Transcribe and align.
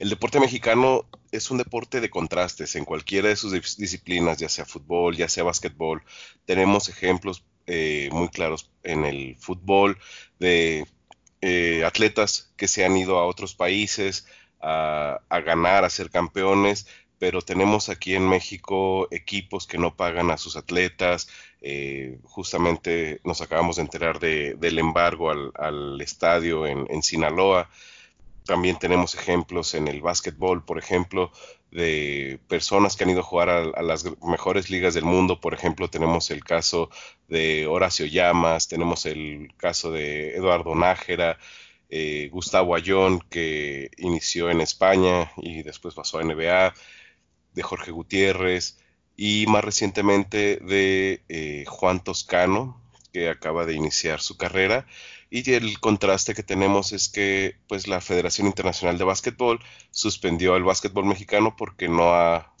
El 0.00 0.08
deporte 0.08 0.40
mexicano 0.40 1.04
es 1.30 1.50
un 1.50 1.58
deporte 1.58 2.00
de 2.00 2.08
contrastes 2.08 2.74
en 2.74 2.86
cualquiera 2.86 3.28
de 3.28 3.36
sus 3.36 3.52
disciplinas, 3.76 4.38
ya 4.38 4.48
sea 4.48 4.64
fútbol, 4.64 5.14
ya 5.14 5.28
sea 5.28 5.44
básquetbol. 5.44 6.02
Tenemos 6.46 6.88
ejemplos 6.88 7.44
eh, 7.66 8.08
muy 8.10 8.28
claros 8.30 8.70
en 8.82 9.04
el 9.04 9.36
fútbol 9.36 9.98
de 10.38 10.86
eh, 11.42 11.84
atletas 11.84 12.50
que 12.56 12.66
se 12.66 12.86
han 12.86 12.96
ido 12.96 13.18
a 13.18 13.26
otros 13.26 13.54
países 13.54 14.26
a, 14.62 15.20
ganar, 15.44 15.84
a 15.84 15.90
ser 15.90 16.08
campeones, 16.08 16.86
pero 17.18 17.42
tenemos 17.42 17.90
aquí 17.90 18.14
en 18.14 18.26
México 18.26 19.06
equipos 19.10 19.66
que 19.66 19.76
no 19.76 19.96
pagan 19.96 20.30
a 20.30 20.38
sus 20.38 20.56
atletas. 20.56 21.28
Eh, 21.60 22.18
justamente 22.22 23.20
nos 23.22 23.42
acabamos 23.42 23.76
de 23.76 23.82
enterar 23.82 24.18
del 24.18 24.78
embargo 24.78 25.30
al, 25.30 26.00
estadio 26.00 26.66
en, 26.66 27.02
Sinaloa. 27.02 27.68
También 28.44 28.78
tenemos 28.78 29.14
ejemplos 29.14 29.74
en 29.74 29.88
el 29.88 30.00
básquetbol, 30.00 30.64
por 30.64 30.78
ejemplo, 30.78 31.30
de 31.70 32.40
personas 32.48 32.96
que 32.96 33.04
han 33.04 33.10
ido 33.10 33.20
a 33.20 33.24
jugar 33.24 33.48
a, 33.48 33.82
las 33.82 34.04
mejores 34.22 34.70
ligas 34.70 34.94
del 34.94 35.04
mundo. 35.04 35.40
Por 35.40 35.54
ejemplo, 35.54 35.88
tenemos 35.88 36.30
el 36.30 36.42
caso 36.44 36.90
de 37.28 37.66
Horacio 37.66 38.06
Llamas, 38.06 38.68
tenemos 38.68 39.06
el 39.06 39.52
caso 39.56 39.92
de 39.92 40.34
Eduardo 40.36 40.74
Nájera, 40.74 41.38
eh, 41.88 42.28
Gustavo 42.32 42.74
Ayón, 42.74 43.20
que 43.30 43.90
inició 43.98 44.50
en 44.50 44.60
España 44.60 45.32
y 45.36 45.62
después 45.62 45.94
pasó 45.94 46.18
a 46.18 46.24
NBA, 46.24 46.74
de 47.54 47.62
Jorge 47.62 47.90
Gutiérrez 47.90 48.78
y 49.16 49.46
más 49.48 49.64
recientemente 49.64 50.56
de 50.62 51.22
eh, 51.28 51.64
Juan 51.66 52.02
Toscano, 52.02 52.80
que 53.12 53.28
acaba 53.28 53.66
de 53.66 53.74
iniciar 53.74 54.20
su 54.20 54.36
carrera. 54.36 54.86
Y 55.30 55.48
el 55.52 55.78
contraste 55.78 56.34
que 56.34 56.42
tenemos 56.42 56.92
es 56.92 57.08
que 57.08 57.56
pues 57.68 57.86
la 57.86 58.00
Federación 58.00 58.48
Internacional 58.48 58.98
de 58.98 59.04
Básquetbol 59.04 59.60
suspendió 59.92 60.54
al 60.54 60.64
básquetbol 60.64 61.04
mexicano 61.04 61.54
porque 61.56 61.88
no 61.88 62.12
ha 62.12 62.52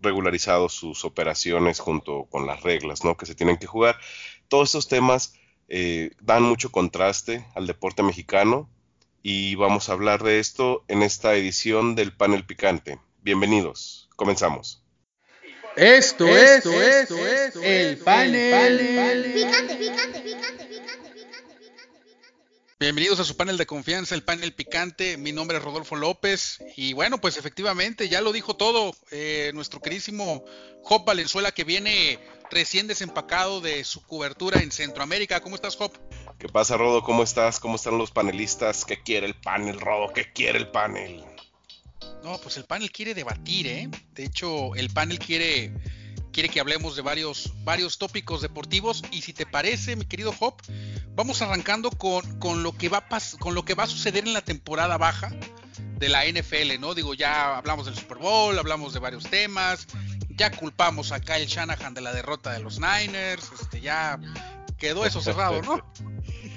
regularizado 0.00 0.68
sus 0.68 1.04
operaciones 1.04 1.80
junto 1.80 2.26
con 2.26 2.46
las 2.46 2.62
reglas 2.62 3.04
¿no? 3.04 3.16
que 3.16 3.26
se 3.26 3.34
tienen 3.34 3.56
que 3.56 3.66
jugar. 3.66 3.96
Todos 4.46 4.68
estos 4.68 4.88
temas 4.88 5.34
eh, 5.68 6.12
dan 6.20 6.44
mucho 6.44 6.70
contraste 6.70 7.46
al 7.56 7.66
deporte 7.66 8.04
mexicano 8.04 8.70
y 9.22 9.56
vamos 9.56 9.88
a 9.88 9.92
hablar 9.92 10.22
de 10.22 10.38
esto 10.38 10.84
en 10.86 11.02
esta 11.02 11.34
edición 11.34 11.96
del 11.96 12.12
panel 12.16 12.46
picante. 12.46 13.00
Bienvenidos, 13.22 14.08
comenzamos. 14.14 14.84
Esto, 15.76 16.28
esto, 16.28 16.70
esto, 16.70 17.26
esto, 17.26 17.60
el 17.60 17.98
panel, 17.98 19.32
picante, 19.34 19.74
picante, 19.74 20.20
picante. 20.20 20.43
Bienvenidos 22.80 23.20
a 23.20 23.24
su 23.24 23.36
panel 23.36 23.56
de 23.56 23.66
confianza, 23.66 24.16
el 24.16 24.24
panel 24.24 24.52
picante. 24.52 25.16
Mi 25.16 25.30
nombre 25.30 25.58
es 25.58 25.62
Rodolfo 25.62 25.94
López 25.94 26.58
y 26.76 26.92
bueno, 26.92 27.20
pues 27.20 27.36
efectivamente 27.36 28.08
ya 28.08 28.20
lo 28.20 28.32
dijo 28.32 28.56
todo 28.56 28.92
eh, 29.12 29.52
nuestro 29.54 29.80
querísimo 29.80 30.44
Job 30.82 31.04
Valenzuela 31.04 31.52
que 31.52 31.62
viene 31.62 32.18
recién 32.50 32.88
desempacado 32.88 33.60
de 33.60 33.84
su 33.84 34.02
cobertura 34.02 34.60
en 34.60 34.72
Centroamérica. 34.72 35.40
¿Cómo 35.40 35.54
estás, 35.54 35.76
Job? 35.76 35.92
¿Qué 36.36 36.48
pasa, 36.48 36.76
Rodo? 36.76 37.04
¿Cómo 37.04 37.22
estás? 37.22 37.60
¿Cómo 37.60 37.76
están 37.76 37.96
los 37.96 38.10
panelistas? 38.10 38.84
¿Qué 38.84 39.00
quiere 39.00 39.28
el 39.28 39.36
panel, 39.36 39.80
Rodo? 39.80 40.12
¿Qué 40.12 40.32
quiere 40.32 40.58
el 40.58 40.68
panel? 40.68 41.24
No, 42.24 42.40
pues 42.40 42.56
el 42.56 42.64
panel 42.64 42.90
quiere 42.90 43.14
debatir, 43.14 43.68
¿eh? 43.68 43.88
De 44.14 44.24
hecho, 44.24 44.74
el 44.74 44.90
panel 44.90 45.20
quiere 45.20 45.72
quiere 46.34 46.48
que 46.48 46.58
hablemos 46.58 46.96
de 46.96 47.02
varios, 47.02 47.52
varios 47.62 47.96
tópicos 47.96 48.42
deportivos. 48.42 49.02
Y 49.12 49.22
si 49.22 49.32
te 49.32 49.46
parece, 49.46 49.94
mi 49.94 50.04
querido 50.04 50.34
Hop, 50.40 50.56
vamos 51.14 51.40
arrancando 51.40 51.90
con, 51.90 52.62
lo 52.62 52.72
que 52.72 52.88
va 52.88 53.06
con 53.38 53.54
lo 53.54 53.64
que 53.64 53.74
va 53.74 53.84
a 53.84 53.86
suceder 53.86 54.26
en 54.26 54.34
la 54.34 54.42
temporada 54.42 54.98
baja 54.98 55.30
de 55.96 56.08
la 56.08 56.24
NFL, 56.26 56.80
¿no? 56.80 56.94
Digo, 56.94 57.14
ya 57.14 57.56
hablamos 57.56 57.86
del 57.86 57.94
Super 57.94 58.18
Bowl, 58.18 58.58
hablamos 58.58 58.92
de 58.92 58.98
varios 58.98 59.24
temas, 59.24 59.86
ya 60.28 60.50
culpamos 60.50 61.12
a 61.12 61.20
Kyle 61.20 61.46
Shanahan 61.46 61.94
de 61.94 62.00
la 62.00 62.12
derrota 62.12 62.52
de 62.52 62.58
los 62.58 62.80
Niners, 62.80 63.52
este, 63.60 63.80
ya 63.80 64.18
quedó 64.76 65.06
eso 65.06 65.20
cerrado, 65.20 65.62
¿no? 65.62 65.86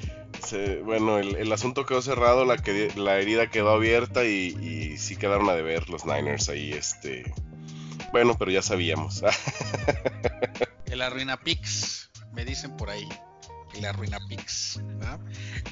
bueno, 0.86 1.20
el, 1.20 1.52
asunto 1.52 1.86
quedó 1.86 2.02
cerrado, 2.02 2.46
la, 2.46 2.56
la 2.96 3.20
herida 3.20 3.52
quedó 3.52 3.70
abierta 3.70 4.26
y, 4.26 4.58
y 4.60 4.98
sí 4.98 5.18
quedaron 5.18 5.48
a 5.50 5.54
deber 5.54 5.88
los 5.88 6.04
Niners 6.04 6.50
ahí, 6.50 6.72
este, 6.74 7.32
bueno, 8.12 8.38
pero 8.38 8.52
ya 8.52 8.62
sabíamos. 8.62 9.24
el 10.86 11.02
arruina 11.02 11.38
Pix, 11.38 12.10
me 12.34 12.46
dicen 12.46 12.76
por 12.78 12.90
ahí. 12.90 13.08
El 13.76 13.86
arruina 13.86 14.20
Pix. 14.28 14.82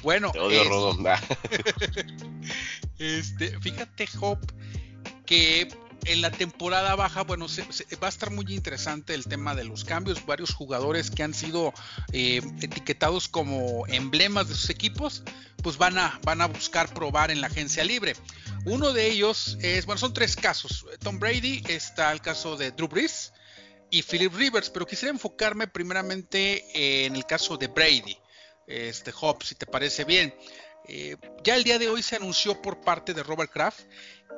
Bueno. 0.02 0.30
Te 0.32 0.40
odio, 0.40 0.96
este, 2.98 3.58
fíjate, 3.60 4.08
Hop, 4.20 4.38
que 5.24 5.68
en 6.06 6.22
la 6.22 6.30
temporada 6.30 6.94
baja, 6.94 7.22
bueno, 7.22 7.46
va 8.02 8.06
a 8.06 8.10
estar 8.10 8.30
muy 8.30 8.46
interesante 8.54 9.14
el 9.14 9.24
tema 9.24 9.54
de 9.54 9.64
los 9.64 9.84
cambios. 9.84 10.24
Varios 10.24 10.54
jugadores 10.54 11.10
que 11.10 11.22
han 11.22 11.34
sido 11.34 11.72
eh, 12.12 12.40
etiquetados 12.60 13.28
como 13.28 13.86
emblemas 13.88 14.48
de 14.48 14.54
sus 14.54 14.70
equipos, 14.70 15.22
pues 15.62 15.78
van 15.78 15.98
a, 15.98 16.20
van 16.24 16.40
a 16.40 16.46
buscar 16.46 16.92
probar 16.92 17.30
en 17.30 17.40
la 17.40 17.48
agencia 17.48 17.84
libre. 17.84 18.14
Uno 18.64 18.92
de 18.92 19.08
ellos 19.08 19.58
es, 19.60 19.86
bueno, 19.86 19.98
son 19.98 20.12
tres 20.12 20.36
casos. 20.36 20.86
Tom 21.00 21.18
Brady, 21.18 21.62
está 21.68 22.12
el 22.12 22.20
caso 22.20 22.56
de 22.56 22.70
Drew 22.70 22.88
Brees 22.88 23.32
y 23.90 24.02
Philip 24.02 24.32
Rivers, 24.34 24.70
pero 24.70 24.86
quisiera 24.86 25.12
enfocarme 25.12 25.66
primeramente 25.66 27.06
en 27.06 27.16
el 27.16 27.24
caso 27.24 27.56
de 27.56 27.68
Brady. 27.68 28.16
Este 28.66 29.12
Hop, 29.20 29.42
si 29.42 29.54
te 29.54 29.66
parece 29.66 30.04
bien. 30.04 30.34
Eh, 30.88 31.16
ya 31.42 31.56
el 31.56 31.64
día 31.64 31.78
de 31.78 31.88
hoy 31.88 32.02
se 32.02 32.16
anunció 32.16 32.62
por 32.62 32.80
parte 32.80 33.12
de 33.12 33.22
Robert 33.24 33.50
Kraft 33.50 33.80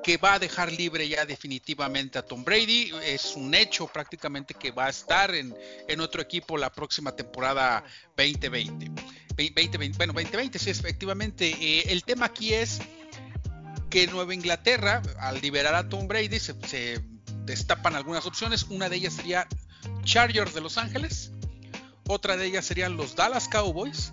que 0.03 0.17
va 0.17 0.35
a 0.35 0.39
dejar 0.39 0.73
libre 0.73 1.09
ya 1.09 1.25
definitivamente 1.27 2.19
a 2.19 2.23
Tom 2.23 2.45
Brady. 2.45 2.93
Es 3.05 3.35
un 3.37 3.55
hecho 3.55 3.87
prácticamente 3.87 4.55
que 4.55 4.71
va 4.71 4.87
a 4.87 4.91
estar 4.91 5.35
en, 5.35 5.55
otro 6.01 6.23
equipo 6.23 6.57
la 6.57 6.71
próxima 6.71 7.15
temporada 7.15 7.85
2020. 8.17 8.91
2020 9.29 9.79
bueno, 9.97 10.13
2020, 10.13 10.59
sí, 10.59 10.71
efectivamente. 10.71 11.49
Eh, 11.61 11.93
el 11.93 12.05
tema 12.05 12.27
aquí 12.27 12.55
es 12.55 12.81
que 13.91 14.07
Nueva 14.07 14.35
Inglaterra, 14.35 15.03
al 15.19 15.41
liberar 15.41 15.75
a 15.75 15.89
Tom 15.89 16.09
Brady, 16.09 16.39
se, 16.39 16.55
se 16.67 17.01
destapan 17.45 17.95
algunas 17.97 18.27
opciones. 18.27 18.65
Una 18.65 18.89
de 18.89 18.97
ellas 18.97 19.15
sería 19.15 19.47
Chargers 20.05 20.55
de 20.55 20.61
Los 20.61 20.79
Ángeles. 20.79 21.33
Otra 22.07 22.37
de 22.37 22.47
ellas 22.47 22.65
serían 22.65 22.97
los 22.97 23.17
Dallas 23.17 23.49
Cowboys. 23.49 24.13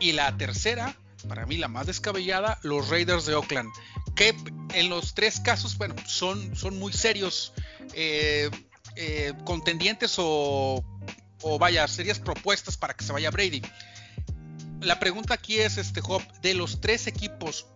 Y 0.00 0.12
la 0.12 0.36
tercera, 0.36 0.96
para 1.28 1.44
mí 1.46 1.56
la 1.56 1.68
más 1.68 1.86
descabellada, 1.86 2.58
los 2.62 2.88
Raiders 2.88 3.26
de 3.26 3.34
Oakland 3.34 3.70
que 4.18 4.34
en 4.74 4.88
los 4.88 5.14
tres 5.14 5.40
casos, 5.40 5.76
bueno, 5.78 5.94
son, 6.06 6.56
son 6.56 6.78
muy 6.78 6.92
serios 6.92 7.52
eh, 7.94 8.50
eh, 8.96 9.32
contendientes 9.44 10.16
o, 10.18 10.84
o 11.42 11.58
vaya, 11.58 11.86
serias 11.88 12.18
propuestas 12.18 12.76
para 12.76 12.94
que 12.94 13.04
se 13.04 13.12
vaya 13.12 13.30
Brady. 13.30 13.62
La 14.80 15.00
pregunta 15.00 15.34
aquí 15.34 15.58
es, 15.58 15.76
este 15.76 16.00
Job, 16.00 16.22
de 16.40 16.54
los 16.54 16.80
tres 16.80 17.06
equipos, 17.06 17.66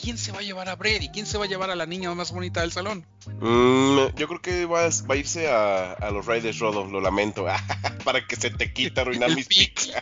¿quién 0.00 0.18
se 0.18 0.32
va 0.32 0.38
a 0.38 0.42
llevar 0.42 0.68
a 0.68 0.76
Brady? 0.76 1.08
¿Quién 1.08 1.26
se 1.26 1.38
va 1.38 1.44
a 1.44 1.48
llevar 1.48 1.70
a 1.70 1.76
la 1.76 1.86
niña 1.86 2.14
más 2.14 2.32
bonita 2.32 2.60
del 2.60 2.72
salón? 2.72 3.06
Mm, 3.40 4.16
yo 4.16 4.26
creo 4.26 4.40
que 4.40 4.66
va, 4.66 4.86
a 4.86 5.16
irse 5.16 5.48
a, 5.48 6.10
los 6.12 6.26
Raiders 6.26 6.58
Rodo, 6.58 6.84
lo 6.84 7.00
lamento, 7.00 7.46
para 8.04 8.26
que 8.26 8.36
se 8.36 8.50
te 8.50 8.72
quita 8.72 9.02
arruinar 9.02 9.34
mis 9.34 9.46
picks. 9.46 9.92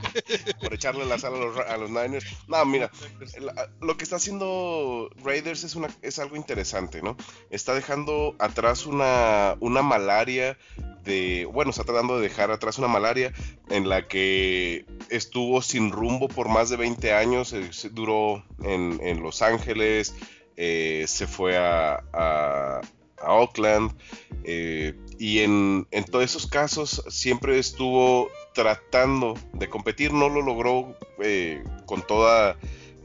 Por 0.60 0.74
echarle 0.74 1.04
la 1.04 1.18
sal 1.18 1.34
a 1.34 1.76
los, 1.76 1.90
Niners. 1.90 2.24
No, 2.48 2.64
mira, 2.64 2.90
lo 3.80 3.96
que 3.96 4.04
está 4.04 4.16
haciendo 4.16 5.08
Raiders 5.22 5.62
es, 5.62 5.76
una, 5.76 5.88
es 6.02 6.18
algo 6.18 6.36
interesante, 6.36 7.00
¿no? 7.00 7.16
Está 7.50 7.74
dejando 7.74 8.34
atrás 8.38 8.86
una, 8.86 9.56
una 9.60 9.82
malaria 9.82 10.58
de, 11.04 11.46
bueno, 11.46 11.70
está 11.70 11.84
tratando 11.84 12.16
de 12.16 12.22
dejar 12.22 12.50
atrás 12.50 12.78
una 12.78 12.88
malaria 12.88 13.32
en 13.68 13.88
la 13.88 14.08
que 14.08 14.84
estuvo 15.08 15.62
sin 15.62 15.92
rumbo 15.92 16.28
por 16.28 16.48
más 16.48 16.70
de 16.70 16.76
20 16.76 17.12
años, 17.12 17.52
eh, 17.52 17.70
duró 17.92 18.44
en, 18.62 19.00
en 19.02 19.22
Los 19.22 19.42
Ángeles, 19.42 20.14
eh, 20.62 21.06
se 21.06 21.26
fue 21.26 21.56
a, 21.56 22.04
a, 22.12 22.82
Oakland 23.22 23.92
eh, 24.44 24.94
y 25.18 25.38
en, 25.38 25.86
en, 25.90 26.04
todos 26.04 26.22
esos 26.22 26.46
casos 26.46 27.02
siempre 27.08 27.58
estuvo 27.58 28.28
tratando 28.52 29.38
de 29.54 29.70
competir, 29.70 30.12
no 30.12 30.28
lo 30.28 30.42
logró 30.42 30.94
con 31.86 32.02
toda 32.06 32.58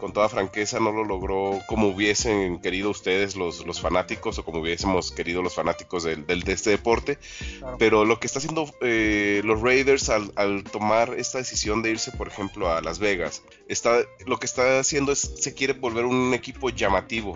con 0.05 0.13
toda 0.13 0.29
franqueza 0.29 0.79
no 0.79 0.91
lo 0.91 1.03
logró 1.03 1.59
como 1.65 1.87
hubiesen 1.87 2.59
querido 2.59 2.91
ustedes 2.91 3.35
los, 3.35 3.65
los 3.65 3.81
fanáticos 3.81 4.37
o 4.37 4.45
como 4.45 4.59
hubiésemos 4.59 5.11
querido 5.11 5.41
los 5.41 5.55
fanáticos 5.55 6.03
del, 6.03 6.27
de 6.27 6.53
este 6.53 6.69
deporte. 6.69 7.17
Pero 7.79 8.05
lo 8.05 8.19
que 8.19 8.27
está 8.27 8.37
haciendo 8.37 8.71
eh, 8.81 9.41
los 9.43 9.61
Raiders 9.61 10.09
al, 10.09 10.31
al, 10.35 10.63
tomar 10.63 11.15
esta 11.17 11.39
decisión 11.39 11.81
de 11.81 11.89
irse, 11.89 12.11
por 12.11 12.27
ejemplo, 12.27 12.71
a 12.71 12.83
Las 12.83 12.99
Vegas, 12.99 13.41
está, 13.67 13.97
lo 14.27 14.37
que 14.37 14.45
está 14.45 14.77
haciendo 14.77 15.11
es 15.11 15.21
se 15.21 15.55
quiere 15.55 15.73
volver 15.73 16.05
un 16.05 16.35
equipo 16.35 16.69
llamativo 16.69 17.35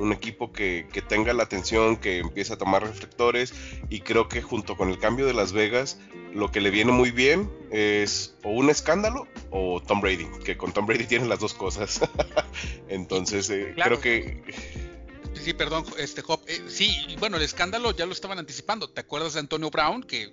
un 0.00 0.12
equipo 0.12 0.52
que, 0.52 0.86
tenga 1.08 1.32
la 1.32 1.42
atención, 1.42 1.96
que 1.96 2.18
empiece 2.18 2.52
a 2.52 2.58
tomar 2.58 2.82
reflectores 2.82 3.52
y 3.88 4.00
creo 4.00 4.28
que 4.28 4.42
junto 4.42 4.76
con 4.76 4.88
el 4.88 4.98
cambio 4.98 5.26
de 5.26 5.34
Las 5.34 5.52
Vegas 5.52 5.98
lo 6.32 6.50
que 6.50 6.60
le 6.60 6.70
viene 6.70 6.92
muy 6.92 7.10
bien 7.10 7.50
es 7.70 8.34
o 8.42 8.50
un 8.50 8.70
escándalo 8.70 9.26
o 9.50 9.82
Tom 9.82 10.00
Brady, 10.00 10.26
que 10.44 10.56
con 10.56 10.72
Tom 10.72 10.86
Brady 10.86 11.04
tiene 11.04 11.26
las 11.26 11.40
dos 11.40 11.54
cosas. 11.54 12.00
Entonces 12.88 13.50
eh, 13.50 13.74
creo 13.76 14.00
que... 14.00 14.42
Sí, 15.34 15.54
perdón, 15.54 15.84
este 15.98 16.22
Hop. 16.26 16.40
Eh, 16.46 16.60
sí, 16.68 17.16
bueno, 17.18 17.36
el 17.36 17.42
escándalo 17.42 17.92
ya 17.92 18.04
lo 18.04 18.12
estaban 18.12 18.38
anticipando. 18.38 18.90
¿Te 18.90 19.00
acuerdas 19.00 19.34
de 19.34 19.40
Antonio 19.40 19.70
Brown? 19.70 20.02
Que 20.02 20.32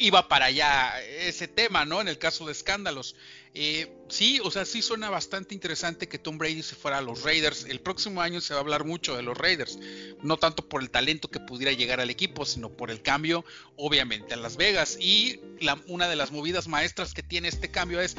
iba 0.00 0.28
para 0.28 0.46
allá 0.46 1.00
ese 1.02 1.46
tema, 1.46 1.84
¿no? 1.84 2.00
En 2.00 2.08
el 2.08 2.18
caso 2.18 2.46
de 2.46 2.52
escándalos. 2.52 3.14
Eh, 3.52 3.92
sí, 4.08 4.40
o 4.42 4.50
sea, 4.50 4.64
sí 4.64 4.80
suena 4.80 5.10
bastante 5.10 5.54
interesante 5.54 6.08
que 6.08 6.18
Tom 6.18 6.38
Brady 6.38 6.62
se 6.62 6.74
fuera 6.74 6.98
a 6.98 7.02
los 7.02 7.22
Raiders. 7.22 7.64
El 7.64 7.80
próximo 7.80 8.22
año 8.22 8.40
se 8.40 8.54
va 8.54 8.60
a 8.60 8.62
hablar 8.62 8.84
mucho 8.84 9.14
de 9.14 9.22
los 9.22 9.36
Raiders, 9.36 9.78
no 10.22 10.38
tanto 10.38 10.66
por 10.68 10.80
el 10.80 10.90
talento 10.90 11.28
que 11.28 11.38
pudiera 11.38 11.72
llegar 11.72 12.00
al 12.00 12.10
equipo, 12.10 12.46
sino 12.46 12.70
por 12.70 12.90
el 12.90 13.02
cambio, 13.02 13.44
obviamente, 13.76 14.34
a 14.34 14.38
Las 14.38 14.56
Vegas. 14.56 14.96
Y 14.98 15.40
una 15.86 16.08
de 16.08 16.16
las 16.16 16.30
movidas 16.30 16.66
maestras 16.66 17.12
que 17.12 17.22
tiene 17.22 17.48
este 17.48 17.70
cambio 17.70 18.00
es 18.00 18.16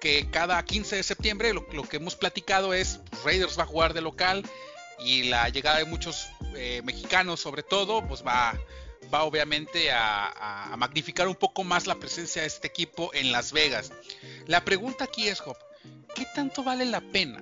que 0.00 0.28
cada 0.30 0.62
15 0.64 0.96
de 0.96 1.02
septiembre 1.04 1.54
lo, 1.54 1.88
que 1.88 1.96
hemos 1.96 2.16
platicado 2.16 2.74
es 2.74 3.00
Raiders 3.24 3.58
va 3.58 3.62
a 3.62 3.66
jugar 3.66 3.94
de 3.94 4.00
local 4.00 4.44
y 4.98 5.24
la 5.24 5.48
llegada 5.48 5.78
de 5.78 5.84
muchos 5.84 6.28
eh, 6.54 6.82
mexicanos 6.84 7.40
sobre 7.40 7.62
todo 7.62 8.06
pues 8.06 8.24
va 8.24 8.58
va 9.12 9.24
obviamente 9.24 9.90
a, 9.92 10.74
magnificar 10.76 11.28
un 11.28 11.34
poco 11.34 11.64
más 11.64 11.86
la 11.86 11.94
presencia 11.94 12.42
de 12.42 12.48
este 12.48 12.66
equipo 12.66 13.12
en 13.14 13.32
Las 13.32 13.52
Vegas. 13.52 13.92
La 14.46 14.64
pregunta 14.64 15.04
aquí 15.04 15.28
es, 15.28 15.40
Job, 15.40 15.56
¿qué 16.14 16.26
tanto 16.34 16.62
vale 16.62 16.84
la 16.84 17.00
pena 17.00 17.40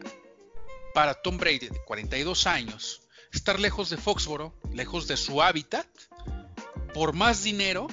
para 0.94 1.14
Tom 1.14 1.36
Brady 1.36 1.68
de 1.68 1.80
42 1.84 2.46
años 2.46 3.02
estar 3.32 3.58
lejos 3.58 3.90
de 3.90 3.96
Foxboro, 3.96 4.54
lejos 4.72 5.08
de 5.08 5.16
su 5.16 5.42
hábitat, 5.42 5.86
por 6.92 7.12
más 7.12 7.42
dinero? 7.42 7.88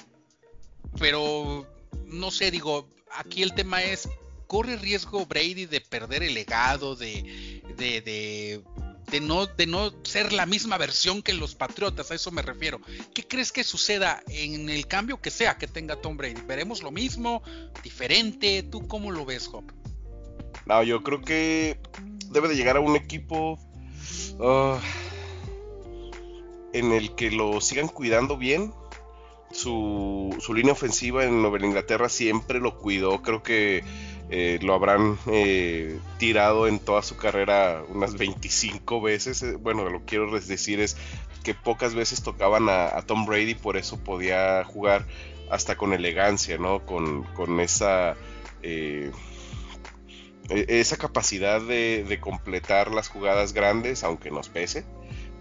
Pero 1.00 1.68
no 2.06 2.32
sé, 2.32 2.52
digo, 2.52 2.88
aquí 3.16 3.42
el 3.42 3.54
tema 3.54 3.82
es, 3.82 4.08
¿corre 4.48 4.76
riesgo 4.78 5.26
Brady 5.26 5.66
de 5.66 5.82
perder 5.82 6.24
el 6.24 6.34
legado, 6.34 6.96
de, 6.96 7.64
de 7.78 8.02
de 8.02 8.62
no, 9.20 9.48
de 9.48 9.68
no 9.68 9.92
ser 10.04 10.32
la 10.32 10.46
misma 10.46 10.78
versión 10.78 11.22
que 11.22 11.34
los 11.34 11.56
Patriotas, 11.56 12.12
a 12.12 12.16
eso 12.16 12.32
me 12.32 12.42
refiero. 12.42 12.80
¿Qué 13.14 13.28
crees 13.28 13.52
que 13.52 13.64
suceda 13.64 14.24
en 14.28 14.70
el 14.70 14.88
cambio 14.88 15.20
que 15.20 15.32
sea 15.32 15.58
que 15.58 15.68
tenga 15.68 15.98
Tom 15.98 16.18
Brady? 16.18 16.42
¿Veremos 16.48 16.82
lo 16.82 16.92
mismo? 16.92 17.44
¿Diferente? 17.84 18.64
¿Tú 18.64 18.88
cómo 18.88 19.12
lo 19.12 19.26
ves, 19.26 19.50
Hop? 19.52 19.66
No, 20.66 20.84
yo 20.84 21.04
creo 21.04 21.22
que 21.22 21.80
debe 22.30 22.48
de 22.48 22.56
llegar 22.56 22.78
a 22.78 22.80
un 22.80 22.96
equipo 22.96 23.60
ah, 24.40 24.80
en 26.74 26.92
el 26.94 27.16
que 27.16 27.32
lo 27.32 27.60
sigan 27.62 27.88
cuidando 27.88 28.38
bien. 28.38 28.74
Su, 29.52 30.34
su 30.40 30.54
línea 30.54 30.72
ofensiva 30.72 31.26
en 31.26 31.42
Nueva 31.42 31.60
Inglaterra 31.60 32.08
siempre 32.08 32.60
lo 32.60 32.78
cuidó. 32.78 33.22
Creo 33.22 33.44
que 33.44 33.84
eh, 34.34 34.60
lo 34.62 34.74
habrán 34.74 35.20
eh, 35.28 36.00
tirado 36.18 36.66
en 36.70 36.80
toda 36.80 37.04
su 37.04 37.18
carrera 37.18 37.84
unas 37.90 38.16
25 38.16 39.02
veces. 39.02 39.44
Eh, 39.44 39.58
bueno, 39.58 39.90
lo 39.90 40.06
quiero 40.06 40.32
decir 40.40 40.80
es 40.80 40.96
que 41.44 41.54
pocas 41.54 41.96
veces 41.96 42.24
tocaban 42.24 42.70
a, 42.70 43.02
Tom 43.02 43.26
Brady, 43.26 43.56
por 43.56 43.76
eso 43.76 44.00
podía 44.02 44.64
jugar 44.64 45.06
hasta 45.50 45.76
con 45.76 45.92
elegancia, 45.92 46.58
¿no? 46.58 46.86
Con, 46.86 47.26
esa, 47.60 48.16
e, 48.62 49.12
esa 50.48 50.96
capacidad 50.96 51.60
de, 51.60 52.18
completar 52.22 52.92
las 52.92 53.10
jugadas 53.10 53.52
grandes, 53.52 54.06
aunque 54.06 54.32
nos 54.32 54.48
pese. 54.48 54.86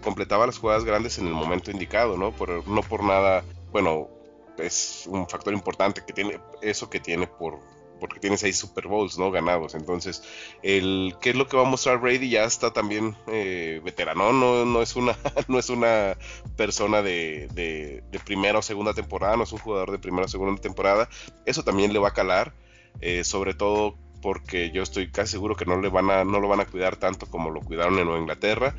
Completaba 0.03 0.47
las 0.47 0.57
jugadas 0.57 0.83
grandes 0.83 1.17
en 1.17 1.27
el 1.27 1.33
momento 1.33 1.71
indicado, 1.71 2.17
¿no? 2.17 2.33
Por, 2.33 2.67
no 2.67 2.81
por 2.81 3.03
nada, 3.03 3.45
bueno, 3.71 4.09
es 4.57 5.05
un 5.07 5.29
factor 5.29 5.53
importante 5.53 6.03
que 6.05 6.11
tiene 6.11 6.41
eso 6.61 6.89
que 6.89 6.99
tiene 6.99 7.27
por 7.27 7.59
porque 8.01 8.19
tiene 8.19 8.35
seis 8.35 8.57
Super 8.57 8.87
Bowls, 8.87 9.17
¿no? 9.19 9.31
Ganados. 9.31 9.75
Entonces, 9.75 10.23
el 10.63 11.15
qué 11.21 11.29
es 11.29 11.35
lo 11.35 11.47
que 11.47 11.55
va 11.55 11.63
a 11.63 11.69
mostrar 11.69 11.99
Brady 11.99 12.29
ya 12.29 12.43
está 12.43 12.73
también 12.73 13.15
eh, 13.27 13.79
veterano, 13.85 14.33
no, 14.33 14.81
es 14.81 14.95
una, 14.95 15.15
no 15.47 15.59
es 15.59 15.69
una 15.69 16.17
persona 16.57 17.01
de, 17.03 17.47
de, 17.53 18.19
primera 18.25 18.59
o 18.59 18.61
segunda 18.61 18.93
temporada, 18.93 19.37
no 19.37 19.43
es 19.43 19.51
un 19.51 19.59
jugador 19.59 19.91
de 19.91 19.99
primera 19.99 20.25
o 20.25 20.27
segunda 20.27 20.59
temporada. 20.59 21.07
Eso 21.45 21.63
también 21.63 21.93
le 21.93 21.99
va 21.99 22.09
a 22.09 22.13
calar, 22.13 22.53
eh, 22.99 23.23
sobre 23.23 23.53
todo 23.53 23.95
porque 24.21 24.71
yo 24.71 24.83
estoy 24.83 25.11
casi 25.11 25.31
seguro 25.33 25.55
que 25.55 25.65
no 25.65 25.79
le 25.79 25.89
van 25.89 26.09
a, 26.09 26.23
no 26.23 26.39
lo 26.39 26.47
van 26.47 26.59
a 26.59 26.65
cuidar 26.65 26.95
tanto 26.95 27.27
como 27.27 27.49
lo 27.49 27.61
cuidaron 27.61 27.97
en 27.99 28.05
Nueva 28.05 28.19
Inglaterra, 28.19 28.75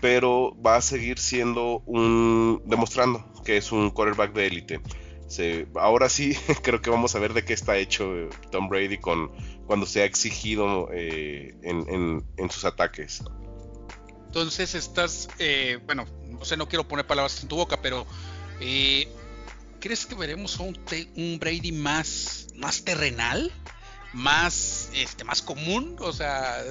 pero 0.00 0.56
va 0.64 0.76
a 0.76 0.80
seguir 0.80 1.18
siendo 1.18 1.82
un 1.86 2.62
demostrando 2.64 3.24
que 3.44 3.56
es 3.56 3.72
un 3.72 3.90
quarterback 3.90 4.32
de 4.32 4.46
élite 4.46 4.80
ahora 5.76 6.08
sí 6.08 6.36
creo 6.62 6.80
que 6.80 6.90
vamos 6.90 7.14
a 7.14 7.18
ver 7.18 7.32
de 7.32 7.44
qué 7.44 7.52
está 7.52 7.76
hecho 7.76 8.14
eh, 8.14 8.30
Tom 8.50 8.68
Brady 8.68 8.98
con, 8.98 9.30
cuando 9.66 9.86
se 9.86 10.02
ha 10.02 10.04
exigido 10.04 10.88
eh, 10.92 11.54
en, 11.62 12.50
sus 12.50 12.64
ataques. 12.64 13.22
Entonces 14.26 14.74
estás, 14.74 15.28
eh, 15.38 15.78
bueno, 15.84 16.06
no 16.28 16.44
sé, 16.44 16.56
no 16.56 16.68
quiero 16.68 16.88
poner 16.88 17.06
palabras 17.06 17.42
en 17.42 17.48
tu 17.48 17.56
boca, 17.56 17.80
pero 17.82 18.06
¿crees 19.80 20.06
que 20.06 20.14
veremos 20.14 20.58
un, 20.58 20.78
un 21.16 21.38
Brady 21.38 21.72
más, 21.72 22.48
más 22.56 22.82
terrenal? 22.82 23.52
Más 24.12 24.90
este 24.94 25.24
más 25.24 25.42
común 25.42 25.96
o 26.00 26.12
sea 26.12 26.64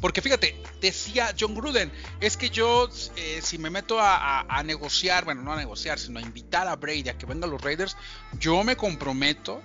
porque 0.00 0.20
fíjate 0.20 0.60
decía 0.80 1.34
John 1.38 1.54
Gruden 1.54 1.90
es 2.20 2.36
que 2.36 2.50
yo 2.50 2.88
eh, 3.16 3.40
si 3.42 3.58
me 3.58 3.70
meto 3.70 3.98
a, 4.00 4.62
negociar 4.64 5.24
bueno 5.24 5.42
no 5.42 5.52
a 5.52 5.56
negociar 5.56 5.98
sino 5.98 6.18
a 6.18 6.22
invitar 6.22 6.68
a 6.68 6.76
Brady 6.76 7.08
a 7.08 7.18
que 7.18 7.26
venga 7.26 7.46
a 7.46 7.50
los 7.50 7.60
Raiders 7.60 7.96
yo 8.38 8.62
me 8.62 8.76
comprometo 8.76 9.62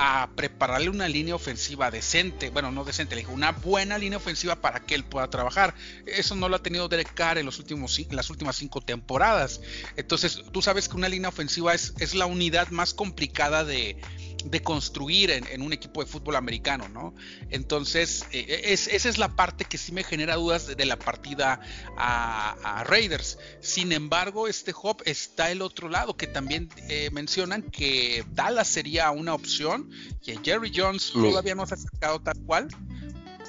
a 0.00 0.30
prepararle 0.36 0.90
una 0.90 1.08
línea 1.08 1.34
ofensiva 1.34 1.90
decente, 1.90 2.50
bueno, 2.50 2.70
no 2.70 2.84
decente, 2.84 3.16
le 3.16 3.22
digo, 3.22 3.32
una 3.32 3.50
buena 3.50 3.98
línea 3.98 4.16
ofensiva 4.16 4.54
para 4.54 4.80
que 4.80 4.94
él 4.94 5.02
pueda 5.02 5.28
trabajar. 5.28 5.74
Eso 6.06 6.36
no 6.36 6.48
lo 6.48 6.54
ha 6.54 6.62
tenido 6.62 6.88
Derek 6.88 7.12
Carr 7.14 7.38
en, 7.38 7.46
los 7.46 7.58
últimos, 7.58 8.00
las 8.12 8.30
últimas 8.30 8.54
cinco 8.54 8.80
temporadas. 8.80 9.60
Entonces, 9.96 10.44
tú 10.52 10.62
sabes 10.62 10.88
que 10.88 10.96
una 10.96 11.08
línea 11.08 11.28
ofensiva 11.28 11.74
es, 11.74 11.94
es 11.98 12.14
la 12.14 12.26
unidad 12.26 12.68
más 12.68 12.94
complicada 12.94 13.64
de, 13.64 14.00
de 14.44 14.62
construir 14.62 15.30
en, 15.30 15.62
un 15.62 15.72
equipo 15.72 16.02
de 16.02 16.10
fútbol 16.10 16.36
americano, 16.36 16.88
¿no? 16.88 17.14
Entonces, 17.50 18.24
eh, 18.32 18.62
esa 18.66 19.08
es 19.08 19.18
la 19.18 19.28
parte 19.34 19.64
que 19.64 19.78
sí 19.78 19.92
me 19.92 20.04
genera 20.04 20.36
dudas 20.36 20.66
de, 20.76 20.86
la 20.86 20.98
partida 20.98 21.60
a, 21.96 22.84
Raiders. 22.86 23.38
Sin 23.60 23.92
embargo, 23.92 24.48
este 24.48 24.72
Hop 24.80 25.02
está 25.04 25.50
el 25.50 25.62
otro 25.62 25.88
lado, 25.88 26.16
que 26.16 26.26
también 26.26 26.68
eh, 26.88 27.10
mencionan 27.12 27.62
que 27.62 28.24
Dallas 28.32 28.68
sería 28.68 29.10
una 29.10 29.34
opción, 29.34 29.90
que 30.22 30.38
Jerry 30.42 30.72
Jones 30.74 31.12
todavía 31.12 31.54
no 31.54 31.66
se 31.66 31.74
ha 31.74 31.76
acercado 31.76 32.20
tal 32.20 32.38
cual, 32.46 32.68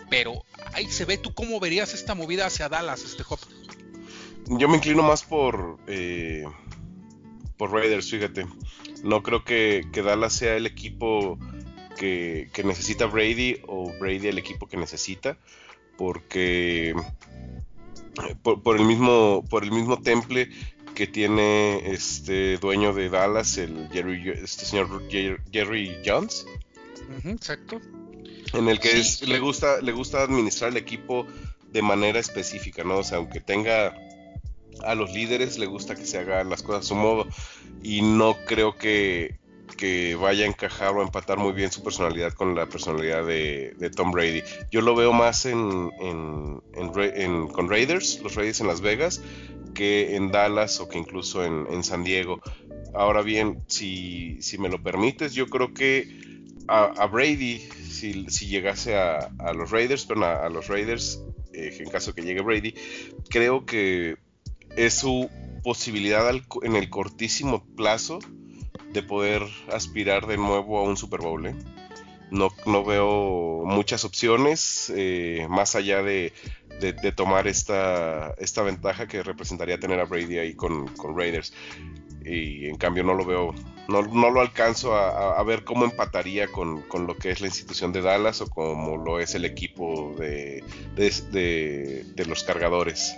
pero 0.10 0.44
ahí 0.74 0.90
se 0.90 1.06
ve, 1.06 1.18
¿tú 1.18 1.34
cómo 1.34 1.60
verías 1.60 1.94
esta 1.94 2.16
movida 2.16 2.48
hacia 2.48 2.68
Dallas, 2.68 3.04
este 3.04 3.24
Hop? 3.30 3.40
Yo 4.48 4.68
me 4.68 4.78
inclino 4.78 5.04
más 5.04 5.24
por... 5.24 5.78
Eh, 5.88 6.44
por 7.60 7.74
Raiders, 7.74 8.10
fíjate. 8.10 8.48
No 9.04 9.22
creo 9.22 9.44
que, 9.44 9.86
Dallas 9.94 10.32
sea 10.32 10.56
el 10.56 10.66
equipo 10.66 11.38
que, 11.98 12.50
necesita 12.64 13.06
Brady 13.06 13.58
o 13.68 13.92
Brady 14.00 14.30
el 14.30 14.38
equipo 14.38 14.66
que 14.68 14.78
necesita. 14.78 15.38
Porque 15.98 16.96
por, 18.42 18.78
el 18.78 18.86
mismo 18.86 19.44
por 19.50 19.66
el 19.66 19.72
mismo 19.74 20.02
temple 20.02 20.50
que 20.96 21.06
tiene 21.06 21.92
este 21.92 22.58
dueño 22.58 22.94
de 22.94 23.10
Dallas, 23.10 23.58
el 23.58 23.90
Jerry, 23.92 24.30
este 24.30 24.64
señor 24.64 25.04
Jerry 25.10 25.98
Jones. 26.06 26.46
exacto. 27.26 27.82
En 28.54 28.70
el 28.70 28.80
que 28.80 29.04
le 29.28 29.40
gusta 29.40 29.82
le 29.82 29.92
gusta 29.92 30.24
administrar 30.24 30.72
el 30.72 30.78
equipo 30.78 31.28
de 31.74 31.82
manera 31.82 32.20
específica, 32.20 32.86
¿no? 32.86 33.00
O 33.00 33.04
sea, 33.04 33.18
aunque 33.18 33.42
tenga 33.42 33.94
a 34.84 34.96
los 34.96 35.12
líderes 35.14 35.58
le 35.58 35.66
gusta 35.66 35.96
que 35.96 36.06
se 36.06 36.20
hagan 36.20 36.50
las 36.50 36.64
cosas 36.64 36.86
a 36.86 36.88
su 36.88 36.96
modo 36.96 37.28
y 37.82 38.02
no 38.02 38.36
creo 38.46 38.76
que, 38.76 39.38
vaya 40.20 40.44
a 40.44 40.48
encajar 40.48 40.94
o 40.96 41.02
empatar 41.02 41.38
muy 41.38 41.54
bien 41.54 41.72
su 41.72 41.82
personalidad 41.82 42.34
con 42.34 42.54
la 42.54 42.68
personalidad 42.68 43.26
de, 43.26 43.92
Tom 43.96 44.12
Brady. 44.12 44.44
Yo 44.72 44.82
lo 44.82 44.96
veo 44.96 45.14
más 45.14 45.46
en, 45.46 45.90
con 47.54 47.70
Raiders, 47.70 48.20
los 48.22 48.36
Raiders 48.36 48.60
en 48.60 48.68
Las 48.68 48.82
Vegas, 48.82 49.22
que 49.74 50.16
en 50.16 50.32
Dallas 50.32 50.80
o 50.82 50.90
que 50.90 50.98
incluso 50.98 51.46
en, 51.46 51.84
San 51.84 52.04
Diego. 52.04 52.42
Ahora 52.94 53.22
bien, 53.22 53.64
si, 53.68 54.40
me 54.60 54.68
lo 54.70 54.84
permites, 54.84 55.34
yo 55.34 55.48
creo 55.48 55.74
que 55.74 56.10
a, 56.68 57.06
Brady, 57.08 57.60
si, 57.90 58.26
llegase 58.48 58.98
a, 58.98 59.32
los 59.56 59.72
Raiders, 59.72 60.06
pero 60.06 60.26
a, 60.26 60.50
los 60.50 60.68
Raiders, 60.68 61.24
eh, 61.54 61.78
en 61.80 61.90
caso 61.90 62.14
que 62.14 62.22
llegue 62.22 62.42
Brady, 62.42 62.74
creo 63.30 63.66
que 63.66 64.18
es 64.76 64.94
su 64.94 65.30
posibilidad 65.64 66.30
en 66.64 66.76
el 66.76 66.90
cortísimo 66.90 67.66
plazo 67.76 68.20
de 68.94 69.04
poder 69.04 69.44
aspirar 69.72 70.26
de 70.28 70.38
nuevo 70.38 70.80
a 70.80 70.84
un 70.84 70.98
Super 70.98 71.22
Bowl. 71.22 71.46
¿eh? 71.46 71.56
No, 72.32 72.50
no, 72.66 72.84
veo 72.84 73.64
muchas 73.66 74.06
opciones 74.06 74.92
eh, 74.96 75.48
más 75.50 75.76
allá 75.76 76.04
de, 76.04 76.32
tomar 77.16 77.48
esta, 77.48 78.34
esta, 78.38 78.62
ventaja 78.62 79.08
que 79.08 79.24
representaría 79.24 79.80
tener 79.80 80.00
a 80.00 80.06
Brady 80.06 80.38
ahí 80.38 80.54
con, 80.54 80.88
Raiders. 81.16 81.54
Y 82.24 82.68
en 82.68 82.78
cambio 82.78 83.04
no 83.04 83.16
lo 83.16 83.26
veo, 83.26 83.56
no, 83.88 84.02
lo 84.02 84.42
alcanzo 84.42 84.96
a, 84.96 85.42
ver 85.44 85.64
cómo 85.64 85.86
empataría 85.86 86.48
con, 86.52 86.84
lo 87.08 87.18
que 87.18 87.32
es 87.32 87.42
la 87.42 87.48
institución 87.48 87.92
de 87.92 88.02
Dallas 88.02 88.42
o 88.42 88.48
como 88.48 88.98
lo 88.98 89.20
es 89.20 89.34
el 89.34 89.46
equipo 89.46 90.14
de, 90.18 90.64
de 90.96 92.26
los 92.28 92.44
cargadores. 92.44 93.16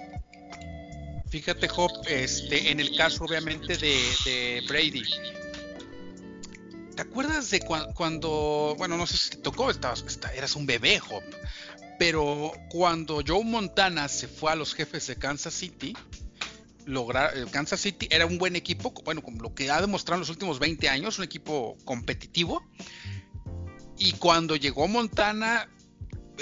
Fíjate, 1.31 1.69
Hop, 1.77 1.91
este, 2.07 2.71
en 2.71 2.81
el 2.81 2.93
caso 2.93 3.23
obviamente 3.23 3.77
de, 3.77 4.61
Brady. 4.67 5.03
¿Te 6.93 7.01
acuerdas 7.01 7.50
de 7.51 7.61
cuando, 7.95 8.75
bueno, 8.77 8.97
no 8.97 9.07
sé 9.07 9.15
si 9.15 9.29
te 9.29 9.38
tocó, 9.38 9.71
estabas, 9.71 10.03
eras 10.35 10.57
un 10.57 10.65
bebé, 10.65 11.00
Hop, 11.09 11.23
pero 11.97 12.51
cuando 12.69 13.21
Joe 13.25 13.45
Montana 13.45 14.09
se 14.09 14.27
fue 14.27 14.51
a 14.51 14.55
los 14.55 14.75
jefes 14.75 15.07
de 15.07 15.15
Kansas 15.15 15.53
City, 15.53 15.95
lograr, 16.85 17.38
eh, 17.38 17.45
Kansas 17.50 17.79
City 17.79 18.09
era 18.11 18.25
un 18.25 18.38
buen 18.38 18.57
equipo, 18.57 18.93
bueno, 19.05 19.21
como 19.21 19.41
lo 19.41 19.55
que 19.55 19.71
ha 19.71 19.79
demostrado 19.79 20.17
en 20.17 20.21
los 20.21 20.29
últimos 20.29 20.59
20 20.59 20.89
años, 20.89 21.17
un 21.17 21.23
equipo 21.23 21.77
competitivo. 21.85 22.61
Y 23.97 24.11
cuando 24.13 24.57
llegó 24.57 24.89
Montana, 24.89 25.69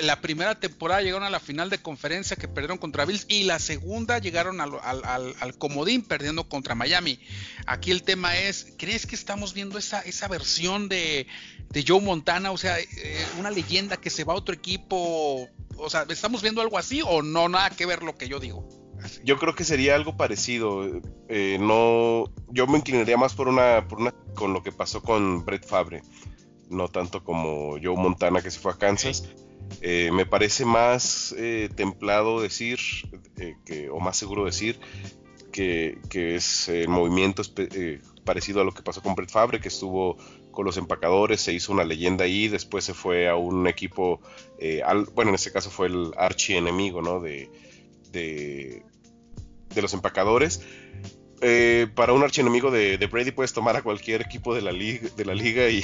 la 0.02 0.22
primera 0.22 0.60
temporada 0.60 1.02
llegaron 1.02 1.24
a 1.24 1.30
la 1.30 1.40
final 1.40 1.70
de 1.70 1.80
conferencia 1.80 2.36
que 2.36 2.48
perdieron 2.48 2.78
contra 2.78 3.06
Bills 3.06 3.26
y 3.28 3.44
la 3.44 3.60
segunda 3.60 4.20
llegaron 4.20 4.62
al, 4.62 5.58
comodín 5.58 6.04
perdiendo 6.04 6.48
contra 6.48 6.76
Miami. 6.76 7.20
Aquí 7.66 7.92
el 7.92 8.04
tema 8.04 8.38
es, 8.38 8.74
¿crees 8.78 9.06
que 9.06 9.16
estamos 9.16 9.54
viendo 9.54 9.78
esa, 9.78 10.02
esa 10.02 10.28
versión 10.28 10.90
de, 10.90 11.28
Joe 11.88 12.02
Montana? 12.02 12.52
O 12.52 12.58
sea, 12.58 12.80
eh, 12.80 13.26
una 13.40 13.52
leyenda 13.52 13.98
que 13.98 14.10
se 14.10 14.24
va 14.24 14.34
a 14.34 14.38
otro 14.38 14.54
equipo. 14.54 15.48
O 15.78 15.90
sea, 15.90 16.06
¿estamos 16.10 16.42
viendo 16.42 16.62
algo 16.62 16.78
así 16.78 17.02
o 17.06 17.22
no? 17.22 17.50
Nada 17.50 17.70
que 17.70 17.86
ver 17.86 18.04
lo 18.04 18.18
que 18.18 18.28
yo 18.28 18.40
digo. 18.40 18.68
Yo 19.24 19.38
creo 19.38 19.56
que 19.56 19.64
sería 19.64 19.96
algo 19.96 20.18
parecido. 20.18 20.86
Eh, 21.30 21.58
no, 21.60 22.26
yo 22.50 22.68
me 22.68 22.80
inclinaría 22.80 23.18
más 23.18 23.34
por 23.34 23.48
una, 23.48 23.88
por 23.88 24.00
una, 24.00 24.12
con 24.36 24.54
lo 24.54 24.62
que 24.62 24.72
pasó 24.72 25.02
con 25.02 25.46
Brett 25.46 25.66
Fabre, 25.66 26.02
no 26.70 26.90
tanto 26.90 27.24
como 27.24 27.78
Joe 27.82 27.96
Montana 27.96 28.42
que 28.42 28.52
se 28.52 28.60
fue 28.60 28.74
a 28.74 28.78
Kansas. 28.78 29.24
Eh, 29.82 30.12
me 30.12 30.26
parece 30.26 30.66
más 30.66 31.34
eh, 31.38 31.70
templado 31.76 32.42
decir, 32.42 32.80
eh, 33.38 33.56
que, 33.66 33.90
o 33.90 34.00
más 34.00 34.18
seguro 34.18 34.46
decir, 34.46 34.80
que, 35.52 36.00
es 36.12 36.70
el 36.70 36.88
movimiento 36.88 37.42
parecido 38.24 38.62
a 38.62 38.64
lo 38.64 38.74
que 38.74 38.82
pasó 38.82 39.02
con 39.02 39.16
Brett 39.16 39.30
Fabre, 39.30 39.60
que 39.60 39.68
estuvo 39.68 40.18
con 40.52 40.66
los 40.66 40.78
empacadores, 40.78 41.42
se 41.42 41.54
hizo 41.54 41.72
una 41.72 41.84
leyenda 41.84 42.26
ahí, 42.26 42.48
después 42.48 42.86
se 42.86 42.94
fue 42.94 43.28
a 43.28 43.36
un 43.36 43.68
equipo, 43.68 44.22
bueno, 45.14 45.30
en 45.30 45.36
este 45.36 45.52
caso 45.52 45.70
fue 45.70 45.88
el 45.88 46.12
archienemigo, 46.18 47.02
¿no? 47.02 47.20
De, 47.20 47.50
de, 48.12 48.84
de 49.74 49.82
los 49.82 49.94
empacadores 49.94 50.62
eh, 51.42 51.88
para 51.96 52.14
un 52.14 52.24
archienemigo 52.24 52.70
de, 52.72 52.98
Brady 53.08 53.32
puedes 53.32 53.54
tomar 53.54 53.76
a 53.76 53.82
cualquier 53.82 54.22
equipo 54.22 54.54
de 54.54 54.62
la 54.62 54.72
liga, 54.72 55.70
y, 55.70 55.82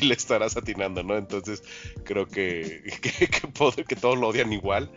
le 0.00 0.14
estarás 0.14 0.56
atinando, 0.56 1.02
¿no? 1.02 1.16
Entonces 1.16 1.62
creo 2.04 2.26
que, 2.26 2.82
que, 3.88 3.96
todos 3.96 4.18
lo 4.18 4.28
odian 4.28 4.52
igual. 4.52 4.90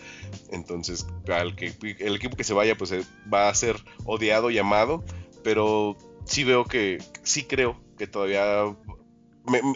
Entonces 0.51 1.05
al 1.27 1.55
que, 1.55 1.73
el 1.99 2.15
equipo 2.15 2.35
que 2.35 2.43
se 2.43 2.53
vaya 2.53 2.75
pues 2.75 2.91
eh, 2.91 3.03
va 3.31 3.49
a 3.49 3.53
ser 3.53 3.77
odiado 4.05 4.49
y 4.49 4.57
amado, 4.57 5.03
pero 5.43 5.97
sí 6.25 6.43
veo 6.43 6.65
que, 6.65 6.99
sí 7.23 7.43
creo 7.43 7.79
que 7.97 8.07
todavía... 8.07 8.75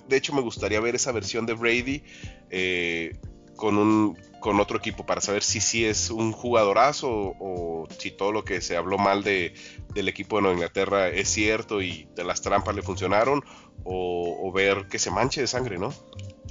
de 0.08 0.18
hecho 0.18 0.34
me 0.34 0.42
gustaría 0.42 0.80
ver 0.80 0.96
esa 0.96 1.12
versión 1.12 1.46
de 1.46 1.54
Brady 1.54 2.04
eh, 2.50 3.18
con 3.56 3.78
un 3.78 4.18
con 4.46 4.60
otro 4.60 4.78
equipo 4.78 5.08
para 5.08 5.22
saber 5.22 5.42
si 5.42 5.60
sí 5.60 5.86
es 5.86 6.12
un 6.12 6.32
jugadorazo 6.32 7.10
o, 7.10 7.88
si 7.98 8.12
todo 8.12 8.32
lo 8.32 8.46
que 8.46 8.62
se 8.62 8.78
habló 8.78 9.00
mal 9.00 9.24
de, 9.24 9.56
del 9.96 10.08
equipo 10.08 10.36
de 10.36 10.44
Nueva 10.44 10.58
Inglaterra 10.58 11.08
es 11.08 11.30
cierto 11.30 11.82
y 11.82 12.08
de 12.14 12.24
las 12.24 12.44
trampas 12.44 12.76
le 12.76 12.84
funcionaron 12.84 13.44
o, 13.84 14.52
ver 14.54 14.88
que 14.88 15.00
se 15.00 15.10
manche 15.10 15.42
de 15.42 15.48
sangre, 15.48 15.80
¿no? 15.80 15.92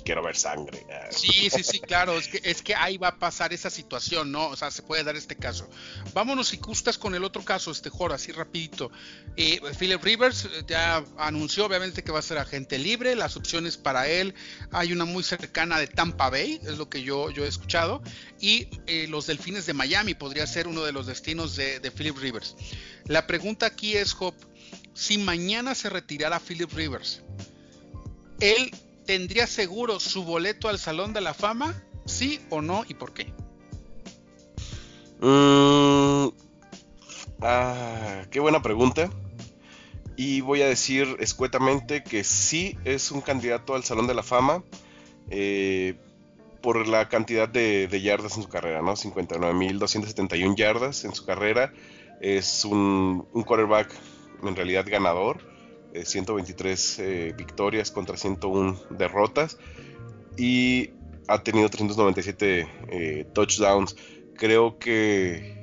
Quiero 0.05 0.23
ver 0.23 0.37
sangre. 0.37 0.87
Sí, 1.11 1.49
sí, 1.51 1.63
sí, 1.63 1.81
claro, 1.81 2.19
es 2.19 2.29
que, 2.29 2.41
es 2.45 2.63
que 2.63 2.75
ahí 2.75 2.99
va 2.99 3.09
a 3.09 3.19
pasar 3.19 3.55
esa 3.55 3.71
situación, 3.71 4.31
¿no? 4.31 4.49
O 4.49 4.57
sea, 4.57 4.71
se 4.71 4.83
puede 4.83 5.03
dar 5.03 5.17
este 5.17 5.37
caso. 5.37 5.69
Vámonos 6.13 6.49
si 6.49 6.59
gustas 6.59 6.99
con 6.99 7.15
el 7.15 7.25
otro 7.25 7.43
caso, 7.43 7.71
este 7.71 7.89
Jorge, 7.89 8.15
así 8.15 8.33
rapidito. 8.33 8.91
Eh, 9.37 9.61
Philip 9.79 10.03
Rivers 10.03 10.45
eh, 10.45 10.65
ya 10.67 11.03
anunció 11.17 11.65
obviamente 11.65 12.05
que 12.05 12.13
va 12.13 12.19
a 12.19 12.23
ser 12.23 12.37
agente 12.37 12.79
libre, 12.79 13.17
las 13.17 13.37
opciones 13.37 13.79
para 13.79 14.07
él, 14.07 14.35
hay 14.71 14.93
una 14.93 15.07
muy 15.07 15.25
cercana 15.25 15.79
de 15.79 15.87
Tampa 15.87 16.29
Bay, 16.29 16.61
es 16.63 16.77
lo 16.77 16.91
que 16.91 17.03
yo, 17.03 17.31
yo 17.31 17.45
he 17.47 17.49
escuchado, 17.49 18.03
y 18.41 18.69
eh, 18.87 19.07
los 19.09 19.27
Delfines 19.27 19.65
de 19.65 19.73
Miami 19.73 20.15
podría 20.15 20.47
ser 20.47 20.69
uno 20.69 20.85
de 20.85 20.93
los 20.93 21.07
destinos 21.07 21.57
de, 21.57 21.81
de 21.81 21.91
Philip 21.91 22.17
Rivers. 22.19 22.57
La 23.07 23.27
pregunta 23.27 23.67
aquí 23.67 23.97
es, 23.97 24.15
Hop, 24.19 24.35
si 24.93 25.17
mañana 25.17 25.75
se 25.75 25.89
retirara 25.89 26.41
Philip 26.41 26.71
Rivers, 26.73 27.23
¿él 28.41 28.71
tendría 29.05 29.47
seguro 29.47 30.01
su 30.01 30.25
boleto 30.25 30.69
al 30.69 30.79
Salón 30.79 31.13
de 31.13 31.21
la 31.21 31.35
Fama? 31.35 31.83
¿Sí 32.07 32.41
o 32.51 32.61
no? 32.61 32.85
¿Y 32.89 32.95
por 32.95 33.13
qué? 33.13 33.33
Mm, 35.21 36.29
ah, 37.43 38.23
qué 38.31 38.41
buena 38.41 38.63
pregunta. 38.63 39.11
Y 40.17 40.43
voy 40.43 40.63
a 40.63 40.69
decir 40.69 41.17
escuetamente 41.19 42.03
que 42.05 42.25
sí 42.25 42.79
es 42.85 43.11
un 43.11 43.21
candidato 43.21 43.75
al 43.75 43.85
Salón 43.85 44.07
de 44.07 44.15
la 44.15 44.23
Fama 44.23 44.63
eh, 45.31 45.95
por 46.61 46.87
la 46.87 47.09
cantidad 47.09 47.49
de, 47.49 47.89
yardas 48.01 48.37
en 48.37 48.43
su 48.43 48.49
carrera, 48.49 48.81
¿no? 48.81 48.97
59.271 48.97 50.57
yardas 50.57 51.05
en 51.05 51.15
su 51.15 51.25
carrera. 51.25 51.73
Es 52.21 52.65
un, 52.65 53.27
un 53.33 53.43
quarterback 53.43 53.93
en 54.43 54.57
realidad 54.57 54.85
ganador, 54.89 55.54
123 56.03 56.99
eh, 56.99 57.05
eh, 57.29 57.33
victorias 57.37 57.91
contra 57.91 58.17
101 58.17 58.81
derrotas 58.91 59.59
y 60.37 60.91
ha 61.29 61.43
tenido 61.43 61.69
397 61.69 62.69
eh, 62.89 63.27
touchdowns. 63.33 63.97
Creo 64.37 64.79
que 64.79 65.63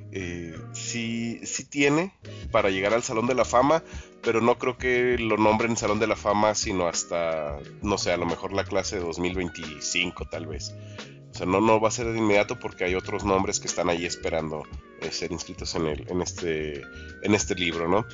sí, 0.74 1.40
sí 1.44 1.66
tiene 1.66 2.14
para 2.52 2.70
llegar 2.70 2.94
al 2.94 3.04
Salón 3.04 3.28
de 3.28 3.36
la 3.36 3.46
Fama, 3.46 3.84
pero 4.22 4.42
no 4.42 4.58
creo 4.58 4.78
que 4.78 5.18
lo 5.18 5.38
nombren 5.38 5.78
Salón 5.78 6.00
de 6.00 6.08
la 6.08 6.16
Fama 6.16 6.54
sino 6.56 6.88
hasta, 6.88 7.60
no 7.82 7.98
sé, 7.98 8.12
a 8.12 8.18
lo 8.18 8.26
mejor 8.26 8.54
la 8.54 8.64
clase 8.64 8.98
de 8.98 9.04
2025 9.04 10.26
tal 10.30 10.48
vez. 10.48 10.74
No, 11.46 11.62
no 11.62 11.80
va 11.80 11.88
a 11.88 11.92
ser 11.92 12.08
de 12.08 12.18
inmediato 12.18 12.60
porque 12.60 12.84
hay 12.84 12.96
otros 12.96 13.24
nombres 13.24 13.60
que 13.60 13.68
están 13.68 13.90
ahí 13.90 14.06
esperando 14.06 14.64
ser 15.10 15.32
inscritos 15.32 15.74
en, 15.76 15.88
el, 15.88 16.06
en, 16.10 16.22
este, 16.22 16.84
en 17.24 17.34
este 17.34 17.56
libro, 17.56 17.88
¿no? 17.88 18.06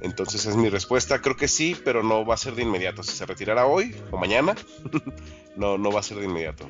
Entonces 0.00 0.46
es 0.46 0.56
mi 0.56 0.68
respuesta, 0.68 1.20
creo 1.20 1.36
que 1.36 1.48
sí, 1.48 1.76
pero 1.84 2.02
no 2.02 2.24
va 2.24 2.34
a 2.34 2.38
ser 2.38 2.54
de 2.54 2.62
inmediato. 2.62 3.02
Si 3.02 3.12
se 3.12 3.26
retirara 3.26 3.66
hoy 3.66 3.94
o 4.10 4.16
mañana, 4.16 4.54
no, 5.56 5.78
no 5.78 5.92
va 5.92 6.00
a 6.00 6.02
ser 6.02 6.18
de 6.18 6.24
inmediato. 6.24 6.68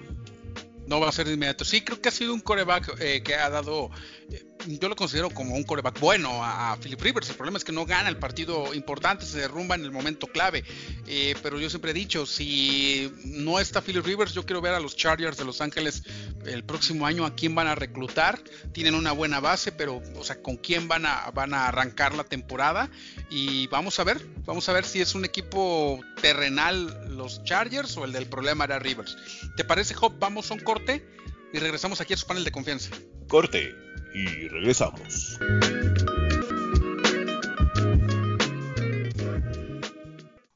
No 0.86 1.00
va 1.00 1.08
a 1.08 1.12
ser 1.12 1.26
de 1.26 1.34
inmediato. 1.34 1.64
Sí, 1.64 1.82
creo 1.82 2.00
que 2.00 2.08
ha 2.08 2.12
sido 2.12 2.34
un 2.34 2.40
coreback 2.40 3.00
eh, 3.00 3.22
que 3.22 3.34
ha 3.34 3.48
dado 3.48 3.90
eh, 4.30 4.44
yo 4.66 4.88
lo 4.88 4.96
considero 4.96 5.30
como 5.30 5.54
un 5.54 5.64
coreback 5.64 5.98
bueno 6.00 6.44
a, 6.44 6.76
Philip 6.80 7.00
Rivers. 7.00 7.30
El 7.30 7.36
problema 7.36 7.58
es 7.58 7.64
que 7.64 7.72
no 7.72 7.86
gana 7.86 8.08
el 8.08 8.16
partido 8.16 8.74
importante, 8.74 9.24
se 9.24 9.38
derrumba 9.38 9.74
en 9.74 9.84
el 9.84 9.90
momento 9.90 10.26
clave. 10.26 10.64
Eh, 11.06 11.34
pero 11.42 11.58
yo 11.58 11.68
siempre 11.68 11.90
he 11.90 11.94
dicho, 11.94 12.26
si 12.26 13.12
no 13.24 13.58
está 13.58 13.80
Philip 13.80 14.04
Rivers, 14.04 14.32
yo 14.32 14.44
quiero 14.44 14.60
ver 14.60 14.74
a 14.74 14.80
los 14.80 14.96
Chargers 14.96 15.36
de 15.36 15.44
Los 15.44 15.60
Ángeles 15.60 16.02
el 16.46 16.64
próximo 16.64 17.06
año 17.06 17.24
a 17.24 17.34
quién 17.34 17.54
van 17.54 17.66
a 17.66 17.74
reclutar. 17.74 18.38
Tienen 18.72 18.94
una 18.94 19.12
buena 19.12 19.40
base, 19.40 19.72
pero, 19.72 20.02
o 20.16 20.24
sea, 20.24 20.42
con 20.42 20.56
quién 20.56 20.88
van 20.88 21.06
a, 21.06 21.30
van 21.32 21.54
a 21.54 21.68
arrancar 21.68 22.14
la 22.14 22.24
temporada. 22.24 22.90
Y 23.30 23.66
vamos 23.68 23.98
a 23.98 24.04
ver, 24.04 24.20
vamos 24.44 24.68
a 24.68 24.72
ver 24.72 24.84
si 24.84 25.00
es 25.00 25.14
un 25.14 25.24
equipo 25.24 26.00
terrenal 26.20 27.16
los 27.16 27.44
Chargers 27.44 27.96
o 27.96 28.04
el 28.04 28.12
del 28.12 28.26
problema 28.26 28.64
era 28.64 28.78
Rivers. 28.78 29.16
¿Te 29.56 29.64
parece, 29.64 29.94
Hop? 30.00 30.18
Vamos 30.18 30.50
a 30.50 30.54
un 30.54 30.60
corte 30.60 31.04
y 31.52 31.58
regresamos 31.58 32.00
aquí 32.00 32.14
a 32.14 32.16
su 32.16 32.26
panel 32.26 32.44
de 32.44 32.50
confianza. 32.50 32.90
Corte 33.28 33.91
y 34.14 34.48
regresamos. 34.48 35.38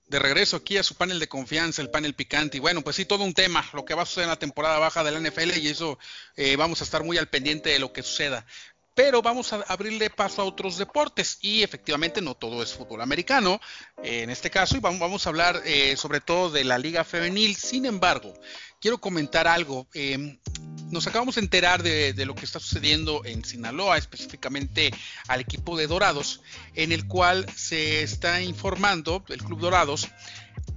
De 0.08 0.20
regreso 0.20 0.56
aquí 0.56 0.78
a 0.78 0.82
su 0.82 0.94
panel 0.94 1.18
de 1.18 1.28
confianza, 1.28 1.82
el 1.82 1.90
panel 1.90 2.14
picante. 2.14 2.56
Y 2.56 2.60
bueno, 2.60 2.82
pues 2.82 2.96
sí, 2.96 3.04
todo 3.04 3.24
un 3.24 3.34
tema, 3.34 3.64
lo 3.72 3.84
que 3.84 3.94
va 3.94 4.02
a 4.02 4.06
suceder 4.06 4.24
en 4.24 4.30
la 4.30 4.38
temporada 4.38 4.78
baja 4.78 5.02
de 5.02 5.10
la 5.10 5.20
NFL 5.20 5.58
y 5.58 5.68
eso 5.68 5.98
eh, 6.36 6.56
vamos 6.56 6.80
a 6.80 6.84
estar 6.84 7.02
muy 7.02 7.18
al 7.18 7.28
pendiente 7.28 7.70
de 7.70 7.80
lo 7.80 7.92
que 7.92 8.02
suceda 8.02 8.46
pero 8.96 9.20
vamos 9.20 9.52
a 9.52 9.56
abrirle 9.68 10.08
paso 10.08 10.40
a 10.40 10.46
otros 10.46 10.78
deportes 10.78 11.36
y 11.42 11.62
efectivamente 11.62 12.22
no 12.22 12.34
todo 12.34 12.62
es 12.62 12.72
fútbol 12.72 13.02
americano 13.02 13.60
eh, 14.02 14.22
en 14.22 14.30
este 14.30 14.48
caso 14.48 14.74
y 14.74 14.80
vamos, 14.80 15.26
a 15.26 15.28
hablar 15.28 15.60
eh, 15.66 15.98
sobre 15.98 16.22
todo 16.22 16.50
de 16.50 16.64
la 16.64 16.78
liga 16.78 17.04
femenil. 17.04 17.54
Sin 17.56 17.84
embargo, 17.84 18.32
quiero 18.80 18.98
comentar 18.98 19.46
algo. 19.46 19.86
Em, 19.92 20.38
nos 20.90 21.06
acabamos 21.06 21.34
de 21.34 21.42
enterar 21.42 21.82
de, 21.82 22.14
lo 22.24 22.34
que 22.34 22.46
está 22.46 22.58
sucediendo 22.58 23.22
en 23.26 23.44
Sinaloa, 23.44 23.98
específicamente 23.98 24.90
al 25.28 25.40
equipo 25.40 25.76
de 25.76 25.88
Dorados, 25.88 26.40
en 26.74 26.90
el 26.90 27.06
cual 27.06 27.46
se 27.54 28.02
está 28.02 28.40
informando 28.40 29.22
el 29.28 29.42
Club 29.42 29.60
Dorados 29.60 30.08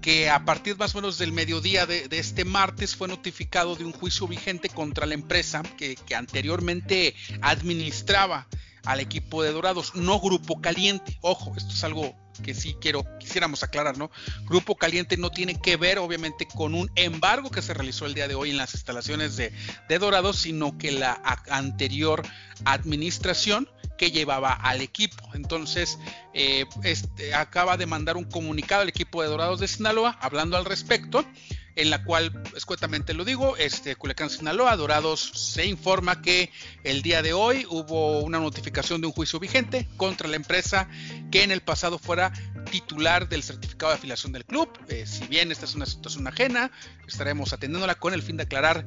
que 0.01 0.29
a 0.29 0.45
partir 0.45 0.77
más 0.77 0.95
o 0.95 0.99
menos 0.99 1.17
del 1.17 1.31
mediodía 1.31 1.85
de, 1.85 2.07
este 2.11 2.45
martes 2.45 2.95
fue 2.95 3.07
notificado 3.07 3.75
de 3.75 3.85
un 3.85 3.91
juicio 3.91 4.27
vigente 4.27 4.69
contra 4.69 5.05
la 5.05 5.13
empresa 5.13 5.61
que, 5.77 5.97
anteriormente 6.15 7.15
administraba 7.41 8.47
al 8.85 9.01
equipo 9.01 9.43
de 9.43 9.51
Dorados, 9.51 9.93
no 9.95 10.19
Grupo 10.19 10.61
Caliente. 10.61 11.17
Ojo, 11.21 11.53
esto 11.57 11.73
es 11.73 11.83
algo 11.83 12.15
que 12.41 12.53
sí 12.53 12.75
quiero, 12.79 13.05
quisiéramos 13.19 13.61
aclarar, 13.63 13.97
¿no? 13.97 14.09
Grupo 14.45 14.77
Caliente 14.77 15.17
no 15.17 15.29
tiene 15.29 15.59
que 15.59 15.75
ver, 15.75 15.99
obviamente, 15.99 16.47
con 16.47 16.73
un 16.73 16.89
embargo 16.95 17.51
que 17.51 17.61
se 17.61 17.73
realizó 17.73 18.05
el 18.05 18.13
día 18.13 18.29
de 18.29 18.35
hoy 18.35 18.51
en 18.51 18.57
las 18.57 18.73
instalaciones 18.73 19.35
de, 19.35 19.51
de 19.89 19.99
Dorados, 19.99 20.39
sino 20.39 20.77
que 20.77 20.91
la 20.91 21.21
anterior 21.49 22.23
administración 22.63 23.69
que 23.99 24.11
llevaba 24.11 24.53
al 24.53 24.81
equipo. 24.81 25.29
Entonces, 25.33 25.99
eh, 26.33 26.65
este, 26.83 27.35
acaba 27.35 27.75
de 27.77 27.85
mandar 27.85 28.15
un 28.17 28.23
comunicado 28.23 28.81
al 28.81 28.89
equipo 28.89 29.21
de 29.21 29.27
Dorados 29.27 29.59
de 29.59 29.67
Sinaloa 29.67 30.17
hablando 30.21 30.57
al 30.57 30.65
respecto 30.65 31.25
en 31.75 31.89
la 31.89 32.03
cual, 32.03 32.43
escuetamente 32.57 33.13
lo 33.13 33.23
digo, 33.23 33.55
este 33.55 33.95
Culiacán 33.95 34.29
Sinaloa, 34.29 34.75
Dorados 34.75 35.31
se 35.33 35.65
informa 35.65 36.21
que 36.21 36.51
el 36.83 37.01
día 37.01 37.21
de 37.21 37.31
hoy 37.31 37.65
hubo 37.69 38.19
una 38.19 38.39
notificación 38.39 38.99
de 38.99 39.07
un 39.07 39.13
juicio 39.13 39.39
vigente 39.39 39.87
contra 39.95 40.27
la 40.27 40.35
empresa 40.35 40.89
que 41.31 41.43
en 41.43 41.51
el 41.51 41.61
pasado 41.61 41.97
fuera 41.97 42.33
titular 42.69 43.29
del 43.29 43.43
certificado 43.43 43.91
de 43.91 43.97
afiliación 43.97 44.33
del 44.33 44.45
club. 44.45 44.69
Eh, 44.89 45.05
si 45.05 45.25
bien 45.27 45.51
esta 45.51 45.65
es 45.65 45.75
una 45.75 45.85
situación 45.85 46.27
ajena, 46.27 46.71
estaremos 47.07 47.53
atendiéndola 47.53 47.95
con 47.95 48.13
el 48.13 48.21
fin 48.21 48.37
de 48.37 48.43
aclarar 48.43 48.85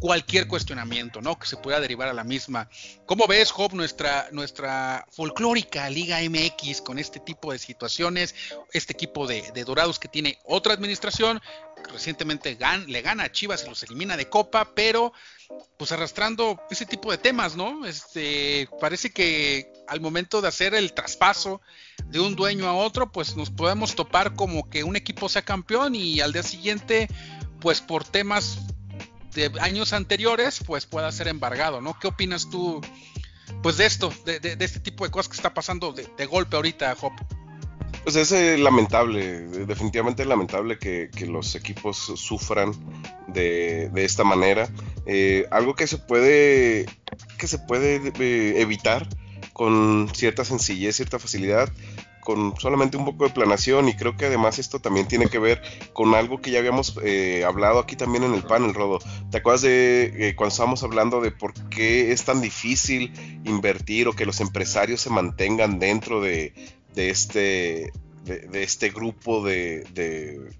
cualquier 0.00 0.48
cuestionamiento, 0.48 1.20
¿no? 1.20 1.38
Que 1.38 1.46
se 1.46 1.56
pueda 1.56 1.80
derivar 1.80 2.08
a 2.08 2.12
la 2.12 2.24
misma. 2.24 2.68
¿Cómo 3.06 3.26
ves, 3.26 3.50
Job, 3.50 3.74
nuestra, 3.74 4.28
nuestra 4.32 5.06
folclórica 5.10 5.88
Liga 5.90 6.18
MX 6.20 6.82
con 6.82 6.98
este 6.98 7.20
tipo 7.20 7.52
de 7.52 7.58
situaciones, 7.58 8.34
este 8.72 8.92
equipo 8.92 9.26
de, 9.26 9.52
Dorados 9.64 9.98
que 9.98 10.08
tiene 10.08 10.38
otra 10.44 10.72
administración, 10.72 11.40
recientemente 11.92 12.56
le 12.86 13.02
gana 13.02 13.24
a 13.24 13.32
Chivas 13.32 13.64
y 13.64 13.68
los 13.68 13.82
elimina 13.82 14.16
de 14.16 14.28
Copa, 14.28 14.72
pero 14.74 15.12
pues 15.76 15.92
arrastrando 15.92 16.60
ese 16.70 16.86
tipo 16.86 17.10
de 17.10 17.18
temas, 17.18 17.56
¿no? 17.56 17.86
Este, 17.86 18.68
parece 18.80 19.10
que 19.10 19.72
al 19.86 20.00
momento 20.00 20.40
de 20.40 20.48
hacer 20.48 20.74
el 20.74 20.92
traspaso 20.92 21.60
de 22.06 22.20
un 22.20 22.36
dueño 22.36 22.66
a 22.66 22.74
otro, 22.74 23.10
pues 23.10 23.36
nos 23.36 23.50
podemos 23.50 23.94
topar 23.94 24.34
como 24.34 24.68
que 24.68 24.84
un 24.84 24.96
equipo 24.96 25.28
sea 25.28 25.42
campeón 25.42 25.94
y 25.94 26.20
al 26.20 26.32
día 26.32 26.42
siguiente, 26.42 27.08
pues 27.60 27.80
por 27.80 28.04
temas 28.04 28.58
de 29.38 29.60
años 29.60 29.92
anteriores, 29.92 30.60
pues 30.66 30.84
pueda 30.86 31.10
ser 31.12 31.28
embargado, 31.28 31.80
¿no? 31.80 31.98
¿Qué 31.98 32.08
opinas 32.08 32.50
tú, 32.50 32.80
pues 33.62 33.76
de 33.76 33.86
esto, 33.86 34.12
de, 34.24 34.56
este 34.58 34.80
tipo 34.80 35.04
de 35.04 35.10
cosas 35.10 35.28
que 35.28 35.36
está 35.36 35.54
pasando 35.54 35.92
de, 35.92 36.26
golpe 36.26 36.56
ahorita, 36.56 36.94
Hop? 37.00 37.12
Pues 38.02 38.16
es 38.16 38.32
eh, 38.32 38.58
lamentable, 38.58 39.46
definitivamente 39.66 40.24
lamentable 40.24 40.78
que, 40.78 41.10
los 41.26 41.54
equipos 41.54 41.96
sufran 42.16 42.72
de, 43.28 43.90
esta 43.94 44.24
manera. 44.24 44.68
Eh, 45.06 45.46
algo 45.50 45.74
que 45.74 45.86
se 45.86 45.98
puede, 45.98 46.86
que 47.38 47.46
se 47.46 47.58
puede 47.58 48.12
eh, 48.18 48.60
evitar 48.60 49.08
con 49.52 50.10
cierta 50.14 50.44
sencillez, 50.44 50.96
cierta 50.96 51.18
facilidad, 51.18 51.70
con 52.28 52.54
solamente 52.60 52.98
un 52.98 53.06
poco 53.06 53.24
de 53.24 53.30
planación 53.30 53.88
y 53.88 53.94
creo 53.94 54.14
que 54.14 54.26
además 54.26 54.58
esto 54.58 54.80
también 54.80 55.08
tiene 55.08 55.28
que 55.28 55.38
ver 55.38 55.62
con 55.94 56.14
algo 56.14 56.42
que 56.42 56.50
ya 56.50 56.58
habíamos 56.58 57.00
eh, 57.02 57.42
hablado 57.46 57.78
aquí 57.78 57.96
también 57.96 58.22
en 58.22 58.34
el 58.34 58.42
panel, 58.42 58.74
Rodo. 58.74 58.98
¿Te 59.30 59.38
acuerdas 59.38 59.62
de 59.62 60.12
eh, 60.14 60.36
cuando 60.36 60.50
estábamos 60.52 60.82
hablando 60.82 61.22
de 61.22 61.30
por 61.30 61.54
qué 61.70 62.12
es 62.12 62.26
tan 62.26 62.42
difícil 62.42 63.14
invertir 63.46 64.08
o 64.08 64.12
que 64.12 64.26
los 64.26 64.42
empresarios 64.42 65.00
se 65.00 65.08
mantengan 65.08 65.78
dentro 65.78 66.20
de, 66.20 66.52
este, 66.96 67.94
de, 68.26 68.62
este 68.62 68.90
grupo 68.90 69.42
de, 69.42 69.84
de, 69.94 70.50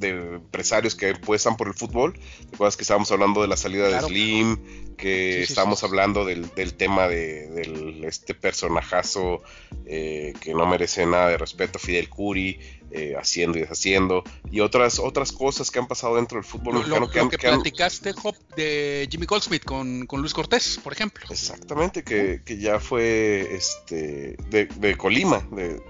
empresarios 0.00 0.94
que 0.94 1.10
apuestan 1.10 1.56
por 1.56 1.68
el 1.68 1.74
fútbol. 1.74 2.14
¿Te 2.14 2.54
acuerdas 2.54 2.76
que 2.76 2.82
estábamos 2.82 3.10
hablando 3.12 3.42
de 3.42 3.48
la 3.48 3.56
salida 3.56 3.88
de 3.88 4.00
Slim? 4.00 4.96
Que 4.96 5.42
estábamos 5.42 5.82
hablando 5.84 6.24
del, 6.24 6.50
tema 6.74 7.08
de, 7.08 8.02
este 8.06 8.34
personajazo 8.34 9.42
eh, 9.86 10.34
que 10.40 10.52
no 10.52 10.66
merece 10.66 11.06
nada 11.06 11.28
de 11.28 11.38
respeto, 11.38 11.78
Fidel 11.78 12.08
Curi, 12.08 12.60
eh, 12.92 13.14
haciendo 13.16 13.56
y 13.56 13.60
deshaciendo, 13.60 14.24
y 14.50 14.60
otras, 14.60 14.98
otras 14.98 15.30
cosas 15.30 15.70
que 15.70 15.78
han 15.78 15.86
pasado 15.86 16.16
dentro 16.16 16.36
del 16.36 16.44
fútbol 16.44 16.74
mexicano. 16.74 17.06
Lo, 17.06 17.30
que, 17.30 17.38
platicaste, 17.38 18.12
Hop, 18.22 18.34
de 18.56 19.08
Jimmy 19.08 19.26
Goldsmith 19.26 19.64
con, 19.64 20.06
Luis 20.10 20.34
Cortés, 20.34 20.80
por 20.82 20.92
ejemplo. 20.92 21.24
Exactamente, 21.30 22.02
que, 22.02 22.42
ya 22.58 22.80
fue 22.80 23.54
este 23.54 24.36
de, 24.48 24.96
Colima, 24.96 25.46
de, 25.52 25.80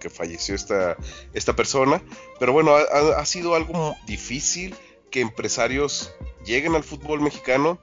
que, 0.00 0.08
falleció 0.08 0.54
esta, 0.54 0.96
esta 1.34 1.54
persona. 1.54 2.02
Pero 2.38 2.52
bueno, 2.52 2.74
ha, 2.74 3.26
sido 3.26 3.54
algo 3.54 3.94
difícil 4.06 4.74
que 5.10 5.20
empresarios 5.20 6.10
lleguen 6.46 6.74
al 6.74 6.84
fútbol 6.84 7.20
mexicano 7.20 7.78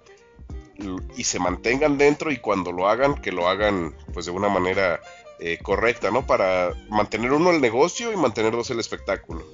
y 1.16 1.24
se 1.24 1.40
mantengan 1.40 1.98
dentro 1.98 2.32
y 2.32 2.38
cuando 2.38 2.72
lo 2.72 2.88
hagan, 2.88 3.22
que 3.22 3.32
lo 3.32 3.48
hagan 3.48 3.96
pues 4.14 4.26
de 4.26 4.32
una 4.32 4.50
manera 4.50 5.00
eh, 5.40 5.60
correcta, 5.62 6.12
¿no? 6.12 6.26
Para 6.26 6.74
mantener 6.90 7.32
uno 7.32 7.52
el 7.52 7.62
negocio 7.62 8.12
y 8.12 8.18
mantener 8.18 8.54
dos 8.54 8.70
el 8.70 8.80
espectáculo. 8.80 9.46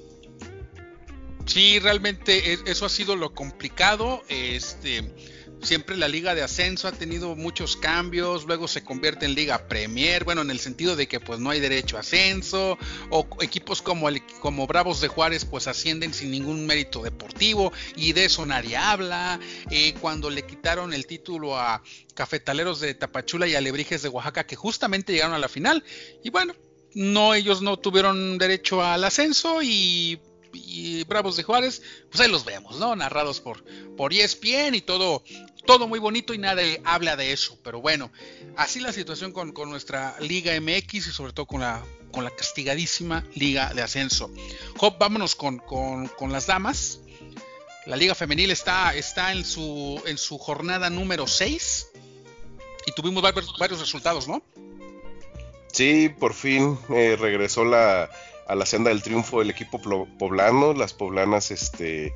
Sí, 1.46 1.78
realmente 1.78 2.58
eso 2.64 2.86
ha 2.86 2.88
sido 2.88 3.16
lo 3.16 3.34
complicado. 3.34 4.22
Este, 4.28 5.02
siempre 5.64 5.96
la 5.96 6.08
liga 6.08 6.34
de 6.34 6.42
ascenso 6.42 6.88
ha 6.88 6.92
tenido 6.92 7.34
muchos 7.36 7.76
cambios, 7.76 8.44
luego 8.44 8.68
se 8.68 8.84
convierte 8.84 9.26
en 9.26 9.34
liga 9.34 9.66
Premier, 9.68 10.24
bueno, 10.24 10.42
en 10.42 10.50
el 10.50 10.58
sentido 10.58 10.96
de 10.96 11.08
que 11.08 11.20
pues 11.20 11.40
no 11.40 11.50
hay 11.50 11.60
derecho 11.60 11.96
a 11.96 12.00
ascenso, 12.00 12.78
o 13.10 13.26
equipos 13.40 13.82
como, 13.82 14.08
el, 14.08 14.22
como 14.40 14.66
Bravos 14.66 15.00
de 15.00 15.08
Juárez 15.08 15.44
pues 15.44 15.66
ascienden 15.66 16.12
sin 16.12 16.30
ningún 16.30 16.66
mérito 16.66 17.02
deportivo 17.02 17.72
y 17.96 18.12
de 18.12 18.26
eso 18.26 18.44
nadie 18.46 18.76
habla, 18.76 19.40
eh, 19.70 19.94
cuando 20.00 20.30
le 20.30 20.42
quitaron 20.42 20.92
el 20.92 21.06
título 21.06 21.58
a 21.58 21.82
Cafetaleros 22.14 22.80
de 22.80 22.94
Tapachula 22.94 23.46
y 23.46 23.54
Alebrijes 23.54 24.02
de 24.02 24.08
Oaxaca 24.08 24.46
que 24.46 24.56
justamente 24.56 25.12
llegaron 25.12 25.34
a 25.34 25.38
la 25.38 25.48
final 25.48 25.82
y 26.22 26.30
bueno, 26.30 26.54
no 26.94 27.34
ellos 27.34 27.62
no 27.62 27.78
tuvieron 27.78 28.38
derecho 28.38 28.82
al 28.82 29.04
ascenso 29.04 29.62
y 29.62 30.20
y 30.54 31.04
Bravos 31.04 31.36
de 31.36 31.42
Juárez, 31.42 31.82
pues 32.10 32.20
ahí 32.20 32.30
los 32.30 32.44
vemos, 32.44 32.76
¿no? 32.76 32.94
Narrados 32.96 33.40
por, 33.40 33.64
por 33.96 34.12
ESPN 34.12 34.74
y 34.74 34.80
todo, 34.80 35.22
todo 35.66 35.86
muy 35.88 35.98
bonito 35.98 36.34
y 36.34 36.38
nadie 36.38 36.80
habla 36.84 37.16
de 37.16 37.32
eso. 37.32 37.58
Pero 37.62 37.80
bueno, 37.80 38.10
así 38.56 38.80
la 38.80 38.92
situación 38.92 39.32
con, 39.32 39.52
nuestra 39.68 40.16
Liga 40.20 40.52
MX 40.60 40.94
y 40.94 41.12
sobre 41.12 41.32
todo 41.32 41.46
con 41.46 41.60
la, 41.60 41.84
con 42.12 42.24
la 42.24 42.30
castigadísima 42.30 43.24
Liga 43.34 43.72
de 43.74 43.82
Ascenso. 43.82 44.30
Hop, 44.78 44.98
vámonos 44.98 45.34
con, 45.34 45.62
las 46.30 46.46
damas. 46.46 47.00
La 47.86 47.96
Liga 47.96 48.14
Femenil 48.14 48.50
está, 48.50 48.94
está 48.94 49.32
en, 49.32 49.44
su, 49.44 50.02
en 50.06 50.16
su 50.16 50.38
jornada 50.38 50.88
número 50.88 51.26
6 51.26 51.88
y 52.86 52.92
tuvimos 52.92 53.22
varios, 53.22 53.80
resultados, 53.80 54.28
¿no? 54.28 54.42
Sí, 55.72 56.08
por 56.08 56.34
fin 56.34 56.78
eh, 56.90 57.16
regresó 57.18 57.64
la, 57.64 58.08
a 58.46 58.54
la 58.54 58.66
senda 58.66 58.90
del 58.90 59.02
triunfo 59.02 59.40
del 59.40 59.50
equipo 59.50 59.80
poblano. 60.18 60.72
Las 60.74 60.92
poblanas 60.92 61.50
este, 61.50 62.14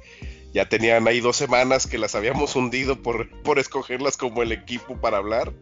ya 0.53 0.69
tenían 0.69 1.07
ahí 1.07 1.21
dos 1.21 1.37
semanas 1.37 1.87
que 1.87 1.99
las 1.99 2.15
habíamos 2.15 2.57
hundido 2.57 3.03
por, 3.03 3.29
por 3.43 3.59
escogerlas 3.59 4.17
como 4.17 4.43
el 4.43 4.53
equipo 4.53 4.97
para 4.97 5.19
hablar. 5.19 5.53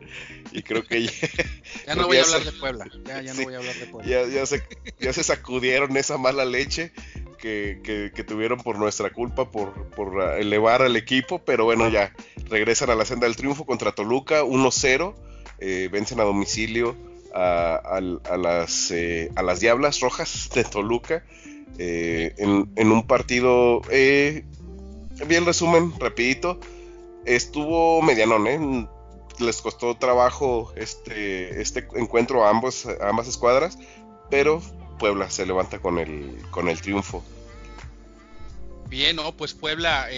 Y 0.52 0.62
creo 0.62 0.85
que 0.85 1.07
ya, 1.07 1.12
ya 1.87 1.94
no 1.94 2.07
voy 2.07 2.18
a 2.18 2.22
hablar 2.22 2.44
de 2.44 2.52
Puebla. 2.52 2.87
Ya, 3.05 3.22
ya 3.22 3.35
no 3.35 3.42
voy 3.42 3.55
a 3.55 3.59
hablar 3.59 3.74
de 3.74 3.87
Puebla. 3.87 4.11
Ya, 4.11 4.26
ya, 4.26 4.46
se, 4.46 4.62
ya 5.00 5.12
se 5.12 5.24
sacudieron 5.24 5.96
esa 5.96 6.18
mala 6.18 6.44
leche 6.44 6.92
que, 7.38 8.11
que, 8.14 8.24
tuvieron 8.24 8.59
por 8.59 8.79
nuestra 8.79 9.11
culpa, 9.11 9.50
por, 9.50 9.90
por 9.90 10.22
elevar 10.38 10.83
al 10.83 10.96
equipo. 10.96 11.40
Pero 11.44 11.64
bueno, 11.64 11.88
ya 11.88 12.12
regresan 12.48 12.90
a 12.90 12.94
la 12.94 13.05
senda 13.05 13.26
del 13.26 13.37
triunfo 13.37 13.66
contra 13.66 13.92
Toluca 13.92 14.42
1-0. 14.42 15.14
Eh, 15.59 15.88
vencen 15.90 16.20
a 16.20 16.24
domicilio 16.24 16.94
a, 17.37 18.37
las, 18.38 18.90
eh, 18.90 19.31
a 19.35 19.42
las 19.42 19.61
Diablas 19.61 20.01
Rojas 20.01 20.49
de 20.55 20.64
Toluca 20.64 21.25
eh, 21.79 22.35
en, 22.38 22.90
un 22.90 23.07
partido, 23.07 23.83
eh, 23.90 24.44
vi 25.27 25.35
el 25.35 25.44
resumen 25.44 25.92
rapidito, 25.99 26.59
estuvo 27.27 28.01
medianón, 28.01 28.88
les 29.38 29.61
costó 29.61 29.96
trabajo 29.96 30.72
este, 30.77 31.61
este 31.61 31.87
encuentro 31.96 32.46
a, 32.46 32.51
ambos, 32.51 32.87
ambas 33.03 33.29
escuadras, 33.29 33.79
pero 34.31 34.62
Puebla 34.99 35.29
se 35.29 35.44
levanta 35.44 35.79
con 35.79 35.99
el, 35.99 36.38
con 36.51 36.68
el 36.68 36.81
triunfo. 36.81 37.22
Bien, 38.88 39.16
no, 39.16 39.37
pues 39.37 39.53
Puebla, 39.53 40.09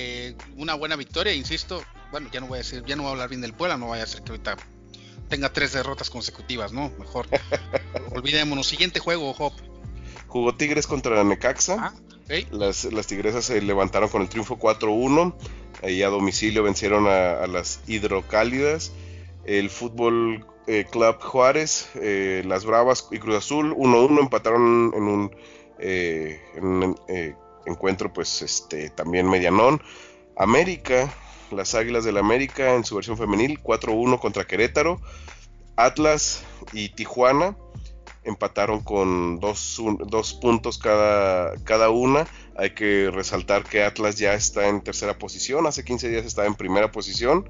una 0.57 0.74
buena 0.74 0.94
victoria, 0.94 1.33
insisto. 1.35 1.83
Bueno, 2.12 2.28
ya 2.33 2.40
no 2.40 2.46
voy 2.46 2.57
a 2.57 2.59
decir, 2.59 2.85
ya 2.87 2.94
no 2.94 3.02
voy 3.02 3.11
a 3.11 3.12
hablar 3.12 3.28
bien 3.31 3.40
del 3.40 3.54
Puebla, 3.54 3.76
no 3.76 3.88
vaya 3.88 4.04
a 4.04 4.07
ser 4.07 4.22
que 4.22 4.31
ahorita 4.31 4.57
tenga 5.29 5.53
tres 5.53 5.73
derrotas 5.73 6.11
consecutivas, 6.11 6.73
¿no? 6.73 6.91
Mejor. 6.99 7.27
Olvidémonos. 8.12 8.67
Siguiente 8.67 9.01
juego, 9.01 9.31
Hop. 9.38 9.53
Jugó 10.27 10.55
Tigres 10.55 10.87
contra 10.87 11.14
la 11.14 11.25
Necaxa. 11.25 11.77
Ah, 11.79 11.95
las, 12.51 12.85
las, 12.85 13.07
Tigresas 13.07 13.47
se 13.47 13.62
levantaron 13.62 14.09
con 14.09 14.23
el 14.23 14.29
triunfo 14.29 14.59
4-1. 14.59 15.35
Ahí 15.83 16.03
a 16.03 16.09
domicilio 16.09 16.62
vencieron 16.62 17.07
a, 17.07 17.47
las 17.47 17.81
Hidrocálidas. 17.87 18.93
El 19.45 19.71
Fútbol 19.71 20.45
eh, 20.67 20.85
Club 20.91 21.23
Juárez, 21.23 21.88
eh, 21.95 22.43
las 22.45 22.67
Bravas 22.67 23.09
y 23.11 23.19
Cruz 23.19 23.37
Azul 23.37 23.75
1-1 23.75 24.21
empataron 24.21 24.93
en 24.95 25.03
un, 25.03 25.37
eh, 25.79 26.43
en 26.55 26.64
un 26.64 26.97
encuentro 27.64 28.12
pues 28.12 28.43
este 28.43 28.91
también 28.91 29.31
medianón. 29.31 29.81
América 30.37 31.11
las 31.52 31.74
Águilas 31.74 32.04
del 32.04 32.14
la 32.14 32.20
América 32.20 32.74
en 32.74 32.84
su 32.84 32.94
versión 32.94 33.16
femenil, 33.16 33.61
4-1 33.62 34.18
contra 34.18 34.46
Querétaro. 34.46 35.00
Atlas 35.76 36.42
y 36.72 36.88
Tijuana 36.88 37.56
empataron 38.24 38.80
con 38.80 39.40
dos, 39.40 40.38
puntos 40.40 40.78
cada, 40.78 41.54
cada, 41.64 41.90
una. 41.90 42.26
Hay 42.56 42.70
que 42.70 43.11
resaltar 43.12 43.64
que 43.64 43.82
Atlas 43.82 44.16
ya 44.16 44.34
está 44.34 44.68
en 44.68 44.82
tercera 44.82 45.18
posición, 45.18 45.66
hace 45.66 45.84
15 45.84 46.08
días 46.08 46.26
estaba 46.26 46.46
en 46.46 46.54
primera 46.54 46.90
posición. 46.90 47.48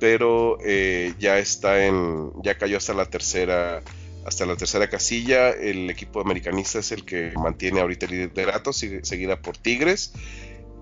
pero 0.00 0.58
eh, 0.64 1.14
ya 1.20 1.38
está 1.38 1.86
en, 1.86 2.32
ya 2.42 2.58
cayó 2.58 2.76
hasta 2.76 2.92
la 2.92 3.06
tercera, 3.06 3.82
hasta 4.26 4.46
la 4.46 4.56
tercera 4.56 4.90
casilla. 4.90 5.50
El 5.50 5.88
equipo 5.90 6.20
americanista 6.20 6.80
es 6.80 6.90
el 6.90 7.04
que 7.04 7.32
mantiene 7.36 7.80
ahorita 7.80 8.06
el 8.06 8.12
liderato, 8.12 8.72
seguida 8.72 9.40
por 9.40 9.56
Tigres. 9.56 10.12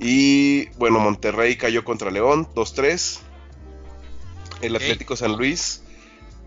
Y 0.00 0.70
bueno, 0.78 0.98
Monterrey 0.98 1.56
cayó 1.56 1.84
contra 1.84 2.10
León, 2.10 2.48
2-3. 2.54 3.20
El 4.62 4.76
Atlético 4.76 5.14
San 5.14 5.36
Luis, 5.36 5.82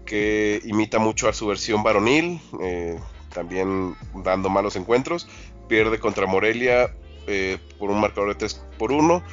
que 0.05 0.59
imita 0.65 0.99
mucho 0.99 1.29
a 1.29 1.33
su 1.33 1.47
versión 1.47 1.83
varonil, 1.83 2.41
eh, 2.61 2.99
también 3.33 3.95
dando 4.23 4.49
malos 4.49 4.75
encuentros, 4.75 5.27
pierde 5.67 5.99
contra 5.99 6.25
Morelia 6.25 6.93
eh, 7.27 7.57
por 7.79 7.89
un 7.89 8.01
marcador 8.01 8.29
de 8.29 8.35
3 8.35 8.61
por 8.77 8.91
1. 8.91 9.23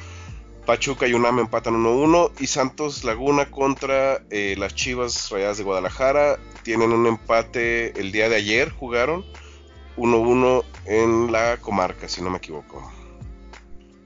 Pachuca 0.65 1.07
y 1.07 1.13
UNAM 1.13 1.39
empatan 1.39 1.83
1-1 1.83 2.33
y 2.39 2.45
Santos 2.45 3.03
Laguna 3.03 3.49
contra 3.49 4.21
eh, 4.29 4.55
las 4.57 4.75
Chivas 4.75 5.31
Rayadas 5.31 5.57
de 5.57 5.63
Guadalajara 5.63 6.37
tienen 6.63 6.91
un 6.91 7.07
empate 7.07 7.99
el 7.99 8.11
día 8.11 8.29
de 8.29 8.35
ayer, 8.35 8.69
jugaron 8.69 9.25
1-1 9.97 10.63
en 10.85 11.31
la 11.31 11.57
comarca, 11.57 12.07
si 12.07 12.21
no 12.21 12.29
me 12.29 12.37
equivoco. 12.37 13.00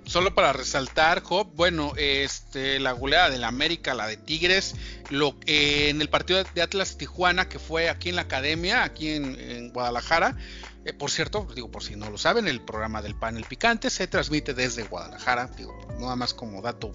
Solo 0.05 0.35
para 0.35 0.53
resaltar, 0.53 1.23
Job, 1.23 1.47
bueno, 1.55 1.93
este, 1.97 2.79
la 2.79 2.91
goleada 2.91 3.29
de 3.29 3.37
la 3.37 3.47
América, 3.47 3.93
la 3.93 4.07
de 4.07 4.17
Tigres, 4.17 4.75
lo, 5.09 5.35
eh, 5.45 5.89
en 5.89 6.01
el 6.01 6.09
partido 6.09 6.43
de 6.43 6.61
Atlas 6.61 6.97
Tijuana, 6.97 7.49
que 7.49 7.59
fue 7.59 7.89
aquí 7.89 8.09
en 8.09 8.15
la 8.15 8.21
academia, 8.21 8.83
aquí 8.83 9.09
en 9.09 9.71
Guadalajara, 9.71 10.37
eh, 10.85 10.93
por 10.93 11.09
cierto, 11.09 11.47
digo, 11.55 11.69
por 11.71 11.83
si 11.83 11.95
no 11.95 12.11
lo 12.11 12.17
saben, 12.19 12.47
el 12.47 12.61
programa 12.61 13.01
del 13.01 13.15
panel 13.15 13.43
picante 13.43 13.89
se 13.89 14.05
transmite 14.05 14.53
desde 14.53 14.83
Guadalajara, 14.83 15.47
digo, 15.57 15.75
nada 15.99 16.15
más 16.15 16.35
como 16.35 16.61
dato 16.61 16.91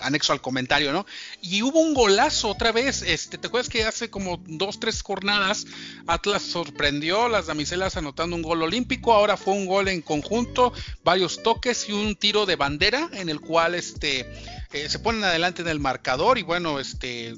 anexo 0.00 0.32
al 0.32 0.40
comentario, 0.40 0.92
¿no? 0.92 1.06
Y 1.40 1.62
hubo 1.62 1.80
un 1.80 1.94
golazo 1.94 2.48
otra 2.48 2.72
vez, 2.72 3.02
este, 3.02 3.38
¿te 3.38 3.46
acuerdas 3.46 3.68
que 3.68 3.84
hace 3.84 4.10
como 4.10 4.42
dos, 4.46 4.80
tres 4.80 5.02
jornadas 5.02 5.66
Atlas 6.06 6.42
sorprendió 6.42 7.28
las 7.28 7.46
damiselas 7.46 7.96
anotando 7.96 8.36
un 8.36 8.42
gol 8.42 8.62
olímpico, 8.62 9.12
ahora 9.12 9.36
fue 9.36 9.54
un 9.54 9.66
gol 9.66 9.88
en 9.88 10.02
conjunto, 10.02 10.72
varios 11.02 11.42
toques 11.42 11.88
y 11.88 11.92
un 11.92 12.16
tiro 12.16 12.46
de 12.46 12.56
bandera 12.56 13.08
en 13.12 13.28
el 13.28 13.40
cual 13.40 13.74
este, 13.74 14.26
eh, 14.72 14.88
se 14.88 14.98
ponen 14.98 15.24
adelante 15.24 15.62
en 15.62 15.68
el 15.68 15.80
marcador 15.80 16.38
y 16.38 16.42
bueno, 16.42 16.80
este, 16.80 17.34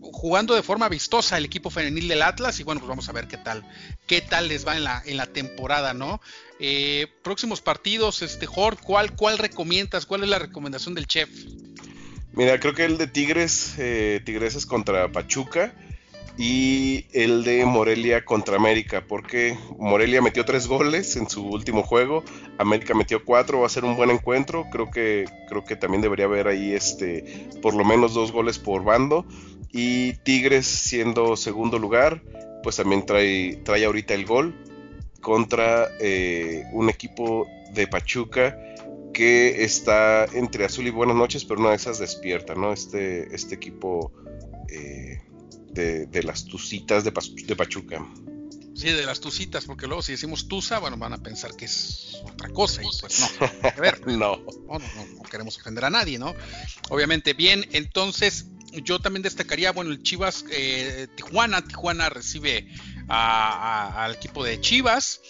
jugando 0.00 0.54
de 0.54 0.62
forma 0.62 0.88
vistosa 0.88 1.38
el 1.38 1.44
equipo 1.44 1.70
femenil 1.70 2.08
del 2.08 2.22
Atlas 2.22 2.58
y 2.60 2.62
bueno, 2.62 2.80
pues 2.80 2.88
vamos 2.88 3.08
a 3.08 3.12
ver 3.12 3.28
qué 3.28 3.36
tal, 3.36 3.64
qué 4.06 4.20
tal 4.20 4.48
les 4.48 4.66
va 4.66 4.76
en 4.76 4.84
la, 4.84 5.02
en 5.04 5.16
la 5.16 5.26
temporada, 5.26 5.94
¿no? 5.94 6.20
Eh, 6.58 7.06
próximos 7.22 7.60
partidos, 7.60 8.22
este 8.22 8.46
Jorge, 8.46 8.82
¿cuál, 8.84 9.14
¿cuál 9.16 9.38
recomiendas? 9.38 10.06
¿Cuál 10.06 10.24
es 10.24 10.28
la 10.28 10.38
recomendación 10.38 10.94
del 10.94 11.06
chef? 11.06 11.30
Mira, 12.32 12.60
creo 12.60 12.74
que 12.74 12.84
el 12.84 12.96
de 12.96 13.08
Tigres, 13.08 13.74
eh, 13.78 14.20
Tigres 14.24 14.54
es 14.54 14.64
contra 14.64 15.10
Pachuca 15.10 15.74
y 16.38 17.06
el 17.12 17.42
de 17.42 17.64
Morelia 17.66 18.24
contra 18.24 18.56
América, 18.56 19.04
porque 19.06 19.58
Morelia 19.78 20.22
metió 20.22 20.44
tres 20.44 20.68
goles 20.68 21.16
en 21.16 21.28
su 21.28 21.44
último 21.44 21.82
juego, 21.82 22.22
América 22.56 22.94
metió 22.94 23.24
cuatro, 23.24 23.60
va 23.60 23.66
a 23.66 23.70
ser 23.70 23.84
un 23.84 23.96
buen 23.96 24.10
encuentro, 24.10 24.66
creo 24.70 24.90
que, 24.90 25.26
creo 25.48 25.64
que 25.64 25.76
también 25.76 26.02
debería 26.02 26.26
haber 26.26 26.46
ahí 26.46 26.72
este, 26.72 27.48
por 27.60 27.74
lo 27.74 27.84
menos 27.84 28.14
dos 28.14 28.30
goles 28.30 28.58
por 28.58 28.84
bando, 28.84 29.26
y 29.72 30.14
Tigres 30.22 30.66
siendo 30.66 31.36
segundo 31.36 31.78
lugar, 31.78 32.22
pues 32.62 32.76
también 32.76 33.04
trae, 33.04 33.56
trae 33.64 33.84
ahorita 33.84 34.14
el 34.14 34.24
gol 34.24 34.54
contra 35.20 35.88
eh, 36.00 36.64
un 36.72 36.88
equipo 36.88 37.46
de 37.74 37.86
Pachuca 37.86 38.56
que 39.12 39.64
está 39.64 40.24
entre 40.26 40.64
azul 40.64 40.86
y 40.86 40.90
buenas 40.90 41.16
noches, 41.16 41.44
pero 41.44 41.60
una 41.60 41.70
de 41.70 41.76
esas 41.76 41.98
despierta, 41.98 42.54
¿no? 42.54 42.72
Este, 42.72 43.34
este 43.34 43.54
equipo 43.54 44.12
eh, 44.68 45.22
de, 45.72 46.22
las 46.22 46.44
tucitas 46.44 47.04
de, 47.04 47.12
de, 47.46 47.56
Pachuca. 47.56 48.04
Sí, 48.74 48.90
de 48.90 49.04
las 49.04 49.20
tucitas, 49.20 49.64
porque 49.64 49.86
luego 49.86 50.02
si 50.02 50.12
decimos 50.12 50.48
tusa, 50.48 50.78
bueno, 50.78 50.96
van 50.96 51.12
a 51.12 51.18
pensar 51.18 51.54
que 51.56 51.66
es 51.66 52.22
otra 52.24 52.48
cosa 52.50 52.82
y 52.82 52.86
pues 53.00 53.36
no, 53.40 53.72
que 53.74 53.80
ver. 53.80 54.06
no. 54.06 54.36
No, 54.36 54.78
no, 54.78 55.22
queremos 55.30 55.58
ofender 55.58 55.84
a 55.84 55.90
nadie, 55.90 56.18
¿no? 56.18 56.34
Obviamente, 56.88 57.34
bien, 57.34 57.66
entonces 57.72 58.46
yo 58.72 59.00
también 59.00 59.22
destacaría, 59.22 59.72
bueno, 59.72 59.90
el 59.90 60.02
Chivas 60.02 60.44
eh, 60.50 61.08
Tijuana, 61.16 61.62
Tijuana 61.62 62.08
recibe 62.08 62.68
al 63.08 64.14
equipo 64.14 64.44
de 64.44 64.60
Chivas. 64.60 65.20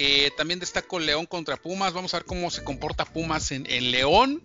Eh, 0.00 0.30
también 0.36 0.60
destaco 0.60 1.00
León 1.00 1.26
contra 1.26 1.56
Pumas. 1.56 1.92
Vamos 1.92 2.14
a 2.14 2.18
ver 2.18 2.24
cómo 2.24 2.52
se 2.52 2.62
comporta 2.62 3.04
Pumas 3.04 3.50
en, 3.50 3.64
León, 3.90 4.44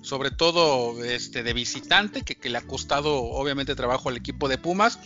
sobre 0.00 0.30
todo 0.30 1.02
este, 1.04 1.42
de 1.42 1.52
visitante, 1.52 2.22
que, 2.22 2.48
le 2.48 2.56
ha 2.56 2.60
costado 2.60 3.20
obviamente 3.20 3.74
trabajo 3.74 4.10
al 4.10 4.16
equipo 4.16 4.48
de 4.48 4.58
Pumas. 4.58 5.00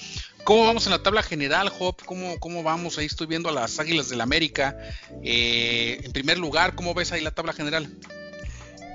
¿Cómo 0.45 0.67
vamos 0.67 0.85
en 0.85 0.91
la 0.91 1.03
tabla 1.03 1.23
general, 1.23 1.73
Hop? 1.79 1.97
¿Cómo, 2.05 2.63
vamos? 2.63 2.99
Ahí 2.99 3.07
estoy 3.07 3.27
viendo 3.27 3.49
a 3.49 3.53
las 3.53 3.81
Águilas 3.81 4.11
del 4.11 4.19
la 4.19 4.25
América. 4.25 4.77
Eh, 5.23 5.99
en 6.05 6.13
primer 6.13 6.37
lugar, 6.37 6.75
¿cómo 6.75 6.93
ves 6.93 7.13
ahí 7.13 7.23
la 7.23 7.31
tabla 7.31 7.55
general? 7.55 7.89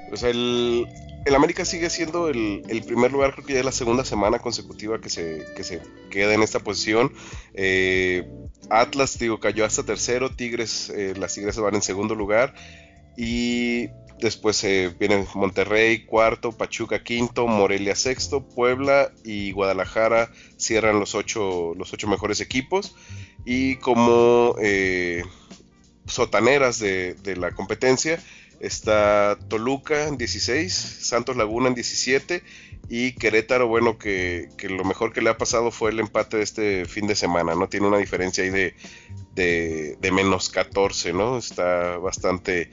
Pues 0.10 0.22
el, 0.22 0.86
el 1.26 1.36
América 1.36 1.66
sigue 1.66 1.90
siendo 1.90 2.30
el, 2.30 2.84
primer 2.86 3.12
lugar, 3.12 3.34
creo 3.34 3.46
que 3.46 3.54
ya 3.54 3.60
es 3.60 3.66
la 3.66 3.72
segunda 3.72 4.04
semana 4.04 4.40
consecutiva 4.40 5.00
que 5.00 5.10
se, 5.10 5.82
queda 6.10 6.34
en 6.34 6.42
esta 6.42 6.60
posición. 6.60 7.14
Eh, 7.54 8.28
Atlas, 8.70 9.20
digo, 9.20 9.40
cayó 9.40 9.66
hasta 9.66 9.84
tercero, 9.84 10.32
Tigres, 10.32 10.90
eh, 10.90 11.14
las 11.18 11.34
Tigres 11.34 11.58
van 11.58 11.76
en 11.76 11.82
segundo 11.82 12.16
lugar. 12.16 12.56
Y 13.18 13.90
después 14.20 14.64
eh, 14.64 14.96
vienen 15.00 15.28
Monterrey 15.36 16.06
cuarto, 16.06 16.52
Pachuca 16.54 17.04
quinto, 17.04 17.46
Morelia 17.46 17.96
sexto, 17.96 18.48
Puebla 18.48 19.12
y 19.24 19.52
Guadalajara 19.52 20.32
cierran 20.58 21.00
los 21.00 21.14
ocho, 21.14 21.76
mejores 22.08 22.42
equipos. 22.42 22.96
Y 23.46 23.76
como 23.76 24.56
sotaneras 26.08 26.80
de 26.80 27.36
la 27.38 27.52
competencia, 27.52 28.20
Está 28.62 29.38
Toluca 29.48 30.08
en 30.08 30.18
16, 30.18 30.74
Santos 30.74 31.36
Laguna 31.36 31.70
en 31.70 31.76
17 31.76 32.44
y 32.90 33.14
Querétaro, 33.14 33.68
bueno, 33.68 33.98
que, 33.98 34.50
lo 34.70 34.84
mejor 34.84 35.14
que 35.14 35.22
le 35.22 35.30
ha 35.30 35.38
pasado 35.38 35.72
fue 35.72 35.92
el 35.92 36.00
empate 36.00 36.38
de 36.38 36.44
este 36.44 36.86
fin 36.86 37.08
de 37.08 37.16
semana, 37.16 37.56
¿no? 37.56 37.70
Tiene 37.70 37.88
una 37.88 37.98
diferencia 37.98 38.44
ahí 38.44 38.50
de, 38.50 38.76
de, 40.00 40.12
menos 40.12 40.50
14, 40.50 41.14
¿no? 41.14 41.38
Está 41.38 41.98
bastante 41.98 42.70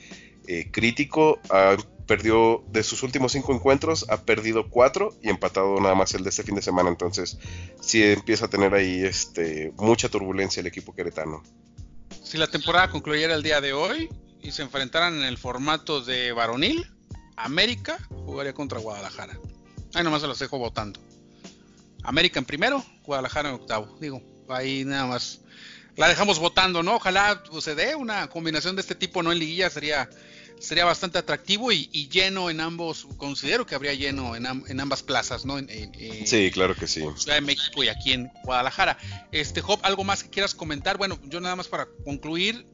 eh, 0.46 0.70
crítico. 0.70 1.38
Ha, 1.50 1.76
perdió 2.08 2.64
de 2.68 2.82
sus 2.82 3.04
últimos 3.04 3.32
cinco 3.32 3.54
encuentros, 3.54 4.06
ha 4.08 4.22
perdido 4.22 4.68
cuatro 4.70 5.14
y 5.22 5.28
empatado 5.28 5.78
nada 5.78 5.94
más 5.94 6.14
el 6.14 6.24
de 6.24 6.30
este 6.30 6.42
fin 6.42 6.56
de 6.56 6.62
semana. 6.62 6.88
Entonces, 6.88 7.38
sí 7.80 8.02
empieza 8.02 8.46
a 8.46 8.50
tener 8.50 8.74
ahí 8.74 9.04
este, 9.04 9.72
mucha 9.76 10.08
turbulencia 10.08 10.60
el 10.60 10.66
equipo 10.66 10.92
queretano. 10.94 11.44
Si 12.24 12.38
la 12.38 12.48
temporada 12.48 12.90
concluyera 12.90 13.34
el 13.34 13.42
día 13.42 13.60
de 13.60 13.74
hoy, 13.74 14.08
y 14.48 14.52
se 14.52 14.62
enfrentaran 14.62 15.14
en 15.14 15.24
el 15.24 15.36
formato 15.36 16.00
de 16.00 16.32
varonil, 16.32 16.90
América 17.36 17.98
jugaría 18.24 18.54
contra 18.54 18.78
Guadalajara. 18.78 19.38
Ahí 19.92 20.02
nomás 20.02 20.22
se 20.22 20.26
los 20.26 20.38
dejo 20.38 20.58
votando. 20.58 20.98
América 22.02 22.38
en 22.38 22.46
primero, 22.46 22.82
Guadalajara 23.04 23.50
en 23.50 23.56
octavo. 23.56 23.98
Digo, 24.00 24.22
ahí 24.48 24.86
nada 24.86 25.06
más. 25.06 25.40
La 25.96 26.08
dejamos 26.08 26.38
votando, 26.38 26.82
¿no? 26.82 26.96
Ojalá 26.96 27.42
pues, 27.50 27.64
se 27.64 27.74
dé 27.74 27.94
una 27.94 28.28
combinación 28.28 28.74
de 28.74 28.80
este 28.80 28.94
tipo, 28.94 29.22
¿no? 29.22 29.32
En 29.32 29.38
liguilla 29.38 29.68
sería, 29.68 30.08
sería 30.60 30.86
bastante 30.86 31.18
atractivo 31.18 31.70
y, 31.70 32.08
lleno 32.08 32.48
en 32.48 32.60
ambos. 32.60 33.06
Considero 33.18 33.66
que 33.66 33.74
habría 33.74 33.92
lleno 33.92 34.34
en, 34.34 34.46
ambas 34.80 35.02
plazas, 35.02 35.44
¿no? 35.44 35.58
sí, 36.24 36.50
claro 36.52 36.74
que 36.74 36.86
sí. 36.86 37.04
Ciudad 37.16 37.34
de 37.34 37.42
México 37.42 37.84
y 37.84 37.88
aquí 37.88 38.12
en 38.14 38.30
Guadalajara. 38.44 38.96
Este, 39.30 39.60
Job, 39.60 39.80
¿algo 39.82 40.04
más 40.04 40.22
que 40.22 40.30
quieras 40.30 40.54
comentar? 40.54 40.96
Bueno, 40.96 41.18
yo 41.24 41.38
nada 41.40 41.54
más 41.54 41.68
para 41.68 41.86
concluir. 42.04 42.64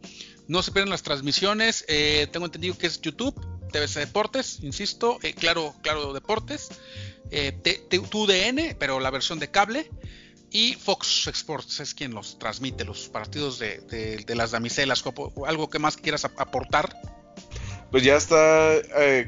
No 0.46 0.62
se 0.62 0.72
pierdan 0.72 0.90
las 0.90 1.02
transmisiones. 1.02 1.85
Eh, 1.88 2.28
tengo 2.30 2.46
entendido 2.46 2.76
que 2.76 2.87
es 2.87 3.00
YouTube, 3.00 3.35
TVC 3.72 4.00
Deportes, 4.00 4.59
insisto, 4.62 5.18
eh, 5.22 5.35
claro, 5.35 5.74
claro 5.83 6.12
Deportes, 6.12 6.68
eh, 7.30 7.52
TUDN, 7.90 8.76
pero 8.78 9.00
la 9.00 9.11
versión 9.11 9.38
de 9.38 9.50
cable. 9.50 9.90
Y 10.50 10.74
Fox 10.74 11.26
Sports 11.26 11.80
es 11.80 11.94
quien 11.94 12.14
los 12.14 12.38
transmite, 12.38 12.85
los 12.85 13.09
partidos 13.09 13.59
de, 13.59 14.24
las 14.28 14.52
damiselas. 14.52 15.02
¿Algo 15.46 15.68
que 15.68 15.78
más 15.80 15.96
quieras 15.96 16.24
aportar? 16.24 16.96
Pues 17.90 18.04
ya 18.04 18.16
está 18.16 18.74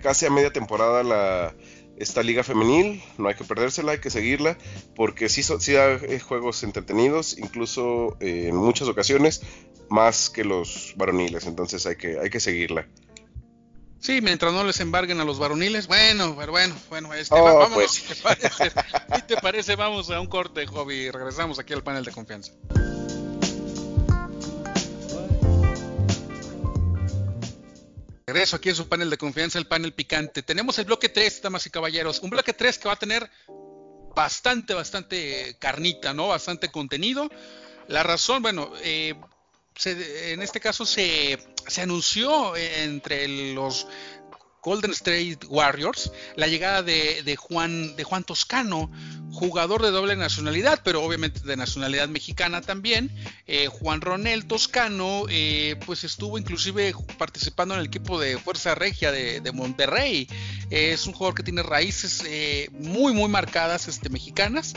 casi 0.02 0.26
a 0.26 0.31
media 0.31 0.52
temporada 0.52 1.02
la, 1.02 1.57
esta 1.96 2.22
liga 2.22 2.44
femenil, 2.44 3.02
no 3.18 3.29
hay 3.29 3.35
que 3.35 3.42
perdérsela, 3.42 3.92
hay 3.92 3.98
que 3.98 4.11
seguirla, 4.11 4.57
porque 4.94 5.29
sí, 5.29 5.42
sí 5.42 5.72
da 5.72 5.98
juegos 6.20 6.62
entretenidos, 6.62 7.37
incluso 7.38 8.16
en 8.20 8.55
muchas 8.55 8.87
ocasiones 8.87 9.42
más 9.88 10.31
que 10.31 10.44
los 10.44 10.94
varoniles, 10.96 11.46
entonces 11.46 11.87
hay 11.87 11.96
que, 11.96 12.18
hay 12.18 12.31
que 12.31 12.40
seguirla. 12.40 12.87
Sí, 13.99 14.20
mientras 14.20 14.53
no 14.53 14.62
les 14.62 14.79
embarguen 14.81 15.20
a 15.20 15.25
los 15.25 15.38
varoniles, 15.38 15.87
bueno, 15.87 16.37
pero 16.38 16.53
bueno, 16.53 16.75
bueno, 16.90 17.14
este, 17.14 17.35
oh, 17.35 17.42
vámonos, 17.42 17.72
pues. 17.72 17.90
si 17.90 18.03
te 18.03 18.14
parece, 18.16 18.70
si 19.14 19.22
te 19.22 19.37
parece, 19.37 19.77
vamos 19.77 20.11
a 20.11 20.20
un 20.20 20.27
corte, 20.27 20.66
hobby, 20.66 21.11
regresamos 21.11 21.59
aquí 21.59 21.72
al 21.72 21.83
panel 21.83 22.05
de 22.05 22.12
confianza. 22.12 22.53
Regreso 28.27 28.57
aquí 28.57 28.70
en 28.70 28.75
su 28.75 28.88
panel 28.88 29.09
de 29.09 29.18
confianza, 29.18 29.59
el 29.59 29.66
panel 29.66 29.92
picante. 29.92 30.42
Tenemos 30.42 30.79
el 30.81 30.85
bloque 30.85 31.09
3, 31.09 31.42
damas 31.42 31.64
y 31.66 31.70
caballeros, 31.70 32.20
un 32.20 32.31
bloque 32.31 32.53
3 32.53 32.79
que 32.79 32.88
va 32.88 32.94
a 32.94 32.99
tener 32.99 33.31
bastante, 34.16 34.75
bastante 34.75 35.57
carnita, 35.61 36.12
¿no? 36.12 36.29
Bastante 36.29 36.72
contenido. 36.72 37.31
La 37.87 38.03
razón, 38.03 38.42
bueno, 38.42 38.72
eh, 38.83 39.14
en 39.85 40.43
este 40.43 40.61
caso 40.61 40.87
se, 40.87 41.39
anunció 41.81 42.57
entre 42.57 43.29
los 43.55 43.87
Golden 44.62 44.91
State 44.91 45.39
Warriors, 45.49 46.11
la 46.35 46.49
llegada 46.49 46.83
de, 46.83 47.37
Juan, 47.39 47.95
de 47.95 48.03
Juan 48.03 48.25
Toscano, 48.25 48.91
jugador 49.31 49.81
de 49.81 49.93
doble 49.93 50.17
nacionalidad, 50.17 50.81
pero 50.83 51.05
obviamente 51.05 51.39
de 51.41 51.57
nacionalidad 51.57 52.09
mexicana 52.09 52.62
también. 52.62 53.15
Eh, 53.47 53.69
Juan 53.69 54.01
Ronel 54.01 54.47
Toscano, 54.47 55.27
eh, 55.29 55.77
pues 55.87 56.03
estuvo 56.03 56.37
inclusive 56.37 56.95
participando 57.17 57.75
en 57.75 57.81
el 57.81 57.87
equipo 57.87 58.19
de 58.19 58.39
Fuerza 58.39 58.75
Regia 58.75 59.12
de, 59.12 59.53
Monterrey. 59.53 60.27
es 60.71 61.07
un 61.07 61.12
jugador 61.12 61.37
que 61.37 61.45
tiene 61.45 61.62
raíces 61.62 62.25
eh, 62.27 62.69
muy, 62.73 63.12
muy 63.12 63.29
marcadas 63.29 63.87
este, 63.87 64.09
mexicanas 64.09 64.75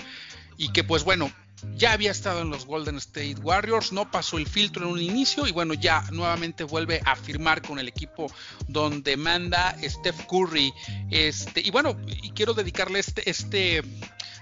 y 0.56 0.72
que 0.72 0.84
pues 0.84 1.04
bueno, 1.04 1.32
ya 1.76 1.94
había 1.94 2.12
estado 2.12 2.42
en 2.42 2.50
los 2.50 2.66
Golden 2.66 2.98
State 2.98 3.36
Warriors, 3.42 3.92
no 3.92 4.10
pasó 4.10 4.38
el 4.38 4.48
filtro 4.48 4.86
en 4.86 4.94
un 4.94 5.02
inicio 5.02 5.48
y 5.48 5.52
bueno, 5.52 5.74
ya 5.74 6.04
nuevamente 6.12 6.64
vuelve 6.64 7.02
a 7.06 7.16
firmar 7.16 7.62
con 7.62 7.80
el 7.80 7.88
equipo 7.88 8.32
donde 8.68 9.18
manda 9.18 9.76
Steph 9.84 10.26
Curry. 10.28 10.74
Este, 11.10 11.62
y 11.62 11.72
bueno, 11.72 11.98
y 12.08 12.32
quiero 12.32 12.54
dedicarle 12.54 13.00
este, 13.00 13.30
este, 13.30 13.84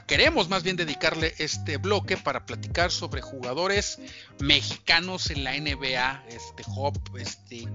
queremos 0.07 0.49
más 0.49 0.63
bien 0.63 0.75
dedicarle 0.75 1.33
este 1.37 1.77
bloque 1.77 2.17
para 2.17 2.45
platicar 2.45 2.91
sobre 2.91 3.21
jugadores 3.21 3.99
mexicanos 4.39 5.29
en 5.29 5.43
la 5.43 5.57
NBA, 5.57 6.23
este 6.29 6.63
Hop, 6.75 6.97
este, 7.17 7.67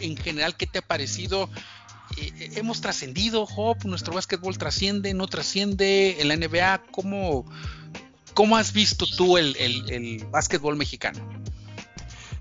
en 0.00 0.16
general, 0.16 0.56
¿qué 0.56 0.66
te 0.66 0.78
ha 0.78 0.82
parecido? 0.82 1.50
Eh, 2.16 2.52
hemos 2.56 2.80
trascendido, 2.80 3.44
Hop, 3.56 3.84
nuestro 3.84 4.14
básquetbol 4.14 4.58
trasciende, 4.58 5.14
no 5.14 5.26
trasciende 5.26 6.20
en 6.20 6.28
la 6.28 6.36
NBA, 6.36 6.82
¿cómo, 6.90 7.46
¿Cómo 8.34 8.56
has 8.56 8.72
visto 8.72 9.06
tú 9.16 9.36
el, 9.38 9.56
el, 9.56 10.24
básquetbol 10.30 10.76
mexicano? 10.76 11.20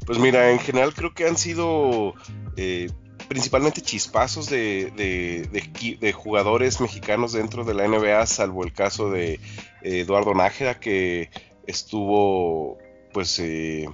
Pues 0.06 0.18
mira, 0.20 0.52
en 0.52 0.60
general 0.60 0.94
creo 0.94 1.14
que 1.14 1.28
han 1.28 1.38
sido 1.38 2.14
eh, 2.58 2.90
principalmente 3.28 3.82
chispazos 3.82 4.50
de, 4.50 4.92
de, 4.92 6.14
jugadores 6.14 6.82
mexicanos 6.82 7.34
dentro 7.34 7.64
de 7.64 7.74
la 7.74 7.88
NBA, 7.88 8.26
salvo 8.26 8.64
el 8.64 8.74
caso 8.74 9.12
de 9.12 9.34
eh, 9.34 9.40
Eduardo 9.82 10.34
Nájera, 10.34 10.80
que 10.80 11.30
estuvo 11.68 12.78
pues 13.14 13.40
eh, 13.40 13.88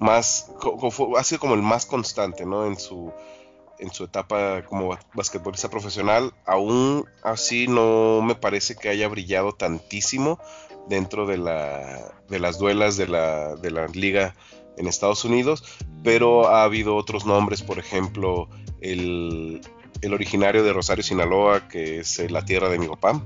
más, 0.00 0.50
ha 1.16 1.24
sido 1.24 1.40
como 1.40 1.54
el 1.54 1.62
más 1.62 1.86
constante, 1.86 2.44
¿no? 2.44 2.66
En 2.66 2.78
su, 2.78 3.12
en 3.78 3.92
su 3.92 4.04
etapa 4.04 4.64
como 4.64 4.98
basquetbolista 5.14 5.68
profesional. 5.70 6.32
Aún 6.44 7.04
así 7.22 7.66
no 7.68 8.22
me 8.22 8.34
parece 8.34 8.76
que 8.76 8.88
haya 8.88 9.08
brillado 9.08 9.52
tantísimo 9.52 10.38
dentro 10.88 11.26
de, 11.26 11.38
la, 11.38 12.12
de 12.28 12.38
las 12.38 12.58
duelas 12.58 12.96
de 12.96 13.08
la, 13.08 13.56
de 13.56 13.70
la 13.70 13.86
liga 13.88 14.34
en 14.76 14.86
Estados 14.86 15.24
Unidos, 15.24 15.64
pero 16.02 16.48
ha 16.48 16.64
habido 16.64 16.96
otros 16.96 17.26
nombres, 17.26 17.62
por 17.62 17.78
ejemplo, 17.78 18.48
el, 18.80 19.60
el 20.02 20.14
originario 20.14 20.62
de 20.62 20.72
Rosario, 20.72 21.02
Sinaloa, 21.02 21.68
que 21.68 22.00
es 22.00 22.18
eh, 22.18 22.28
la 22.28 22.44
tierra 22.44 22.68
de 22.68 22.78
mi 22.78 22.86
papá, 22.86 23.22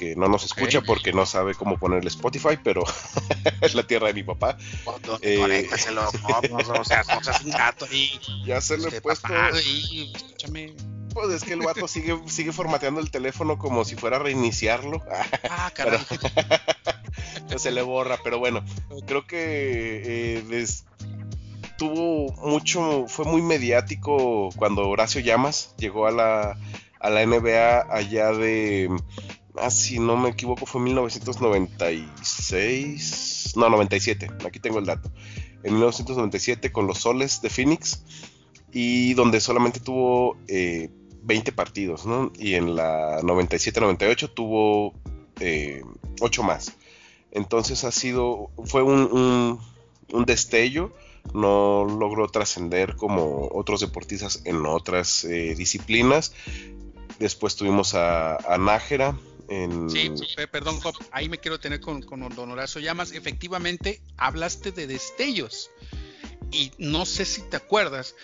que 0.00 0.16
no 0.16 0.28
nos 0.28 0.44
escucha 0.44 0.80
porque 0.80 1.12
no 1.12 1.26
sabe 1.26 1.54
cómo 1.54 1.78
ponerle 1.78 2.08
Spotify, 2.08 2.58
pero 2.64 2.84
es 3.60 3.74
la 3.74 3.86
tierra 3.86 4.06
de 4.06 4.14
mi 4.14 4.22
papá. 4.22 4.56
Eh, 5.20 5.68
o 5.72 6.84
sea, 6.84 7.04
un 7.44 7.50
gato 7.50 7.86
Ya 8.46 8.62
se 8.62 8.78
le 8.78 8.84
he 8.84 8.88
este, 8.88 9.00
puesto. 9.02 9.28
escúchame 9.28 10.74
pues 11.12 11.28
es 11.34 11.44
que 11.44 11.54
el 11.54 11.60
vato 11.60 11.88
sigue, 11.88 12.16
sigue 12.26 12.52
formateando 12.52 13.00
el 13.00 13.10
teléfono 13.10 13.58
como 13.58 13.84
si 13.84 13.96
fuera 13.96 14.16
a 14.16 14.20
reiniciarlo. 14.20 15.02
Ah, 15.50 15.70
caray. 15.74 15.98
se 17.56 17.72
le 17.72 17.82
borra, 17.82 18.18
pero 18.22 18.38
bueno, 18.38 18.64
creo 19.06 19.26
que 19.26 20.38
eh, 20.38 20.66
tuvo 21.76 22.32
mucho, 22.48 23.06
fue 23.08 23.24
muy 23.24 23.42
mediático 23.42 24.50
cuando 24.56 24.88
Horacio 24.88 25.20
Llamas 25.20 25.74
llegó 25.76 26.06
a 26.06 26.12
la, 26.12 26.56
a 27.00 27.10
la 27.10 27.26
NBA 27.26 27.86
allá 27.90 28.32
de, 28.32 28.88
ah, 29.62 29.70
si 29.70 29.98
no 29.98 30.16
me 30.16 30.30
equivoco, 30.30 30.64
fue 30.66 30.80
1996, 30.80 33.52
no, 33.56 33.68
97, 33.68 34.30
aquí 34.44 34.60
tengo 34.60 34.78
el 34.78 34.86
dato. 34.86 35.10
En 35.62 35.74
1997 35.74 36.72
con 36.72 36.86
los 36.86 36.96
Soles 36.98 37.42
de 37.42 37.50
Phoenix 37.50 38.02
y 38.72 39.14
donde 39.14 39.40
solamente 39.40 39.80
tuvo 39.80 40.36
eh, 40.48 40.90
20 41.22 41.52
partidos, 41.52 42.06
¿no? 42.06 42.32
Y 42.38 42.54
en 42.54 42.76
la 42.76 43.20
97-98 43.20 44.32
tuvo 44.32 44.94
eh, 45.40 45.82
8 46.20 46.42
más. 46.42 46.76
Entonces 47.30 47.84
ha 47.84 47.92
sido, 47.92 48.50
fue 48.64 48.82
un, 48.82 49.60
un, 50.12 50.24
destello, 50.24 50.92
no 51.34 51.84
logró 51.84 52.28
trascender 52.28 52.96
como 52.96 53.48
otros 53.52 53.80
deportistas 53.80 54.42
en 54.44 54.64
otras 54.66 55.24
eh, 55.24 55.54
disciplinas. 55.54 56.32
Después 57.18 57.56
tuvimos 57.56 57.94
a, 57.94 58.36
a 58.36 58.58
Nájera, 58.58 59.16
en... 59.50 59.90
Sí, 59.90 60.10
perdón, 60.50 60.80
ahí 61.10 61.28
me 61.28 61.36
quiero 61.38 61.60
tener 61.60 61.80
con, 61.80 62.00
con 62.02 62.26
Don 62.34 62.50
Horacio 62.50 62.80
Llamas. 62.80 63.12
Efectivamente, 63.12 64.00
hablaste 64.16 64.72
de 64.72 64.86
destellos. 64.86 65.70
Y 66.52 66.72
no 66.78 67.04
sé 67.04 67.24
si 67.24 67.42
te 67.42 67.56
acuerdas, 67.56 68.14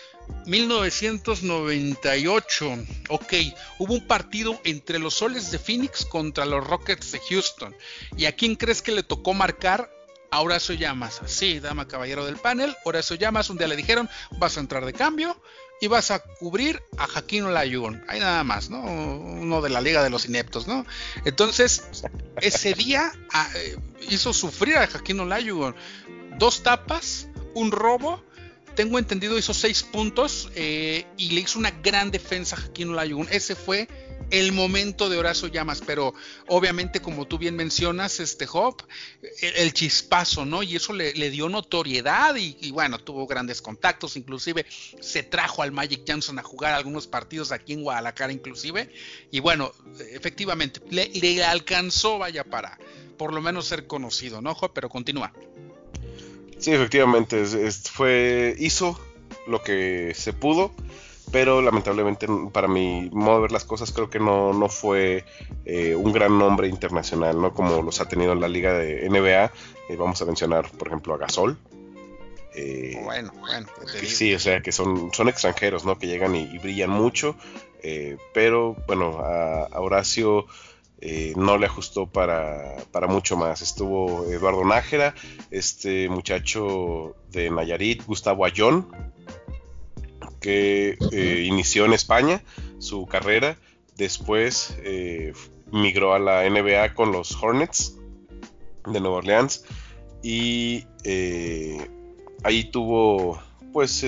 1998, 0.47 2.79
ok, 3.09 3.33
hubo 3.79 3.95
un 3.95 4.05
partido 4.07 4.61
entre 4.65 4.99
los 4.99 5.15
Soles 5.15 5.53
de 5.53 5.61
Phoenix 5.61 6.05
contra 6.05 6.45
los 6.45 6.67
Rockets 6.67 7.13
de 7.13 7.21
Houston. 7.21 7.73
¿Y 8.17 8.25
a 8.25 8.35
quién 8.35 8.57
crees 8.57 8.83
que 8.83 8.91
le 8.93 9.05
tocó 9.05 9.33
marcar? 9.35 9.93
A 10.33 10.41
Horacio 10.41 10.75
Llamas. 10.75 11.21
Sí, 11.27 11.61
dama 11.61 11.87
caballero 11.87 12.27
del 12.27 12.35
panel. 12.37 12.75
Horacio 12.85 13.15
Llamas, 13.15 13.49
un 13.49 13.59
día 13.59 13.69
le 13.69 13.77
dijeron, 13.77 14.11
vas 14.39 14.57
a 14.57 14.61
entrar 14.61 14.85
de 14.85 14.93
cambio 14.93 15.41
y 15.81 15.89
vas 15.89 16.11
a 16.11 16.21
cubrir 16.21 16.83
a 16.97 17.07
Jaquín 17.07 17.45
Olajuwon. 17.45 18.05
Ahí 18.09 18.21
nada 18.21 18.45
más, 18.45 18.71
¿no? 18.71 18.81
Uno 18.81 19.61
de 19.61 19.71
la 19.71 19.81
Liga 19.81 20.03
de 20.03 20.11
los 20.11 20.27
Ineptos, 20.27 20.67
¿no? 20.67 20.87
Entonces, 21.25 21.85
ese 22.41 22.75
día 22.75 23.13
ah, 23.33 23.49
eh, 23.57 23.77
hizo 24.09 24.33
sufrir 24.33 24.77
a 24.79 24.87
Jaquín 24.87 25.21
Olajuwon. 25.21 25.75
Dos 26.39 26.63
tapas, 26.63 27.29
un 27.55 27.73
robo 27.73 28.23
tengo 28.77 28.99
entendido 28.99 29.39
hizo 29.39 29.55
seis 29.55 29.83
puntos 29.83 30.51
eh, 30.55 31.07
y 31.17 31.31
le 31.31 31.41
hizo 31.41 31.59
una 31.59 31.71
gran 31.71 32.11
defensa 32.13 32.55
a 32.57 32.61
Jaquín 32.61 32.91
Olajuwon. 32.91 33.27
Ese 33.31 33.57
fue 33.57 33.89
el 34.31 34.53
momento 34.53 35.09
de 35.09 35.17
Horacio 35.17 35.49
Llamas, 35.49 35.83
pero 35.87 36.15
obviamente 36.49 37.01
como 37.01 37.27
tú 37.27 37.39
bien 37.39 37.57
mencionas, 37.57 38.19
este 38.21 38.47
Hop, 38.53 38.83
el, 39.41 39.73
chispazo, 39.73 40.45
¿no? 40.45 40.63
Y 40.63 40.77
eso 40.77 40.93
le, 40.93 41.13
dio 41.31 41.49
notoriedad 41.49 42.35
y, 42.37 42.71
bueno, 42.71 42.99
tuvo 42.99 43.27
grandes 43.27 43.63
contactos, 43.63 44.17
inclusive 44.17 44.67
se 45.01 45.23
trajo 45.23 45.63
al 45.63 45.73
Magic 45.73 46.03
Johnson 46.07 46.39
a 46.39 46.43
jugar 46.43 46.75
algunos 46.75 47.07
partidos 47.07 47.53
aquí 47.53 47.73
en 47.73 47.83
Guadalajara 47.83 48.33
inclusive, 48.33 48.91
y 49.31 49.41
bueno, 49.41 49.73
efectivamente, 50.13 50.81
le, 50.91 51.09
le 51.09 51.45
alcanzó, 51.45 52.19
vaya, 52.19 52.45
para 52.45 52.79
por 53.17 53.33
lo 53.33 53.41
menos 53.41 53.67
ser 53.67 53.87
conocido, 53.87 54.43
¿no, 54.43 54.53
Hop? 54.53 54.73
Pero 54.75 54.89
continúa. 54.89 55.33
Sí, 56.59 56.73
efectivamente, 56.73 57.45
fue, 57.93 58.55
hizo 58.59 58.99
lo 59.47 59.63
que 59.63 60.13
se 60.15 60.33
pudo, 60.33 60.73
pero 61.37 61.61
lamentablemente 61.61 62.27
para 62.51 62.67
mi 62.67 63.11
modo 63.13 63.35
de 63.35 63.43
ver 63.43 63.53
las 63.53 63.67
cosas 63.67 63.93
creo 63.93 64.09
que 64.09 64.19
no, 64.19 64.55
no 64.55 64.71
fue 64.71 65.27
eh, 65.67 65.95
un 65.95 66.11
gran 66.11 66.39
nombre 66.39 66.67
internacional, 66.67 67.39
¿no? 67.39 67.53
Como 67.53 67.83
los 67.83 68.01
ha 68.01 68.09
tenido 68.09 68.33
en 68.33 68.41
la 68.41 68.49
liga 68.49 68.73
de 68.73 69.07
NBA. 69.07 69.53
Eh, 69.91 69.97
vamos 69.99 70.23
a 70.23 70.25
mencionar, 70.25 70.71
por 70.71 70.89
ejemplo, 70.89 71.13
a 71.13 71.19
Gasol. 71.19 71.59
Eh, 72.55 72.99
bueno, 73.05 73.35
bueno. 73.39 73.67
sí, 74.03 74.33
o 74.33 74.39
sea, 74.39 74.63
que 74.63 74.73
son, 74.73 75.13
son 75.13 75.29
extranjeros, 75.29 75.85
¿no? 75.85 75.99
Que 75.99 76.07
llegan 76.07 76.35
y, 76.35 76.57
brillan 76.57 76.89
mucho, 76.89 77.37
pero 78.33 78.75
bueno, 78.87 79.19
a 79.19 79.79
Horacio 79.79 80.47
eh, 80.99 81.35
no 81.37 81.59
le 81.59 81.67
ajustó 81.67 82.07
para, 82.07 82.77
mucho 83.09 83.37
más. 83.37 83.61
Estuvo 83.61 84.25
Eduardo 84.31 84.65
Nájera, 84.65 85.15
este 85.51 86.09
muchacho 86.09 87.15
de 87.31 87.51
Nayarit, 87.51 88.05
Gustavo 88.07 88.47
Ayón, 88.47 88.89
que 90.47 90.97
eh, 91.11 91.43
inició 91.45 91.87
en 91.87 91.93
España 91.93 92.41
su 92.79 93.05
carrera, 93.07 93.57
después 93.97 94.77
eh, 94.85 95.33
migró 95.73 96.15
a 96.15 96.21
la 96.21 96.49
NBA 96.49 96.95
con 96.95 97.11
los 97.11 97.37
Hornets 97.43 97.97
de 98.87 99.01
Nueva 99.01 99.17
Orleans 99.17 99.65
y 100.23 100.85
ahí 102.45 102.71
tuvo, 102.71 103.41
pues, 103.73 104.07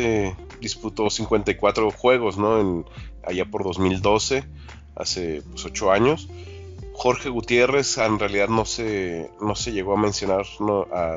disputó 0.60 1.10
54 1.10 1.90
juegos, 1.90 2.38
¿no? 2.38 2.60
En, 2.60 2.84
allá 3.24 3.44
por 3.44 3.64
2012, 3.64 4.44
hace 4.94 5.42
pues, 5.42 5.64
8 5.64 5.90
años. 5.90 6.28
Jorge 6.92 7.30
Gutiérrez 7.30 7.98
en 7.98 8.20
realidad 8.20 8.48
no 8.48 8.64
se, 8.64 9.28
no 9.40 9.56
se 9.56 9.72
llegó 9.72 9.94
a 9.94 10.00
mencionar 10.00 10.46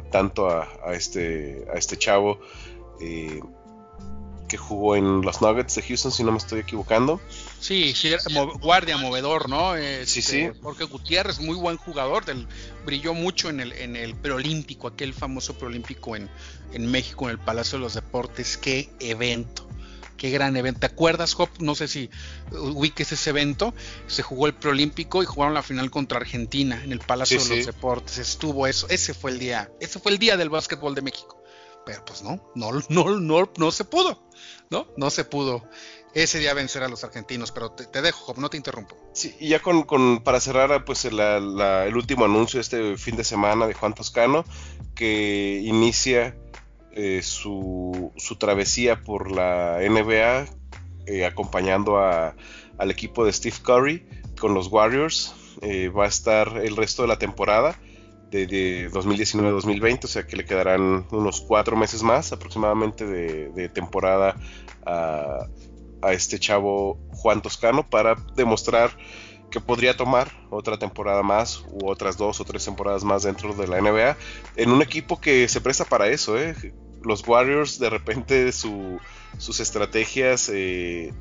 tanto 0.10 0.50
a, 0.50 0.94
este, 0.94 1.68
a 1.72 1.78
este 1.78 1.98
chavo. 1.98 2.40
Eh, 3.00 3.40
que 4.52 4.58
jugó 4.58 4.98
en 4.98 5.22
los 5.22 5.42
Nuggets 5.42 5.76
de 5.76 5.82
Houston, 5.82 6.12
si 6.12 6.26
no 6.26 6.34
me 6.34 6.38
estoy 6.38 6.60
equivocando. 6.60 7.22
Sí, 7.62 7.94
sí 7.96 8.12
guardia, 8.60 8.98
movedor, 8.98 9.48
¿no? 9.48 9.76
sí, 10.04 10.22
sí. 10.22 10.42
Este, 10.42 10.60
Jorge 10.62 10.84
Gutiérrez, 10.84 11.40
muy 11.40 11.56
buen 11.56 11.78
jugador, 11.78 12.26
del, 12.26 12.50
brilló 12.86 13.14
mucho 13.14 13.50
en 13.50 13.62
el, 13.62 13.72
en 13.72 13.96
el 13.96 14.14
preolímpico, 14.14 14.90
aquel 14.90 15.14
famoso 15.14 15.58
preolímpico 15.58 16.18
en, 16.18 16.30
en 16.74 16.92
México, 16.92 17.30
en 17.30 17.32
el 17.32 17.40
Palacio 17.40 17.78
de 17.78 17.86
los 17.86 17.94
Deportes. 17.94 18.58
Qué 18.58 18.90
evento 19.00 19.70
qué 20.18 20.30
gran 20.30 20.56
evento. 20.58 20.82
¿Te 20.82 20.86
acuerdas, 20.86 21.34
Hop? 21.40 21.50
No 21.60 21.74
sé 21.74 21.88
si 21.88 22.12
ubiques 22.52 23.12
ese 23.12 23.30
evento. 23.30 23.74
Se 24.06 24.22
jugó 24.22 24.48
el 24.48 24.54
preolímpico 24.54 25.24
y 25.24 25.26
jugaron 25.26 25.56
la 25.56 25.64
final 25.64 25.90
contra 25.90 26.20
Argentina 26.20 26.84
en 26.84 26.92
el 26.92 27.00
Palacio 27.00 27.42
de 27.44 27.56
los 27.56 27.66
Deportes. 27.66 28.20
Estuvo 28.20 28.68
eso. 28.68 28.86
Ese 28.90 29.16
fue 29.16 29.32
el 29.32 29.40
día. 29.40 29.72
Ese 29.80 30.00
fue 30.00 30.12
el 30.12 30.20
día 30.20 30.36
del 30.38 30.50
básquetbol 30.50 30.94
de 30.94 31.02
México. 31.02 31.42
Pero 31.86 32.06
pues 32.06 32.22
no, 32.22 32.52
no, 32.56 32.72
no, 32.90 33.20
no, 33.20 33.52
no 33.58 33.72
se 33.72 33.84
pudo. 33.86 34.30
¿No? 34.72 34.88
No 34.96 35.10
se 35.10 35.26
pudo 35.26 35.64
ese 36.14 36.40
día 36.40 36.54
vencer 36.54 36.82
a 36.82 36.88
los 36.88 37.04
argentinos, 37.04 37.52
pero 37.52 37.72
te, 37.72 38.02
dejo, 38.02 38.34
no 38.38 38.50
te 38.50 38.58
interrumpo. 38.58 38.98
Sí, 39.14 39.36
y 39.40 39.50
ya 39.50 39.60
con, 39.60 39.84
con 39.84 40.24
para 40.24 40.40
cerrar, 40.40 40.86
pues 40.86 41.06
el 41.06 41.96
último 41.96 42.26
anuncio 42.26 42.60
este 42.60 42.98
fin 42.98 43.16
de 43.18 43.24
semana 43.24 43.68
de 43.68 43.74
Juan 43.74 43.94
Toscano, 43.94 44.46
que 44.96 45.62
inicia 45.64 46.38
eh, 46.94 47.22
su, 47.22 48.12
su, 48.18 48.36
travesía 48.38 49.02
por 49.02 49.32
la 49.32 49.80
NBA, 49.82 50.46
eh, 51.06 51.26
acompañando 51.26 51.98
a, 51.98 52.36
al 52.78 52.92
equipo 52.92 53.26
de 53.26 53.34
Steve 53.34 53.58
Curry 53.62 54.08
con 54.40 54.54
los 54.54 54.68
Warriors. 54.68 55.36
Eh, 55.62 55.90
va 55.90 56.06
a 56.06 56.08
estar 56.08 56.58
el 56.64 56.76
resto 56.76 57.04
de 57.04 57.10
la 57.10 57.20
temporada 57.20 57.78
de, 58.32 58.90
2019-2020, 58.92 60.06
o 60.06 60.08
sea 60.08 60.26
que 60.26 60.38
le 60.38 60.46
quedarán 60.46 61.06
unos 61.12 61.42
cuatro 61.42 61.76
meses 61.76 62.02
más 62.02 62.32
aproximadamente 62.32 63.06
de, 63.06 63.70
temporada 63.70 64.36
a, 64.86 65.48
a, 66.02 66.14
este 66.14 66.40
chavo 66.40 66.98
Juan 67.12 67.42
Toscano 67.42 67.88
para 67.88 68.16
demostrar 68.36 68.92
que 69.52 69.60
podría 69.60 69.96
tomar 69.96 70.32
otra 70.50 70.80
temporada 70.80 71.22
más 71.22 71.64
u 71.70 71.88
otras 71.88 72.18
dos 72.18 72.40
o 72.40 72.46
tres 72.46 72.64
temporadas 72.66 73.04
más 73.04 73.24
dentro 73.24 73.54
de 73.54 73.68
la 73.68 73.82
NBA 73.82 74.18
en 74.56 74.72
un 74.72 74.82
equipo 74.82 75.20
que 75.20 75.48
se 75.48 75.62
presta 75.62 75.84
para 75.84 76.08
eso. 76.08 76.40
¿eh? 76.40 76.56
Los 77.04 77.28
Warriors 77.28 77.78
de 77.78 77.90
repente 77.90 78.52
sus 78.54 79.60
estrategias 79.60 80.50
eh, 80.54 81.14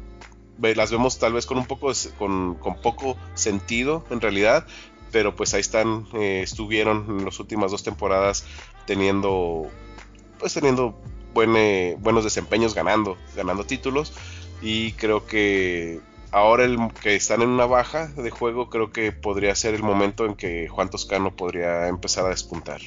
las 0.61 0.91
vemos 0.91 1.19
tal 1.19 1.33
vez 1.33 1.47
con 1.47 1.59
un 1.59 1.67
poco 1.67 1.93
con, 2.19 2.57
poco 2.83 3.17
sentido 3.35 4.05
en 4.11 4.21
realidad, 4.21 4.67
pero 5.13 5.35
pues 5.35 5.55
ahí 5.55 5.61
están, 5.61 6.07
eh, 6.15 6.41
estuvieron 6.43 7.07
en 7.09 7.25
las 7.25 7.39
últimas 7.41 7.71
dos 7.71 7.83
temporadas 7.83 8.45
teniendo 8.87 9.71
pues 10.39 10.55
teniendo 10.55 10.99
buenos 11.33 12.25
desempeños 12.25 12.75
ganando, 12.75 13.17
ganando 13.37 13.65
títulos 13.65 14.13
y 14.63 14.93
creo 14.93 15.27
que 15.27 16.01
ahora 16.33 16.65
el 16.65 16.79
que 17.03 17.17
están 17.17 17.43
en 17.43 17.49
una 17.49 17.67
baja 17.67 18.09
de 18.09 18.31
juego, 18.31 18.69
creo 18.71 18.93
que 18.93 19.13
podría 19.13 19.55
ser 19.55 19.75
el 19.75 19.83
momento 19.83 20.27
en 20.27 20.35
que 20.35 20.69
Juan 20.69 20.91
Toscano 20.91 21.35
podría 21.35 21.89
empezar 21.89 22.27
a 22.27 22.31
despuntar. 22.31 22.81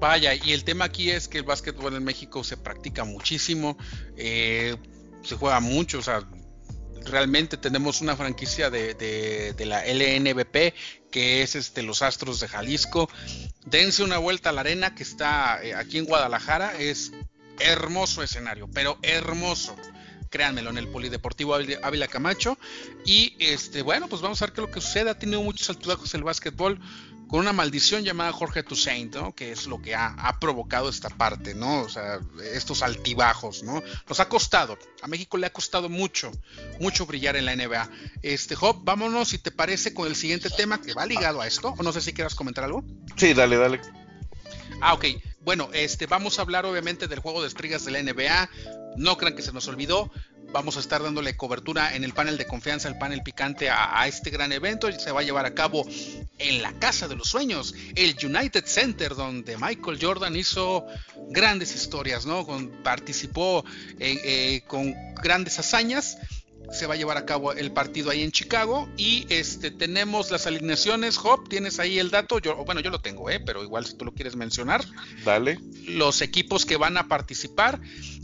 Vaya, 0.00 0.34
y 0.34 0.52
el 0.52 0.62
tema 0.64 0.84
aquí 0.84 1.10
es 1.10 1.26
que 1.26 1.38
el 1.38 1.44
básquetbol 1.44 1.94
en 1.96 2.04
México 2.04 2.44
se 2.44 2.56
practica 2.56 3.04
muchísimo, 3.04 3.76
eh, 4.16 4.76
se 5.22 5.34
juega 5.34 5.58
mucho, 5.58 5.98
o 5.98 6.02
sea, 6.02 6.22
realmente 7.04 7.56
tenemos 7.56 8.00
una 8.00 8.16
franquicia 8.16 8.70
de, 8.70 9.54
la 9.58 9.84
LNBP 9.84 10.74
que 11.10 11.42
es 11.42 11.54
este 11.54 11.82
los 11.82 12.02
Astros 12.02 12.40
de 12.40 12.48
Jalisco. 12.48 13.08
Dense 13.64 14.02
una 14.02 14.18
vuelta 14.18 14.50
a 14.50 14.52
la 14.52 14.60
arena 14.60 14.94
que 14.94 15.02
está 15.02 15.62
eh, 15.62 15.74
aquí 15.74 15.98
en 15.98 16.04
Guadalajara, 16.04 16.78
es 16.78 17.12
hermoso 17.60 18.22
escenario, 18.22 18.68
pero 18.72 18.98
hermoso 19.02 19.74
créanmelo, 20.30 20.70
en 20.70 20.78
el 20.78 20.88
Polideportivo 20.88 21.54
Ávila 21.54 22.08
Camacho. 22.08 22.58
Y 23.04 23.34
este, 23.38 23.82
bueno, 23.82 24.08
pues 24.08 24.20
vamos 24.22 24.40
a 24.40 24.46
ver 24.46 24.52
qué 24.52 24.60
es 24.60 24.66
lo 24.66 24.72
que 24.72 24.80
sucede. 24.80 25.10
Ha 25.10 25.18
tenido 25.18 25.42
muchos 25.42 25.68
altibajos 25.70 26.12
el 26.14 26.22
básquetbol 26.22 26.78
con 27.28 27.40
una 27.40 27.52
maldición 27.52 28.02
llamada 28.02 28.32
Jorge 28.32 28.62
Toussaint, 28.62 29.14
¿no? 29.14 29.34
Que 29.34 29.52
es 29.52 29.66
lo 29.66 29.80
que 29.80 29.94
ha, 29.94 30.36
provocado 30.40 30.88
esta 30.88 31.10
parte, 31.10 31.54
¿no? 31.54 31.82
O 31.82 31.88
sea, 31.88 32.20
estos 32.52 32.82
altibajos, 32.82 33.62
¿no? 33.62 33.82
Nos 34.08 34.20
ha 34.20 34.28
costado, 34.28 34.78
a 35.02 35.06
México 35.06 35.36
le 35.36 35.46
ha 35.46 35.52
costado 35.52 35.88
mucho, 35.88 36.32
mucho 36.80 37.06
brillar 37.06 37.36
en 37.36 37.44
la 37.44 37.54
NBA. 37.54 37.90
Este, 38.22 38.54
Job, 38.54 38.80
vámonos, 38.82 39.28
si 39.28 39.38
te 39.38 39.50
parece, 39.50 39.92
con 39.92 40.06
el 40.08 40.16
siguiente 40.16 40.48
tema 40.50 40.80
que 40.80 40.94
va 40.94 41.06
ligado 41.06 41.40
a 41.40 41.46
esto, 41.46 41.74
o 41.76 41.82
no 41.82 41.92
sé 41.92 42.00
si 42.00 42.12
quieras 42.12 42.34
comentar 42.34 42.64
algo. 42.64 42.82
Sí, 43.16 43.34
dale, 43.34 43.56
dale. 43.56 43.80
Ah, 44.80 44.94
ok. 44.94 45.04
Bueno, 45.42 45.70
este, 45.72 46.06
vamos 46.06 46.38
a 46.38 46.42
hablar 46.42 46.66
obviamente 46.66 47.08
del 47.08 47.20
juego 47.20 47.42
de 47.42 47.48
estrellas 47.48 47.84
de 47.84 47.90
la 47.92 48.02
NBA. 48.02 48.50
No 48.96 49.16
crean 49.16 49.36
que 49.36 49.42
se 49.42 49.52
nos 49.52 49.68
olvidó. 49.68 50.10
Vamos 50.50 50.76
a 50.76 50.80
estar 50.80 51.02
dándole 51.02 51.36
cobertura 51.36 51.94
en 51.94 52.04
el 52.04 52.14
panel 52.14 52.38
de 52.38 52.46
confianza, 52.46 52.88
el 52.88 52.96
panel 52.98 53.22
picante 53.22 53.68
a, 53.70 54.06
este 54.06 54.30
gran 54.30 54.52
evento. 54.52 54.90
Se 54.92 55.12
va 55.12 55.20
a 55.20 55.22
llevar 55.22 55.46
a 55.46 55.54
cabo 55.54 55.86
en 56.38 56.62
la 56.62 56.72
Casa 56.78 57.06
de 57.06 57.16
los 57.16 57.28
Sueños, 57.28 57.74
el 57.94 58.16
United 58.22 58.64
Center, 58.64 59.14
donde 59.14 59.56
Michael 59.58 59.98
Jordan 60.00 60.36
hizo 60.36 60.86
grandes 61.30 61.74
historias, 61.74 62.24
¿no? 62.24 62.46
participó 62.82 63.64
eh, 63.98 64.62
con 64.66 64.94
grandes 65.22 65.58
hazañas 65.58 66.16
se 66.72 66.86
va 66.86 66.94
a 66.94 66.96
llevar 66.96 67.16
a 67.16 67.24
cabo 67.24 67.52
el 67.52 67.72
partido 67.72 68.10
ahí 68.10 68.22
en 68.22 68.32
Chicago 68.32 68.88
y 68.96 69.26
este 69.30 69.70
tenemos 69.70 70.30
las 70.30 70.46
alineaciones. 70.46 71.18
Hop, 71.18 71.48
tienes 71.48 71.78
ahí 71.78 71.98
el 71.98 72.10
dato. 72.10 72.38
Yo, 72.38 72.56
bueno, 72.64 72.80
yo 72.80 72.90
lo 72.90 73.00
tengo, 73.00 73.30
¿eh? 73.30 73.40
pero 73.40 73.62
igual 73.62 73.86
si 73.86 73.94
tú 73.94 74.04
lo 74.04 74.12
quieres 74.12 74.36
mencionar. 74.36 74.84
Dale. 75.24 75.58
Los 75.86 76.20
equipos 76.20 76.66
que 76.66 76.76
van 76.76 76.96
a 76.96 77.08
participar. 77.08 77.80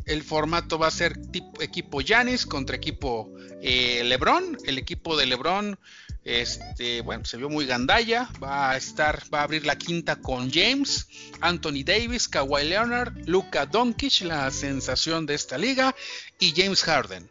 El 0.06 0.22
formato 0.22 0.78
va 0.78 0.88
a 0.88 0.90
ser 0.90 1.16
tipo, 1.28 1.62
equipo 1.62 2.00
Yanis 2.00 2.46
contra 2.46 2.76
equipo 2.76 3.32
eh, 3.62 4.02
LeBron. 4.04 4.58
El 4.64 4.78
equipo 4.78 5.16
de 5.16 5.26
LeBron, 5.26 5.78
este, 6.24 7.00
bueno, 7.00 7.24
se 7.24 7.36
vio 7.36 7.48
muy 7.48 7.66
gandalla. 7.66 8.28
Va 8.42 8.70
a 8.70 8.76
estar, 8.76 9.22
va 9.32 9.40
a 9.40 9.42
abrir 9.44 9.64
la 9.64 9.76
quinta 9.76 10.16
con 10.16 10.50
James, 10.50 11.08
Anthony 11.40 11.84
Davis, 11.84 12.28
Kawhi 12.28 12.64
Leonard, 12.64 13.26
Luka 13.26 13.66
Doncic, 13.66 14.22
la 14.22 14.50
sensación 14.50 15.26
de 15.26 15.34
esta 15.34 15.56
liga, 15.56 15.94
y 16.38 16.52
James 16.54 16.82
Harden. 16.82 17.28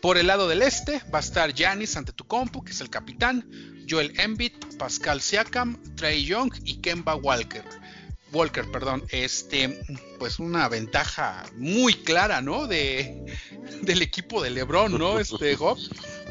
Por 0.00 0.18
el 0.18 0.28
lado 0.28 0.46
del 0.48 0.62
este 0.62 1.02
va 1.12 1.18
a 1.18 1.22
estar 1.22 1.52
Giannis 1.52 1.96
Antetokounmpo, 1.96 2.64
que 2.64 2.72
es 2.72 2.80
el 2.80 2.90
capitán, 2.90 3.48
Joel 3.88 4.12
Embiid, 4.18 4.52
Pascal 4.78 5.20
Siakam, 5.20 5.82
Trey 5.96 6.24
Young 6.24 6.52
y 6.64 6.76
Kemba 6.76 7.16
Walker. 7.16 7.64
Walker, 8.32 8.70
perdón, 8.70 9.04
este, 9.10 9.80
pues 10.18 10.38
una 10.38 10.68
ventaja 10.68 11.44
muy 11.54 11.94
clara, 11.94 12.42
¿no? 12.42 12.66
De, 12.66 13.24
del 13.82 14.02
equipo 14.02 14.42
de 14.42 14.50
LeBron, 14.50 14.98
¿no? 14.98 15.18
Este, 15.18 15.56
Job. 15.56 15.78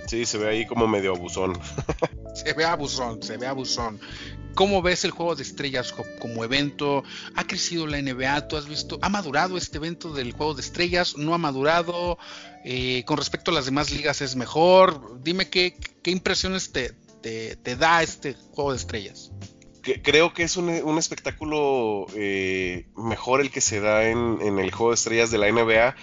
Sí, 0.07 0.25
se 0.25 0.37
ve 0.37 0.49
ahí 0.49 0.67
como 0.67 0.87
medio 0.87 1.15
abusón. 1.15 1.59
se 2.35 2.53
ve 2.53 2.65
abusón, 2.65 3.23
se 3.23 3.37
ve 3.37 3.47
abusón. 3.47 3.99
¿Cómo 4.55 4.81
ves 4.81 5.03
el 5.03 5.11
juego 5.11 5.35
de 5.35 5.43
estrellas 5.43 5.93
como 6.19 6.45
evento? 6.45 7.03
¿Ha 7.35 7.45
crecido 7.45 7.87
la 7.87 8.01
NBA? 8.01 8.47
¿Tú 8.47 8.55
has 8.55 8.69
visto? 8.69 8.97
¿Ha 9.01 9.09
madurado 9.09 9.57
este 9.57 9.77
evento 9.77 10.13
del 10.13 10.31
juego 10.31 10.53
de 10.53 10.61
estrellas? 10.61 11.17
¿No 11.17 11.33
ha 11.33 11.37
madurado? 11.37 12.17
Eh, 12.63 13.03
con 13.05 13.17
respecto 13.17 13.51
a 13.51 13.53
las 13.53 13.65
demás 13.65 13.91
ligas 13.91 14.21
es 14.21 14.37
mejor. 14.37 15.21
Dime 15.21 15.49
qué, 15.49 15.77
impresiones 16.05 16.71
te, 16.71 16.95
da 17.77 18.01
este 18.01 18.33
juego 18.53 18.71
de 18.71 18.77
estrellas. 18.77 19.31
Creo 20.03 20.33
que 20.33 20.43
es 20.43 20.57
un, 20.57 20.69
espectáculo 20.97 22.07
eh, 22.15 22.87
mejor 22.97 23.41
el 23.41 23.51
que 23.51 23.61
se 23.61 23.79
da 23.79 24.09
en, 24.09 24.39
en, 24.41 24.59
el 24.59 24.71
juego 24.71 24.91
de 24.91 24.95
estrellas 24.95 25.31
de 25.31 25.37
la 25.37 25.51
NBA 25.51 25.95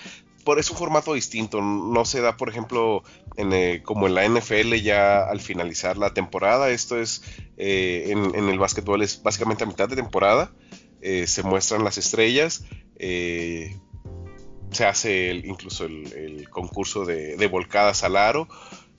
por 0.44 0.58
es 0.58 0.70
un 0.70 0.76
formato 0.76 1.14
distinto. 1.14 1.60
No 1.60 2.04
se 2.04 2.20
da, 2.20 2.36
por 2.36 2.48
ejemplo, 2.48 3.02
en, 3.36 3.52
eh, 3.52 3.82
como 3.84 4.06
en 4.06 4.14
la 4.14 4.28
NFL 4.28 4.74
ya 4.82 5.24
al 5.24 5.40
finalizar 5.40 5.96
la 5.96 6.14
temporada. 6.14 6.70
Esto 6.70 7.00
es 7.00 7.22
eh, 7.56 8.06
en, 8.08 8.48
el 8.48 8.58
básquetbol 8.58 9.02
es 9.02 9.22
básicamente 9.22 9.64
a 9.64 9.66
mitad 9.66 9.88
de 9.88 9.96
temporada. 9.96 10.52
Eh, 11.00 11.26
se 11.26 11.42
muestran 11.42 11.84
las 11.84 11.98
estrellas. 11.98 12.64
se 12.98 14.84
hace 14.86 15.32
incluso 15.44 15.84
el, 15.84 16.48
concurso 16.50 17.04
de, 17.04 17.36
de, 17.36 17.46
volcadas 17.46 18.04
al 18.04 18.16
aro. 18.16 18.48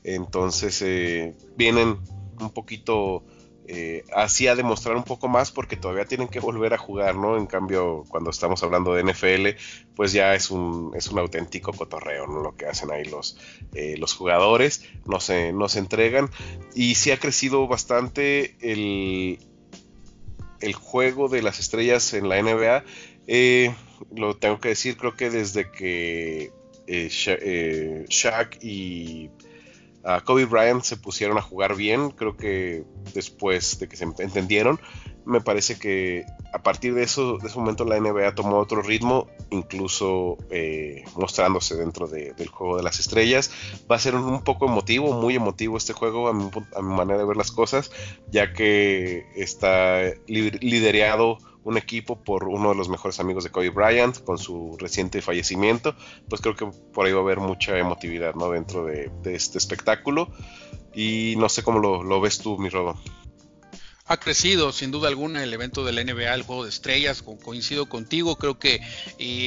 Entonces 0.04 0.84
vienen 1.56 2.00
un 2.40 2.50
poquito 2.52 3.24
eh, 3.66 4.04
así 4.14 4.48
a 4.48 4.56
demostrar 4.56 4.98
un 4.98 5.04
poco 5.04 5.30
más 5.30 5.52
porque 5.52 5.78
todavía 5.78 6.04
tienen 6.06 6.28
que 6.28 6.42
volver 6.42 6.74
a 6.74 6.78
jugar, 6.78 7.16
¿no? 7.16 7.38
En 7.38 7.46
cambio, 7.46 8.04
cuando 8.10 8.30
estamos 8.30 8.62
hablando 8.62 8.94
de 8.94 9.04
NFL, 9.04 9.58
pues 9.96 10.12
ya 10.12 10.36
es 10.36 10.52
un, 10.52 10.92
es 10.96 11.08
un 11.08 11.20
auténtico 11.20 11.72
cotorreo, 11.72 12.28
¿no? 12.28 12.42
Lo 12.42 12.58
que 12.58 12.66
hacen 12.66 12.92
ahí 12.92 13.06
los, 13.06 13.38
eh, 13.74 13.96
los 13.98 14.14
jugadores, 14.16 14.84
no 15.06 15.22
se, 15.22 15.54
no 15.54 15.70
se 15.70 15.80
entregan 15.80 16.30
y 16.76 16.96
sí 16.96 17.12
ha 17.12 17.20
crecido 17.20 17.66
bastante 17.68 18.58
el, 18.60 19.40
el 20.60 20.74
juego 20.74 21.30
de 21.30 21.42
las 21.42 21.60
estrellas 21.60 22.14
en 22.14 22.28
la 22.28 22.42
NBA. 22.42 22.84
Eh, 23.28 23.74
lo 24.14 24.36
tengo 24.36 24.60
que 24.60 24.70
decir, 24.70 24.98
creo 24.98 25.16
que 25.16 25.30
desde 25.30 25.72
que 25.72 26.52
Shaq 28.10 28.58
y 28.62 29.30
Kobe 30.26 30.46
Bryant 30.46 30.84
se 30.84 30.98
pusieron 30.98 31.38
a 31.38 31.42
jugar 31.42 31.76
bien, 31.76 32.10
creo 32.12 32.36
que 32.36 32.84
después 33.14 33.80
de 33.80 33.88
que 33.88 33.96
se 33.96 34.04
entendieron, 34.04 34.80
me 35.26 35.40
parece 35.40 35.80
que 35.80 36.26
partir 36.64 36.96
de 36.96 37.04
eso, 37.04 37.38
de 37.38 37.48
ese 37.48 37.60
momento 37.60 37.86
la 37.86 38.00
NBA 38.00 38.34
tomó 38.34 38.58
otro 38.58 38.82
ritmo, 38.82 39.28
incluso 39.52 40.38
eh, 40.50 41.04
mostrándose 41.16 41.76
dentro 41.76 42.08
del 42.08 42.48
juego 42.48 42.78
de 42.78 42.84
las 42.84 43.00
estrellas. 43.00 43.52
Va 43.92 43.98
a 43.98 44.00
ser 44.00 44.16
un, 44.16 44.44
poco 44.44 44.66
emotivo, 44.66 45.14
muy 45.14 45.36
emotivo 45.36 45.78
este 45.78 45.94
juego 45.94 46.30
a 46.30 46.34
mi, 46.34 46.50
manera 46.82 47.20
de 47.20 47.26
ver 47.26 47.38
las 47.38 47.52
cosas, 47.52 47.92
ya 48.32 48.54
que 48.54 49.28
está 49.36 50.02
liderado 50.26 51.38
un 51.64 51.78
equipo 51.78 52.22
por 52.24 52.48
uno 52.48 52.70
de 52.70 52.76
los 52.76 52.90
mejores 52.90 53.20
amigos 53.20 53.44
de 53.44 53.50
Kobe 53.50 53.70
Bryant 53.70 54.24
con 54.24 54.38
su 54.38 54.76
reciente 54.80 55.22
fallecimiento, 55.22 55.96
pues 56.30 56.42
creo 56.42 56.56
que 56.56 56.68
por 56.94 57.06
ahí 57.06 57.14
va 57.14 57.20
a 57.20 57.24
haber 57.24 57.40
mucha 57.40 57.78
emotividad 57.78 58.36
¿no? 58.36 58.50
dentro 58.50 58.86
de, 58.86 59.12
este 59.26 59.58
espectáculo 59.58 60.30
y 60.94 61.36
no 61.38 61.50
sé 61.50 61.64
cómo 61.64 61.80
lo, 61.80 62.22
ves 62.22 62.40
tú, 62.40 62.58
mi 62.58 62.70
Rodo 62.70 62.98
ha 64.14 64.18
crecido 64.18 64.72
sin 64.72 64.92
duda 64.92 65.10
alguna 65.10 65.44
el 65.44 65.54
evento 65.54 65.84
de 65.84 65.92
la 65.92 66.04
NBA, 66.04 66.34
el 66.34 66.44
juego 66.44 66.64
de 66.64 66.70
estrellas, 66.70 67.24
coincido 67.24 67.88
contigo, 67.88 68.36
creo 68.38 68.60
que 68.60 68.80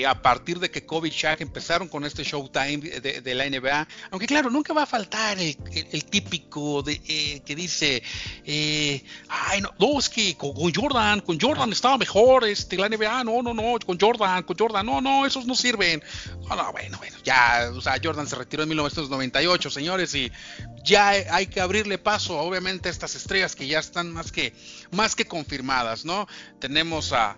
a 0.07 0.23
partir 0.23 0.59
de 0.59 0.71
que 0.71 0.85
Kobe 0.85 1.09
y 1.09 1.11
Shaq 1.13 1.41
empezaron 1.41 1.89
con 1.89 2.05
este 2.05 2.25
Showtime 2.25 2.79
de, 2.79 3.35
la 3.35 3.49
NBA, 3.49 3.89
aunque 4.11 4.27
claro, 4.27 4.51
nunca 4.51 4.73
va 4.73 4.83
a 4.83 4.87
faltar 4.87 5.39
el, 5.39 6.05
típico 6.05 6.85
eh, 6.89 7.43
que 7.45 7.55
dice, 7.55 8.03
eh, 8.45 9.03
ay 9.29 9.61
no, 9.61 9.99
es 9.99 10.09
que 10.09 10.37
con, 10.37 10.53
Jordan, 10.75 11.21
con 11.21 11.39
Jordan 11.41 11.71
estaba 11.73 11.97
mejor 11.97 12.45
este, 12.45 12.77
la 12.77 12.89
NBA, 12.89 13.25
no, 13.25 13.43
no, 13.43 13.55
no, 13.55 13.79
con 13.85 13.99
Jordan, 13.99 14.43
con 14.43 14.57
Jordan, 14.59 14.85
no, 14.85 15.01
no, 15.01 15.27
esos 15.27 15.47
no 15.47 15.55
sirven. 15.55 16.03
No, 16.49 16.73
bueno, 16.73 16.99
bueno, 16.99 17.17
ya, 17.25 17.71
o 17.75 17.81
sea, 17.81 18.01
Jordan 18.03 18.27
se 18.27 18.37
retiró 18.37 18.65
en 18.65 18.71
1998, 18.71 19.71
señores, 19.71 20.15
y 20.15 20.33
ya 20.85 21.09
hay 21.09 21.47
que 21.47 21.61
abrirle 21.61 21.99
paso, 21.99 22.39
obviamente, 22.39 22.89
a 22.89 22.93
estas 22.93 23.15
estrellas 23.15 23.55
que 23.55 23.67
ya 23.67 23.79
están 23.79 24.13
más 24.13 24.33
que, 24.33 24.55
más 24.91 25.15
que 25.15 25.25
confirmadas, 25.25 26.05
¿no? 26.05 26.27
Tenemos 26.59 27.13
a, 27.13 27.37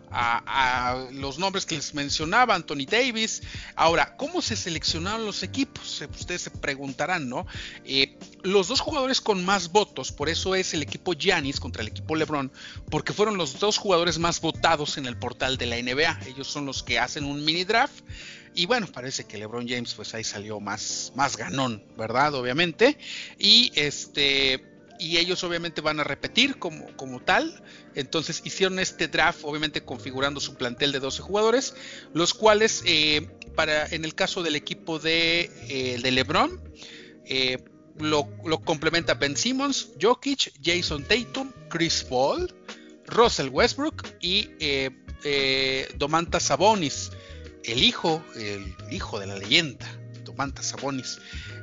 los 1.13 1.39
nombres 1.39 1.67
que 1.67 1.77
les 1.77 1.95
mencionaba, 1.95 2.55
Anthony 2.55 2.87
Davis. 2.89 3.43
Ahora, 3.77 4.17
¿cómo 4.17 4.43
se 4.43 4.57
seleccionaron 4.57 5.25
los 5.25 5.43
equipos? 5.43 6.03
Ustedes 6.19 6.43
se 6.43 6.51
preguntarán, 6.51 7.29
¿no? 7.29 7.47
Eh, 7.85 8.19
los 8.43 8.69
dos 8.69 8.81
jugadores 8.81 9.21
con 9.21 9.45
más 9.45 9.73
votos, 9.73 10.13
por 10.13 10.29
eso 10.29 10.55
es 10.55 10.75
el 10.75 10.83
equipo 10.83 11.15
Giannis 11.15 11.61
contra 11.61 11.83
el 11.83 11.89
equipo 11.89 12.15
LeBron, 12.15 12.53
porque 12.91 13.13
fueron 13.13 13.37
los 13.37 13.59
dos 13.59 13.79
jugadores 13.79 14.19
más 14.19 14.41
votados 14.41 14.99
en 14.99 15.07
el 15.07 15.19
portal 15.19 15.57
de 15.57 15.67
la 15.67 15.77
NBA. 15.77 16.21
Ellos 16.27 16.49
son 16.49 16.67
los 16.67 16.83
que 16.83 16.99
hacen 16.99 17.25
un 17.25 17.45
mini 17.45 17.65
draft 17.65 18.03
y 18.55 18.67
bueno, 18.67 18.87
parece 18.89 19.25
que 19.25 19.39
LeBron 19.39 19.69
James 19.69 19.95
pues 19.95 20.15
ahí 20.15 20.25
salió 20.25 20.59
más, 20.59 21.13
más 21.15 21.37
ganón, 21.37 21.83
¿verdad? 21.97 22.35
Obviamente. 22.35 22.99
Y 23.39 23.71
este 23.75 24.78
y 24.99 25.19
ellos 25.19 25.43
obviamente 25.45 25.81
van 25.81 26.01
a 26.01 26.05
repetir 26.05 26.59
como, 26.59 26.87
como 26.97 27.21
tal. 27.21 27.63
Entonces 27.95 28.43
hicieron 28.45 28.79
este 28.79 29.09
draft, 29.09 29.41
obviamente 29.43 29.83
configurando 29.83 30.41
su 30.41 30.55
plantel 30.55 30.93
de 30.93 31.01
12 31.01 31.23
jugadores, 31.23 31.75
los 32.15 32.35
cuales 32.35 32.83
eh, 32.87 33.29
para 33.55 33.87
en 33.87 34.05
el 34.05 34.15
caso 34.15 34.43
del 34.43 34.57
equipo 34.57 34.99
de, 34.99 35.51
eh, 35.69 35.99
de 36.03 36.11
LeBron 36.11 36.61
eh, 37.25 37.59
lo, 37.99 38.29
lo, 38.45 38.61
complementa 38.61 39.15
Ben 39.15 39.37
Simmons, 39.37 39.89
Jokic, 40.01 40.53
Jason 40.63 41.03
Tatum, 41.05 41.53
Chris 41.69 42.05
Paul, 42.05 42.55
Russell 43.07 43.49
Westbrook 43.49 44.05
y 44.21 44.49
Domantas 45.99 46.45
Sabonis 46.45 47.11
el 47.65 47.83
hijo, 47.83 48.25
el 48.37 48.75
hijo 48.91 49.19
de 49.21 49.27
la 49.27 49.37
leyenda, 49.37 49.87
Domantas 50.25 50.67
Sabonis, 50.67 51.19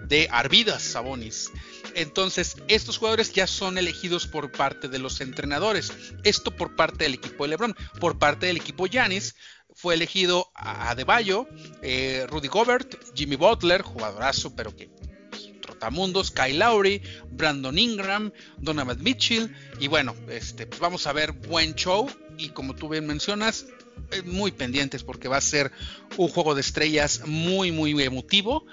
de 0.08 0.28
Arvidas 0.32 0.84
Sabonis. 0.84 1.52
Entonces, 1.96 2.58
estos 2.68 2.98
jugadores 2.98 3.32
ya 3.32 3.48
son 3.48 3.78
elegidos 3.78 4.28
por 4.28 4.52
parte 4.52 4.90
de 4.90 5.00
los 5.00 5.22
entrenadores. 5.22 5.94
Esto 6.24 6.52
por 6.52 6.76
parte 6.76 7.06
del 7.06 7.16
equipo 7.16 7.46
de 7.46 7.50
LeBron. 7.50 7.76
Por 8.00 8.20
parte 8.20 8.48
del 8.48 8.58
equipo 8.58 8.86
Yanis, 8.86 9.36
fue 9.74 9.94
elegido 9.94 10.52
Adebayo, 10.56 11.48
eh, 11.82 12.26
Rudy 12.30 12.48
Gobert, 12.48 12.96
Jimmy 13.14 13.36
Butler, 13.36 13.82
jugadorazo, 13.82 14.56
pero 14.56 14.76
que 14.76 14.90
pues, 15.30 15.52
trotamundos, 15.62 16.32
Kyle 16.32 16.60
Lowry, 16.60 17.02
Brandon 17.32 17.78
Ingram, 17.78 18.32
Donovan 18.58 19.02
Mitchell. 19.02 19.56
Y 19.80 19.88
bueno, 19.88 20.16
este, 20.30 20.68
pues 20.68 20.80
vamos 20.80 21.08
a 21.08 21.14
ver 21.14 21.32
buen 21.32 21.76
show. 21.76 22.10
Y 22.38 22.50
como 22.50 22.76
tú 22.76 22.90
bien 22.90 23.08
mencionas, 23.08 23.68
eh, 24.12 24.22
muy 24.22 24.52
pendientes 24.52 25.04
porque 25.04 25.28
va 25.28 25.38
a 25.38 25.42
ser 25.42 25.72
un 26.18 26.28
juego 26.28 26.56
de 26.56 26.62
estrellas 26.62 27.22
muy, 27.26 27.72
muy 27.72 28.02
emotivo. 28.02 28.66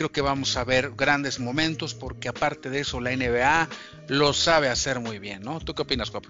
Creo 0.00 0.10
que 0.10 0.22
vamos 0.22 0.56
a 0.56 0.64
ver 0.64 0.92
grandes 0.96 1.40
momentos 1.40 1.92
porque 1.94 2.30
aparte 2.30 2.70
de 2.70 2.80
eso 2.80 3.02
la 3.02 3.14
NBA 3.14 3.68
lo 4.08 4.32
sabe 4.32 4.70
hacer 4.70 4.98
muy 4.98 5.18
bien, 5.18 5.42
¿no? 5.42 5.60
¿Tú 5.60 5.74
qué 5.74 5.82
opinas, 5.82 6.10
Cop? 6.10 6.24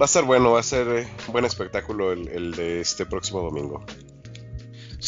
Va 0.00 0.06
a 0.06 0.08
ser 0.08 0.24
bueno, 0.24 0.52
va 0.52 0.60
a 0.60 0.62
ser 0.62 0.88
un 0.88 0.96
eh, 0.96 1.08
buen 1.26 1.44
espectáculo 1.44 2.12
el 2.12 2.52
de 2.52 2.80
este 2.80 3.04
próximo 3.04 3.42
domingo. 3.42 3.84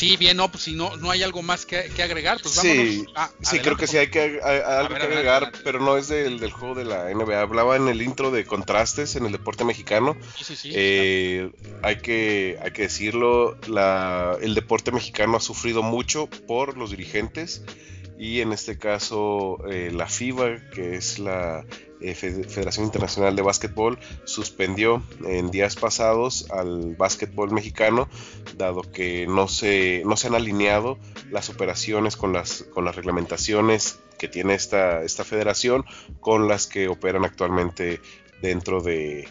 Sí, 0.01 0.17
bien, 0.17 0.39
no, 0.39 0.51
pues 0.51 0.65
si 0.65 0.75
no, 0.75 0.97
no 0.97 1.11
hay 1.11 1.23
algo 1.23 1.43
más 1.43 1.67
que, 1.67 1.91
agregar, 2.03 2.41
pues 2.41 2.55
sí, 2.55 3.05
sí, 3.43 3.59
creo 3.59 3.77
que 3.77 3.87
sí 3.87 3.99
hay 3.99 4.09
que 4.09 4.41
algo 4.41 4.95
que 4.95 5.03
agregar, 5.03 5.53
pero 5.63 5.79
no 5.79 5.99
es 5.99 6.09
del, 6.09 6.41
del, 6.41 6.53
juego 6.53 6.75
de 6.75 6.87
la 6.87 7.11
NBA. 7.11 7.39
Hablaba 7.39 7.77
en 7.77 7.87
el 7.87 8.01
intro 8.01 8.31
de 8.31 8.47
contrastes 8.47 9.17
en 9.17 9.27
el 9.27 9.33
deporte 9.33 9.63
mexicano. 9.63 10.17
Sí, 10.43 10.57
sí, 10.57 10.73
eh, 10.75 11.51
hay 11.83 11.97
que 11.97 12.59
hay 12.63 12.71
que 12.71 12.83
decirlo, 12.83 13.59
la, 13.69 14.39
el 14.41 14.55
deporte 14.55 14.91
mexicano 14.91 15.37
ha 15.37 15.41
sufrido 15.41 15.83
mucho 15.83 16.31
por 16.47 16.79
los 16.79 16.93
dirigentes 16.93 17.63
y 18.19 18.41
en 18.41 18.55
este 18.55 18.79
caso 18.79 19.59
eh, 19.71 19.91
la 19.93 20.07
FIBA, 20.07 20.71
que 20.71 20.95
es 20.95 21.19
la 21.19 21.67
eh, 22.01 22.15
Federación 22.15 22.87
Internacional 22.87 23.37
de 23.37 23.43
Básquetbol 23.43 23.99
suspendió 24.25 25.03
en 25.27 25.51
días 25.51 25.77
pasados 25.77 26.51
al 26.51 26.97
básquetbol 26.97 27.51
mexicano, 27.53 28.09
dado 28.57 28.83
que 28.83 29.27
no 29.27 29.49
se, 29.49 30.03
no 30.07 30.17
se 30.17 30.29
han 30.29 30.35
alineado 30.35 30.99
las 31.31 31.51
operaciones 31.51 32.17
con 32.17 32.33
las, 32.33 32.65
con 32.75 32.85
las 32.85 32.97
reglamentaciones 32.97 34.01
que 34.19 34.29
tiene 34.29 34.55
esta, 34.55 35.03
esta 35.03 35.25
federación 35.25 35.85
con 36.21 36.49
las 36.49 36.67
que 36.67 36.89
operan 36.89 37.25
actualmente 37.25 38.01
dentro 38.43 38.81
de, 38.83 39.29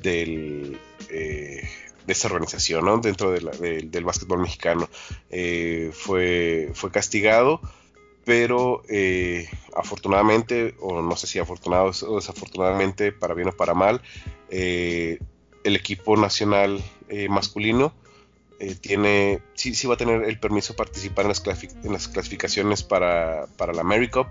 del, 0.00 0.78
eh, 1.10 1.68
de 2.06 2.12
esta 2.12 2.28
organización, 2.28 3.00
dentro 3.00 3.32
del 3.32 4.04
básquetbol 4.04 4.40
mexicano. 4.40 4.88
Eh, 5.30 5.90
fue, 5.92 6.70
fue 6.74 6.90
castigado 6.90 7.60
pero 8.24 8.82
eh, 8.88 9.48
afortunadamente, 9.76 10.74
o 10.80 11.02
no 11.02 11.16
sé 11.16 11.26
si 11.26 11.38
afortunado 11.38 11.90
o 12.08 12.16
desafortunadamente, 12.16 13.12
para 13.12 13.34
bien 13.34 13.48
o 13.48 13.52
para 13.52 13.74
mal, 13.74 14.00
eh, 14.50 15.18
el 15.64 15.76
equipo 15.76 16.16
nacional 16.16 16.82
eh, 17.08 17.28
masculino 17.28 17.92
tiene, 18.80 19.42
sí, 19.54 19.74
sí, 19.74 19.86
va 19.86 19.94
a 19.94 19.98
tener 19.98 20.24
el 20.24 20.38
permiso 20.38 20.72
de 20.72 20.78
participar 20.78 21.26
en 21.26 21.28
las, 21.30 21.42
en 21.84 21.92
las 21.92 22.08
clasificaciones 22.08 22.82
para, 22.82 23.46
para 23.58 23.74
la 23.74 23.82
AmeriCup 23.82 24.28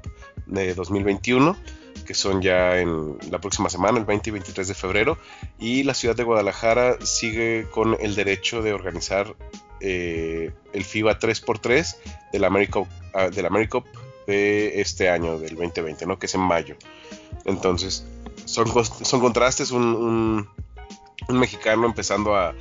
de 0.48 0.74
2021 0.74 1.56
que 2.04 2.14
son 2.14 2.42
ya 2.42 2.80
en 2.80 3.18
la 3.30 3.40
próxima 3.40 3.70
semana, 3.70 3.98
el 3.98 4.06
20 4.06 4.30
y 4.30 4.34
23 4.34 4.68
de 4.68 4.74
febrero, 4.74 5.18
y 5.60 5.84
la 5.84 5.94
ciudad 5.94 6.16
de 6.16 6.24
Guadalajara 6.24 6.98
sigue 7.06 7.68
con 7.72 7.98
el 8.00 8.16
derecho 8.16 8.62
de 8.62 8.74
organizar 8.74 9.36
el 9.80 10.84
FIBA 10.86 11.20
3x3 11.20 11.96
de 12.32 12.40
la 12.40 12.48
AmeriCup 12.48 12.88
del 13.34 13.46
Americup 13.46 13.86
de 14.28 14.82
este 14.82 15.10
año, 15.10 15.38
del 15.38 15.56
2020, 15.56 16.06
¿no? 16.06 16.18
Que 16.18 16.28
es 16.28 16.36
en 16.36 16.42
mayo. 16.42 16.76
Entonces, 17.46 18.06
son, 18.46 18.68
son 18.86 19.20
contrastes, 19.20 19.72
un, 19.72 20.48
un, 21.28 21.38
mexicano 21.38 21.86
empezando 21.86 22.36
a, 22.36 22.54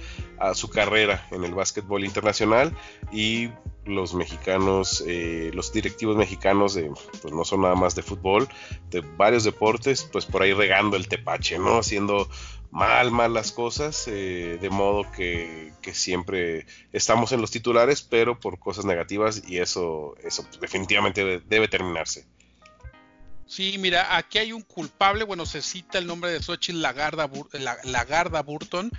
su 0.54 0.68
carrera 0.68 1.24
en 1.30 1.44
el 1.44 1.54
básquetbol 1.54 2.04
internacional 2.04 2.76
y 3.12 3.48
los 3.84 4.14
mexicanos, 4.14 5.02
eh, 5.06 5.50
los 5.54 5.72
directivos 5.72 6.16
mexicanos 6.16 6.74
de, 6.74 6.90
pues 7.20 7.34
no 7.34 7.44
son 7.44 7.62
nada 7.62 7.74
más 7.74 7.94
de 7.94 8.02
fútbol, 8.02 8.48
de 8.90 9.00
varios 9.00 9.44
deportes, 9.44 10.08
pues 10.12 10.26
por 10.26 10.42
ahí 10.42 10.52
regando 10.52 10.96
el 10.96 11.08
tepache, 11.08 11.58
¿no? 11.58 11.78
Haciendo 11.78 12.28
mal, 12.72 13.10
mal 13.10 13.34
las 13.34 13.52
cosas, 13.52 14.08
eh, 14.08 14.58
de 14.60 14.70
modo 14.70 15.10
que, 15.12 15.72
siempre 15.92 16.66
estamos 16.92 17.32
en 17.32 17.40
los 17.40 17.50
titulares, 17.50 18.02
pero 18.02 18.40
por 18.40 18.58
cosas 18.58 18.86
negativas 18.86 19.42
y 19.46 19.58
eso, 19.58 20.14
eso 20.24 20.46
definitivamente 20.60 21.40
debe, 21.40 21.68
terminarse. 21.68 22.26
Sí, 23.46 23.76
mira, 23.78 24.16
aquí 24.16 24.38
hay 24.38 24.52
un 24.52 24.62
culpable, 24.62 25.24
bueno, 25.24 25.44
se 25.44 25.60
cita 25.60 25.98
el 25.98 26.06
nombre 26.06 26.30
de 26.30 26.42
Xochitl 26.42 26.80
Lagarda 26.80 27.26
Burton, 28.42 28.90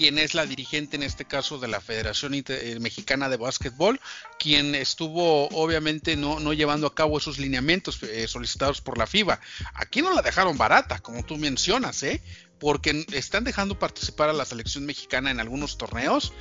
quien 0.00 0.16
es 0.16 0.32
la 0.32 0.46
dirigente 0.46 0.96
en 0.96 1.02
este 1.02 1.26
caso 1.26 1.58
de 1.58 1.68
la 1.68 1.78
Federación 1.78 2.32
eh, 2.34 2.78
Mexicana 2.80 3.28
de 3.28 3.36
Básquetbol, 3.36 4.00
quien 4.38 4.74
estuvo 4.74 5.46
obviamente 5.48 6.16
no, 6.16 6.40
no 6.40 6.54
llevando 6.54 6.86
a 6.86 6.94
cabo 6.94 7.18
esos 7.18 7.38
lineamientos 7.38 8.02
eh, 8.04 8.26
solicitados 8.26 8.80
por 8.80 8.96
la 8.96 9.06
FIBA. 9.06 9.38
Aquí 9.74 10.00
no 10.00 10.14
la 10.14 10.22
dejaron 10.22 10.56
barata, 10.56 11.00
como 11.00 11.22
tú 11.22 11.36
mencionas, 11.36 12.02
¿eh? 12.02 12.22
porque 12.58 13.04
están 13.12 13.44
dejando 13.44 13.78
participar 13.78 14.30
a 14.30 14.32
la 14.32 14.46
selección 14.46 14.86
mexicana 14.86 15.30
en 15.30 15.38
algunos 15.38 15.76
torneos, 15.76 16.32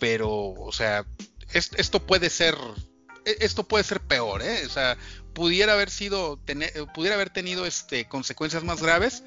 pero, 0.00 0.28
o 0.32 0.72
sea, 0.72 1.06
esto 1.52 2.04
puede 2.04 2.28
ser, 2.28 2.56
e, 3.24 3.36
esto 3.38 3.68
puede 3.68 3.84
ser 3.84 4.00
peor, 4.00 4.42
¿eh? 4.42 4.66
O 4.66 4.68
sea, 4.68 4.98
pudiera 5.32 5.74
haber 5.74 5.90
sido, 5.90 6.38
tener, 6.38 6.72
pudiera 6.92 7.14
haber 7.14 7.30
tenido 7.30 7.66
este, 7.66 8.08
consecuencias 8.08 8.64
más 8.64 8.82
graves, 8.82 9.22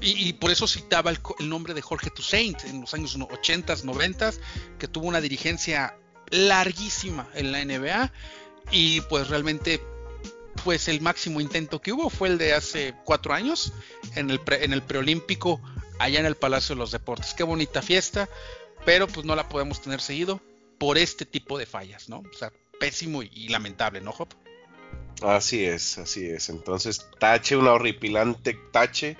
Y, 0.00 0.34
por 0.34 0.50
eso 0.50 0.68
citaba 0.68 1.10
el, 1.10 1.48
nombre 1.48 1.72
de 1.72 1.80
Jorge 1.80 2.10
Toussaint 2.10 2.64
en 2.64 2.82
los 2.82 2.92
años 2.92 3.16
80, 3.16 3.76
90, 3.82 4.32
que 4.78 4.88
tuvo 4.88 5.06
una 5.06 5.20
dirigencia 5.20 5.96
larguísima 6.30 7.28
en 7.34 7.50
la 7.50 7.64
NBA 7.64 8.12
y 8.70 9.00
pues 9.02 9.28
realmente 9.28 9.80
pues 10.64 10.88
el 10.88 11.00
máximo 11.00 11.40
intento 11.40 11.80
que 11.80 11.92
hubo 11.92 12.10
fue 12.10 12.28
el 12.28 12.38
de 12.38 12.52
hace 12.52 12.94
cuatro 13.04 13.32
años 13.32 13.72
en 14.16 14.30
el, 14.30 14.40
en 14.48 14.72
el 14.72 14.82
preolímpico 14.82 15.60
allá 15.98 16.20
en 16.20 16.26
el 16.26 16.34
Palacio 16.34 16.74
de 16.74 16.80
los 16.80 16.90
Deportes. 16.90 17.34
Qué 17.34 17.44
bonita 17.44 17.82
fiesta, 17.82 18.28
pero 18.84 19.06
pues 19.06 19.24
no 19.24 19.34
la 19.34 19.48
podemos 19.48 19.80
tener 19.80 20.00
seguido 20.00 20.40
por 20.78 20.98
este 20.98 21.24
tipo 21.24 21.58
de 21.58 21.66
fallas, 21.66 22.08
¿no? 22.08 22.18
O 22.18 22.36
sea, 22.36 22.52
pésimo 22.78 23.22
y, 23.22 23.48
lamentable, 23.48 24.00
¿no, 24.00 24.10
Hop? 24.10 24.28
Así 25.22 25.64
es, 25.64 25.98
así 25.98 26.26
es. 26.26 26.50
Entonces, 26.50 27.06
tache, 27.18 27.56
una 27.56 27.72
horripilante 27.72 28.58
tache 28.72 29.16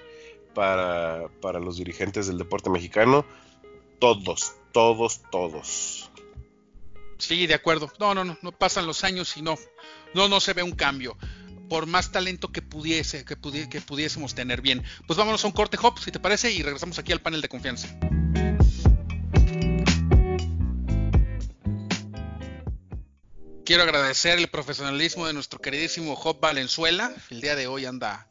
para, 0.56 1.28
para 1.42 1.60
los 1.60 1.76
dirigentes 1.76 2.28
del 2.28 2.38
deporte 2.38 2.70
mexicano. 2.70 3.26
Todos, 3.98 4.54
todos, 4.72 5.20
todos. 5.30 6.10
Sí, 7.18 7.46
de 7.46 7.52
acuerdo. 7.52 7.92
No, 8.00 8.14
no, 8.14 8.24
no, 8.24 8.38
no 8.40 8.52
pasan 8.52 8.86
los 8.86 9.04
años 9.04 9.36
y 9.36 9.42
no, 9.42 9.56
no, 10.14 10.28
no 10.28 10.40
se 10.40 10.54
ve 10.54 10.62
un 10.62 10.72
cambio. 10.72 11.18
Por 11.68 11.86
más 11.86 12.10
talento 12.10 12.52
que 12.52 12.62
pudiese, 12.62 13.26
que, 13.26 13.36
que 13.68 13.80
pudiésemos 13.82 14.34
tener 14.34 14.62
bien. 14.62 14.82
Pues 15.06 15.18
vámonos 15.18 15.44
a 15.44 15.46
un 15.46 15.52
corte, 15.52 15.76
Hop, 15.82 15.98
si 15.98 16.10
te 16.10 16.20
parece, 16.20 16.50
y 16.50 16.62
regresamos 16.62 16.98
aquí 16.98 17.12
al 17.12 17.20
panel 17.20 17.42
de 17.42 17.48
confianza. 17.50 17.88
Quiero 23.66 23.82
agradecer 23.82 24.38
el 24.38 24.48
profesionalismo 24.48 25.26
de 25.26 25.34
nuestro 25.34 25.60
queridísimo 25.60 26.16
Job 26.16 26.40
Valenzuela. 26.40 27.12
El 27.30 27.42
día 27.42 27.56
de 27.56 27.66
hoy 27.66 27.84
anda, 27.84 28.25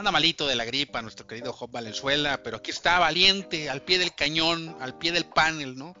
anda 0.00 0.10
malito 0.10 0.46
de 0.46 0.56
la 0.56 0.64
gripa, 0.64 1.02
nuestro 1.02 1.26
querido 1.26 1.52
Job 1.52 1.70
Valenzuela, 1.70 2.42
pero 2.42 2.56
aquí 2.56 2.70
está 2.70 2.98
valiente, 2.98 3.68
al 3.68 3.82
pie 3.82 3.98
del 3.98 4.14
cañón, 4.14 4.74
al 4.80 4.96
pie 4.96 5.12
del 5.12 5.26
panel, 5.26 5.76
¿no? 5.76 5.94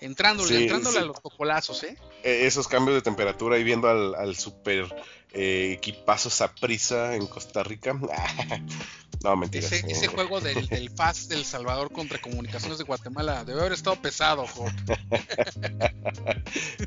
Entrándole, 0.00 0.62
entrándole 0.62 1.00
a 1.00 1.02
los 1.02 1.20
cocolazos, 1.20 1.82
¿eh? 1.82 1.98
¿eh? 2.22 2.46
Esos 2.46 2.68
cambios 2.68 2.94
de 2.96 3.02
temperatura 3.02 3.58
y 3.58 3.64
viendo 3.64 3.88
al, 3.88 4.34
super 4.36 4.86
eh, 5.32 5.72
equipazo 5.76 6.30
Saprisa 6.30 7.16
en 7.16 7.26
Costa 7.26 7.62
Rica. 7.62 7.92
no, 9.24 9.36
mentira. 9.36 9.66
Ese, 9.66 9.84
ese 9.86 10.06
juego 10.06 10.40
del, 10.40 10.66
del 10.68 10.90
del 11.28 11.44
Salvador 11.44 11.92
contra 11.92 12.20
Comunicaciones 12.20 12.78
de 12.78 12.84
Guatemala 12.84 13.44
debe 13.44 13.60
haber 13.60 13.72
estado 13.72 14.00
pesado, 14.00 14.46
Job. 14.46 14.70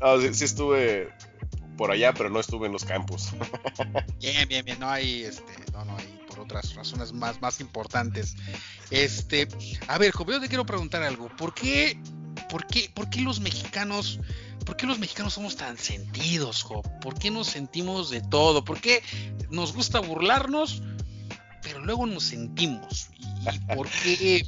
no, 0.00 0.20
sí, 0.32 0.44
estuve 0.44 1.12
por 1.76 1.90
allá, 1.90 2.12
pero 2.12 2.30
no 2.30 2.40
estuve 2.40 2.66
en 2.66 2.72
los 2.72 2.84
campos. 2.84 3.30
bien, 4.20 4.48
bien, 4.48 4.64
bien. 4.64 4.80
No 4.80 4.88
hay, 4.88 5.24
este, 5.24 5.52
no, 5.72 5.84
no 5.84 5.96
hay 5.96 6.20
por 6.28 6.40
otras 6.40 6.74
razones 6.74 7.12
más, 7.12 7.40
más 7.40 7.60
importantes. 7.60 8.36
Este, 8.90 9.48
a 9.88 9.98
ver, 9.98 10.12
Job, 10.12 10.30
yo 10.30 10.40
te 10.40 10.48
quiero 10.48 10.66
preguntar 10.66 11.02
algo. 11.02 11.28
¿Por 11.36 11.54
qué 11.54 11.98
¿por 12.48 12.66
qué, 12.66 12.90
por 12.94 13.08
qué 13.08 13.22
los 13.22 13.40
mexicanos, 13.40 14.20
por 14.66 14.76
qué 14.76 14.86
los 14.86 14.98
mexicanos 14.98 15.34
somos 15.34 15.56
tan 15.56 15.78
sentidos, 15.78 16.62
Job? 16.62 16.86
¿Por 17.00 17.18
qué 17.18 17.30
nos 17.30 17.46
sentimos 17.48 18.10
de 18.10 18.20
todo? 18.20 18.64
¿Por 18.64 18.80
qué 18.80 19.02
nos 19.50 19.72
gusta 19.72 20.00
burlarnos, 20.00 20.82
pero 21.62 21.80
luego 21.80 22.06
nos 22.06 22.24
sentimos? 22.24 23.08
¿Y 23.50 23.74
por 23.74 23.88
qué? 23.88 24.46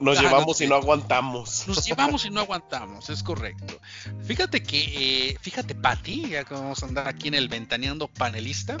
nos 0.00 0.20
llevamos 0.20 0.60
y 0.60 0.66
no 0.66 0.76
aguantamos. 0.76 1.66
Nos 1.66 1.84
llevamos 1.84 2.24
y 2.24 2.30
no 2.30 2.40
aguantamos, 2.40 3.10
es 3.10 3.22
correcto. 3.22 3.80
Fíjate 4.24 4.62
que, 4.62 5.30
eh, 5.30 5.38
fíjate, 5.40 5.74
Patti, 5.74 6.28
ya 6.30 6.44
que 6.44 6.54
vamos 6.54 6.82
a 6.82 6.86
andar 6.86 7.08
aquí 7.08 7.28
en 7.28 7.34
el 7.34 7.48
ventaneando 7.48 8.08
panelista, 8.08 8.76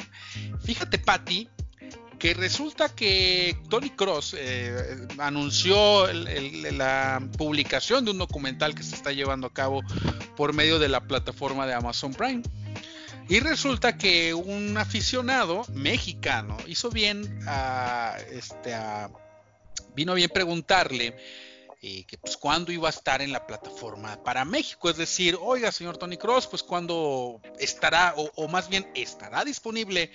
fíjate, 0.62 0.98
Patti, 0.98 1.48
que 2.18 2.34
resulta 2.34 2.88
que 2.88 3.56
Tony 3.68 3.90
Cross 3.90 4.36
eh, 4.38 5.06
anunció 5.18 6.06
la 6.12 7.20
publicación 7.36 8.04
de 8.04 8.12
un 8.12 8.18
documental 8.18 8.74
que 8.74 8.82
se 8.82 8.94
está 8.94 9.12
llevando 9.12 9.48
a 9.48 9.52
cabo 9.52 9.82
por 10.36 10.54
medio 10.54 10.78
de 10.78 10.88
la 10.88 11.00
plataforma 11.00 11.66
de 11.66 11.74
Amazon 11.74 12.14
Prime. 12.14 12.42
Y 13.28 13.40
resulta 13.40 13.96
que 13.96 14.34
un 14.34 14.76
aficionado 14.76 15.64
mexicano 15.72 16.56
hizo 16.66 16.90
bien 16.90 17.40
a, 17.46 18.16
este, 18.30 18.74
vino 19.94 20.14
bien 20.14 20.30
preguntarle 20.30 21.16
eh, 21.86 22.04
que 22.06 22.16
pues 22.16 22.38
cuándo 22.38 22.72
iba 22.72 22.88
a 22.88 22.90
estar 22.90 23.20
en 23.20 23.30
la 23.30 23.46
plataforma 23.46 24.22
para 24.22 24.46
México. 24.46 24.88
Es 24.88 24.96
decir, 24.96 25.36
oiga, 25.38 25.70
señor 25.70 25.98
Tony 25.98 26.16
Cross, 26.16 26.46
pues 26.46 26.62
cuándo 26.62 27.42
estará, 27.58 28.14
o, 28.16 28.48
más 28.48 28.70
bien 28.70 28.90
estará 28.94 29.44
disponible 29.44 30.10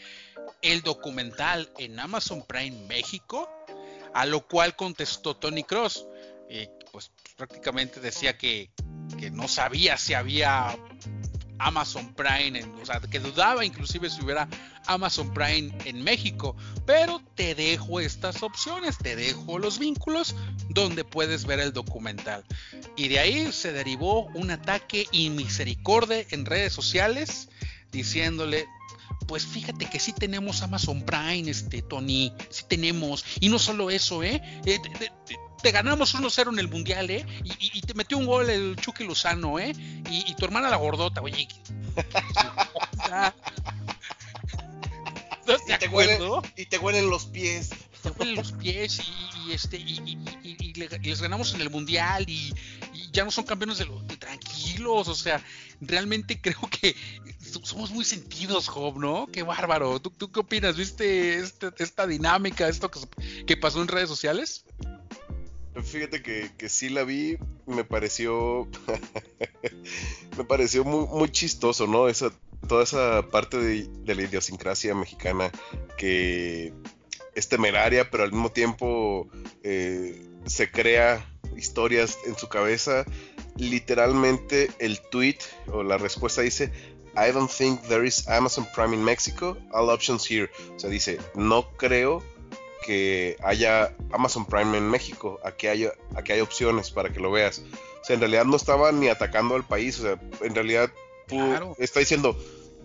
el 0.63 0.82
documental 0.82 1.69
en 1.77 1.99
Amazon 1.99 2.43
Prime 2.43 2.88
México. 2.88 3.47
A 4.15 4.25
lo 4.25 4.47
cual 4.47 4.75
contestó 4.75 5.36
Tony 5.36 5.63
Cross, 5.63 6.07
eh, 6.49 6.71
pues 6.91 7.11
prácticamente 7.38 7.99
decía 7.99 8.36
que, 8.36 8.71
que 9.19 9.30
no 9.30 9.47
sabía 9.47 9.95
si 9.97 10.15
había 10.15 10.75
Amazon 11.60 12.14
Prime, 12.14 12.64
o 12.82 12.86
sea, 12.86 12.99
que 12.99 13.20
dudaba 13.20 13.66
inclusive 13.66 14.10
si 14.10 14.22
hubiera 14.24 14.47
Amazon 14.88 15.34
Prime 15.34 15.72
en 15.86 16.03
México, 16.03 16.55
pero 16.86 17.22
te 17.36 17.55
dejo 17.55 17.99
estas 17.99 18.41
opciones, 18.43 18.97
te 18.97 19.16
dejo 19.16 19.60
los 19.60 19.78
vínculos 19.78 20.36
donde 20.70 21.03
puedes 21.03 21.45
ver 21.45 21.60
el 21.60 21.74
documental. 21.74 22.43
Y 22.95 23.07
de 23.10 23.20
ahí 23.20 23.51
se 23.51 23.72
derivó 23.72 24.26
un 24.34 24.51
ataque 24.51 25.07
inmisericordia 25.12 26.26
en 26.32 26.45
redes 26.45 26.74
sociales 26.74 27.49
diciéndole 27.91 28.68
pues 29.28 29.45
fíjate 29.45 29.86
que 29.86 29.99
sí 29.99 30.12
tenemos 30.12 30.64
Amazon 30.64 31.03
Prime, 31.03 31.51
este 31.51 31.84
Tony, 31.84 32.34
sí 32.49 32.64
tenemos. 32.68 33.24
Y 33.39 33.49
no 33.49 33.60
solo 33.60 33.91
eso, 33.91 34.24
¿eh? 34.24 34.41
eh 34.66 34.80
te 35.62 35.72
ganamos 35.72 36.16
1-0 36.16 36.53
en 36.53 36.60
el 36.60 36.68
mundial, 36.68 37.10
¿eh? 37.10 37.26
Y, 37.60 37.82
te 37.82 37.93
metió 37.93 38.18
un 38.18 38.26
gol 38.26 38.49
el 38.49 38.76
Chucky 38.76 39.05
Lozano, 39.05 39.60
¿eh? 39.60 39.74
Y, 40.10 40.34
tu 40.36 40.45
hermana 40.45 40.70
la 40.70 40.78
gordota, 40.78 41.22
oye. 41.22 41.47
¿Te 45.45 45.53
y, 45.74 45.78
te 45.80 45.88
huelen, 45.88 46.22
y 46.55 46.66
te 46.66 46.78
huelen 46.78 47.10
los 47.10 47.26
pies. 47.26 47.72
Te 48.03 48.12
huelen 48.12 48.36
los 48.36 48.51
pies 48.53 48.99
y, 48.99 49.51
este 49.51 49.78
y, 49.78 50.18
les 50.76 51.22
ganamos 51.22 51.53
en 51.53 51.62
el 51.62 51.70
mundial 51.70 52.30
y, 52.30 52.53
ya 53.12 53.26
no 53.26 53.32
son 53.32 53.45
campeones 53.45 53.80
de, 53.80 53.86
los 53.86 54.05
tranquilos, 54.20 55.07
o 55.07 55.16
sea, 55.16 55.43
realmente 55.82 56.39
creo 56.41 56.70
que 56.70 56.95
somos 57.64 57.89
muy 57.89 58.05
sentidos, 58.05 58.68
Job, 58.68 58.99
¿no? 58.99 59.28
Qué 59.32 59.41
bárbaro. 59.43 59.99
¿Tú, 59.99 60.12
tú 60.12 60.32
qué 60.32 60.41
opinas? 60.41 60.78
¿Viste 60.78 61.39
este, 61.39 61.72
esta 61.80 62.05
dinámica, 62.05 62.68
esto 62.70 62.91
que, 62.91 63.45
que 63.45 63.57
pasó 63.57 63.82
en 63.82 63.88
redes 63.88 64.07
sociales? 64.07 64.66
Fíjate 65.84 66.21
que, 66.21 66.51
que 66.57 66.69
sí 66.69 66.89
la 66.89 67.03
vi, 67.03 67.38
me 67.65 67.84
pareció. 67.84 68.67
me 70.38 70.43
pareció 70.43 70.84
muy, 70.84 71.07
muy 71.07 71.30
chistoso, 71.30 71.88
¿no? 71.88 72.07
Esa, 72.07 72.32
toda 72.67 72.84
esa 72.84 73.30
parte 73.30 73.57
de, 73.57 74.15
la 74.15 74.23
idiosincrasia 74.23 74.93
mexicana 74.95 75.51
que 75.97 76.73
es 77.36 77.49
temeraria, 77.49 78.09
pero 78.09 78.23
al 78.23 78.32
mismo 78.32 78.51
tiempo 78.51 79.30
eh, 79.63 80.21
se 80.45 80.71
crea 80.71 81.25
historias 81.55 82.17
en 82.25 82.38
su 82.38 82.47
cabeza. 82.47 83.05
Literalmente 83.57 84.71
el 84.80 84.99
tweet 85.09 85.39
o 85.67 85.84
la 85.84 85.97
respuesta 85.97 86.41
dice: 86.41 86.71
I 87.15 87.32
don't 87.32 87.51
think 87.51 87.82
there 87.84 88.07
is 88.07 88.27
Amazon 88.27 88.67
Prime 88.73 88.95
in 88.95 89.03
Mexico. 89.03 89.57
All 89.71 89.89
options 89.89 90.30
here. 90.30 90.49
O 90.75 90.80
sea, 90.80 90.89
dice: 90.89 91.19
No 91.36 91.69
creo 91.77 92.23
que 92.89 93.37
haya 93.43 93.95
Amazon 94.11 94.47
Prime 94.47 94.75
en 94.75 94.89
México, 94.89 95.39
aquí 95.43 95.67
hay, 95.67 95.87
aquí 96.15 96.31
hay 96.31 96.39
opciones 96.39 96.89
para 96.89 97.13
que 97.13 97.19
lo 97.19 97.29
veas. 97.29 97.61
O 98.01 98.03
sea, 98.03 98.15
en 98.15 98.19
realidad 98.19 98.45
no 98.45 98.55
estaba 98.55 98.91
ni 98.91 99.09
atacando 99.09 99.53
al 99.53 99.63
país, 99.63 99.99
o 99.99 100.01
sea, 100.01 100.19
en 100.41 100.55
realidad 100.55 100.89
está 101.77 101.99
diciendo, 101.99 102.35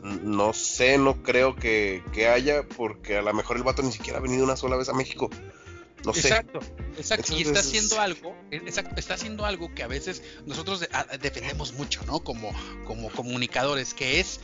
no 0.02 0.52
sé, 0.52 0.98
no 0.98 1.22
creo 1.22 1.56
que, 1.56 2.02
haya, 2.30 2.64
porque 2.76 3.16
a 3.16 3.22
lo 3.22 3.32
mejor 3.32 3.56
el 3.56 3.62
vato 3.62 3.82
ni 3.82 3.92
siquiera 3.92 4.18
ha 4.18 4.20
venido 4.20 4.44
una 4.44 4.56
sola 4.56 4.76
vez 4.76 4.90
a 4.90 4.92
México. 4.92 5.30
No 6.04 6.12
sé. 6.12 6.28
Exacto, 6.28 6.60
exacto. 6.98 7.34
y 7.34 7.42
está 7.42 7.60
haciendo 7.60 8.00
algo, 8.00 8.36
está 8.50 9.14
haciendo 9.14 9.46
algo 9.46 9.74
que 9.74 9.82
a 9.82 9.86
veces 9.86 10.22
nosotros 10.46 10.86
defendemos 11.20 11.72
mucho, 11.72 12.02
¿no? 12.06 12.22
Como, 12.22 12.52
como 12.84 13.10
comunicadores, 13.10 13.94
que 13.94 14.20
es 14.20 14.40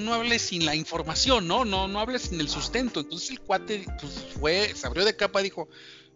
no, 0.00 0.14
hables 0.14 0.42
sin 0.42 0.64
la 0.64 0.74
información, 0.74 1.46
¿no? 1.46 1.64
No, 1.64 1.88
no 1.88 2.00
hables 2.00 2.22
sin 2.22 2.40
el 2.40 2.48
sustento. 2.48 3.00
Entonces 3.00 3.30
el 3.30 3.40
cuate 3.40 3.84
pues, 4.00 4.24
fue, 4.38 4.74
se 4.74 4.86
abrió 4.86 5.04
de 5.04 5.16
capa 5.16 5.40
y 5.40 5.44
dijo, 5.44 5.68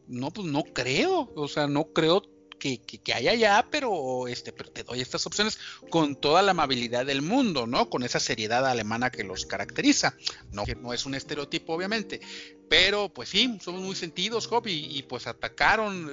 no, 0.06 0.30
pues 0.30 0.46
no 0.46 0.64
creo, 0.64 1.32
o 1.34 1.48
sea, 1.48 1.66
no 1.66 1.92
creo 1.92 2.22
que, 2.60 2.78
que, 2.80 3.12
haya 3.12 3.34
ya, 3.34 3.66
pero 3.68 4.28
este, 4.28 4.52
pero 4.52 4.70
te 4.70 4.84
doy 4.84 5.00
estas 5.00 5.26
opciones 5.26 5.58
con 5.90 6.14
toda 6.14 6.42
la 6.42 6.52
amabilidad 6.52 7.04
del 7.04 7.22
mundo, 7.22 7.66
¿no? 7.66 7.90
Con 7.90 8.04
esa 8.04 8.20
seriedad 8.20 8.64
alemana 8.64 9.10
que 9.10 9.24
los 9.24 9.46
caracteriza. 9.46 10.14
No, 10.52 10.64
que 10.64 10.76
no 10.76 10.92
es 10.92 11.06
un 11.06 11.16
estereotipo, 11.16 11.74
obviamente. 11.74 12.20
Pero, 12.68 13.08
pues 13.08 13.30
sí, 13.30 13.58
somos 13.60 13.80
muy 13.82 13.96
sentidos, 13.96 14.46
Job, 14.46 14.64
y, 14.68 15.02
pues 15.08 15.26
atacaron 15.26 16.08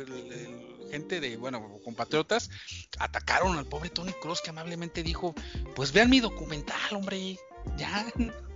gente 0.89 1.19
de, 1.19 1.37
bueno, 1.37 1.79
compatriotas, 1.83 2.49
atacaron 2.97 3.57
al 3.57 3.67
pobre 3.67 3.89
Tony 3.89 4.13
Cross 4.13 4.41
que 4.41 4.49
amablemente 4.49 5.03
dijo, 5.03 5.35
pues 5.75 5.91
vean 5.91 6.09
mi 6.09 6.19
documental, 6.19 6.95
hombre, 6.95 7.37
ya. 7.77 8.11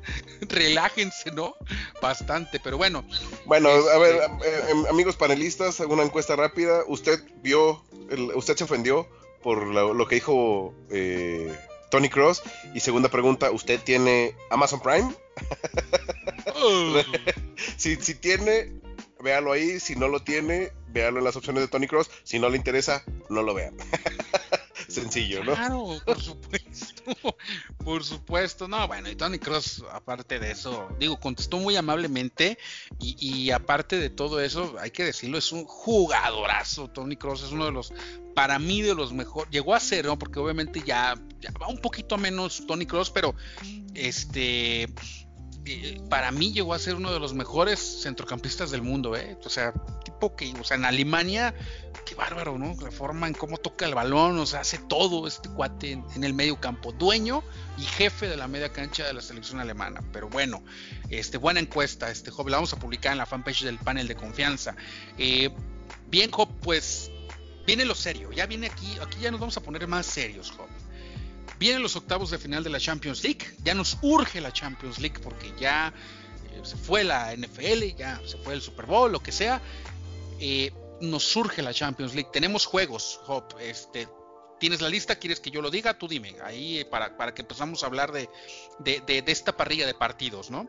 relájense, 0.42 1.32
¿no? 1.32 1.56
Bastante, 2.02 2.60
pero 2.60 2.78
bueno. 2.78 3.04
Bueno, 3.46 3.70
a 3.70 3.98
ver, 3.98 4.16
este, 4.16 4.50
eh, 4.50 4.72
em, 4.72 4.86
amigos 4.88 5.16
panelistas, 5.16 5.80
una 5.82 6.04
encuesta 6.04 6.36
rápida. 6.36 6.84
¿Usted 6.88 7.20
vio, 7.42 7.84
usted 8.36 8.56
se 8.56 8.64
ofendió 8.64 9.08
por 9.42 9.66
lo, 9.66 10.08
que 10.08 10.16
dijo 10.16 10.74
eh, 10.90 11.54
Tony 11.90 12.10
Cross? 12.10 12.44
Y 12.74 12.80
segunda 12.80 13.10
pregunta, 13.10 13.52
¿usted 13.52 13.80
tiene 13.82 14.36
Amazon 14.50 14.82
Prime? 14.82 15.14
Oh. 16.56 17.02
si, 17.78 17.96
si 17.96 18.16
tiene, 18.16 18.74
véalo 19.20 19.52
ahí. 19.52 19.80
Si 19.80 19.96
no 19.96 20.08
lo 20.08 20.22
tiene, 20.24 20.72
véalo 20.88 21.20
en 21.20 21.26
las 21.26 21.36
opciones 21.36 21.64
de 21.64 21.68
Tony 21.68 21.88
Cross. 21.88 22.10
Si 22.24 22.40
no 22.40 22.50
le 22.50 22.58
interesa, 22.58 23.04
no 23.30 23.42
lo 23.42 23.54
vean. 23.54 23.76
Sencillo, 25.02 25.44
¿no? 25.44 25.54
Claro, 25.54 26.02
por 26.06 26.22
supuesto. 26.22 27.04
por 27.84 28.04
supuesto. 28.04 28.68
No, 28.68 28.88
bueno, 28.88 29.10
y 29.10 29.16
Tony 29.16 29.40
Cross, 29.40 29.84
aparte 29.92 30.40
de 30.40 30.52
eso, 30.52 30.90
digo, 31.00 31.20
contestó 31.20 31.58
muy 31.58 31.76
amablemente. 31.76 32.58
Y, 33.00 33.52
aparte 33.52 33.98
de 33.98 34.10
todo 34.10 34.42
eso, 34.42 34.76
hay 34.80 34.92
que 34.92 35.06
decirlo, 35.06 35.38
es 35.38 35.52
un 35.52 35.66
jugadorazo. 35.66 36.90
Tony 36.90 37.16
Cross 37.16 37.44
es 37.44 37.52
uno 37.52 37.66
de 37.66 37.72
los, 37.72 37.94
para 38.36 38.60
mí, 38.60 38.82
de 38.82 38.94
los 38.94 39.14
mejores. 39.14 39.50
Llegó 39.52 39.74
a 39.74 39.80
ser, 39.80 40.06
¿no? 40.06 40.20
Porque 40.20 40.40
obviamente 40.40 40.82
ya, 40.86 41.16
ya 41.40 41.52
va 41.62 41.68
un 41.68 41.80
poquito 41.80 42.18
menos 42.18 42.66
Tony 42.68 42.86
Cross, 42.86 43.12
pero 43.12 43.34
este 43.94 44.90
para 46.10 46.32
mí 46.32 46.52
llegó 46.52 46.74
a 46.74 46.80
ser 46.80 46.96
uno 46.96 47.12
de 47.14 47.20
los 47.20 47.34
mejores 47.34 48.02
centrocampistas 48.02 48.72
del 48.72 48.82
mundo, 48.82 49.16
¿eh? 49.16 49.38
O 49.46 49.50
sea, 49.50 49.74
tipo 50.04 50.36
que, 50.36 50.52
o 50.60 50.64
sea, 50.64 50.78
en 50.78 50.86
Alemania, 50.86 51.54
qué 52.06 52.16
bárbaro, 52.16 52.58
¿no? 52.58 52.76
La 52.82 52.92
forma 52.92 53.28
en 53.28 53.34
cómo 53.34 53.58
toca 53.58 53.86
el 53.86 53.94
balón, 53.94 54.40
o 54.40 54.46
sea, 54.46 54.62
hace 54.62 54.80
todo 54.80 55.28
este 55.28 55.50
cuate 55.50 55.92
en, 55.92 56.24
el 56.24 56.34
medio 56.34 56.60
campo, 56.60 56.92
dueño 56.92 57.44
y 57.78 57.84
jefe 57.84 58.28
de 58.28 58.38
la 58.38 58.48
media 58.48 58.72
cancha 58.72 59.06
de 59.06 59.14
la 59.14 59.22
selección 59.22 59.60
alemana. 59.60 60.02
Pero 60.12 60.30
bueno, 60.30 60.64
este, 61.10 61.38
buena 61.38 61.60
encuesta, 61.60 62.10
este 62.10 62.32
Job, 62.32 62.48
la 62.50 62.58
vamos 62.58 62.74
a 62.74 62.80
publicar 62.80 63.12
en 63.12 63.20
la 63.20 63.26
fanpage 63.26 63.64
del 63.64 63.78
panel 63.78 64.08
de 64.08 64.16
confianza. 64.16 64.76
Eh, 65.18 65.52
bien, 66.08 66.32
Job, 66.32 66.50
pues 66.62 67.12
viene 67.68 67.86
lo 67.86 67.96
serio, 67.96 68.32
ya 68.32 68.48
viene 68.48 68.68
aquí, 68.68 68.98
aquí 69.00 69.20
ya 69.22 69.32
nos 69.32 69.40
vamos 69.40 69.58
a 69.58 69.62
poner 69.62 69.88
más 69.88 70.08
serios, 70.08 70.52
Job. 70.52 70.68
Vienen 71.62 71.84
los 71.84 71.96
octavos 71.96 72.32
de 72.32 72.40
final 72.40 72.64
de 72.64 72.72
la 72.72 72.80
Champions 72.80 73.24
League. 73.24 73.46
Ya 73.64 73.76
nos 73.76 73.96
urge 74.02 74.42
la 74.42 74.52
Champions 74.52 74.98
League 74.98 75.20
porque 75.22 75.54
ya 75.60 75.94
eh, 76.52 76.62
se 76.64 76.76
fue 76.76 77.04
la 77.04 77.36
NFL, 77.36 77.96
ya 77.96 78.20
se 78.26 78.40
fue 78.40 78.56
el 78.56 78.64
Super 78.64 78.88
Bowl, 78.88 79.12
lo 79.12 79.22
que 79.22 79.32
sea. 79.32 79.62
Eh, 80.40 80.72
nos 81.02 81.22
surge 81.22 81.62
la 81.62 81.72
Champions 81.72 82.16
League. 82.16 82.32
Tenemos 82.34 82.66
juegos, 82.66 83.22
Hop. 83.28 83.44
Este, 83.60 84.08
¿Tienes 84.60 84.82
la 84.82 84.90
lista? 84.90 85.20
¿Quieres 85.20 85.40
que 85.40 85.52
yo 85.52 85.62
lo 85.62 85.70
diga? 85.70 85.96
Tú 86.00 86.08
dime, 86.08 86.36
ahí 86.44 86.80
eh, 86.80 86.86
para, 86.86 87.16
para 87.16 87.36
que 87.36 87.44
empezamos 87.44 87.84
a 87.84 87.86
hablar 87.86 88.12
de, 88.12 88.28
de, 88.80 89.24
esta 89.28 89.56
parrilla 89.56 89.86
de 89.86 89.94
partidos, 89.94 90.50
¿no? 90.50 90.68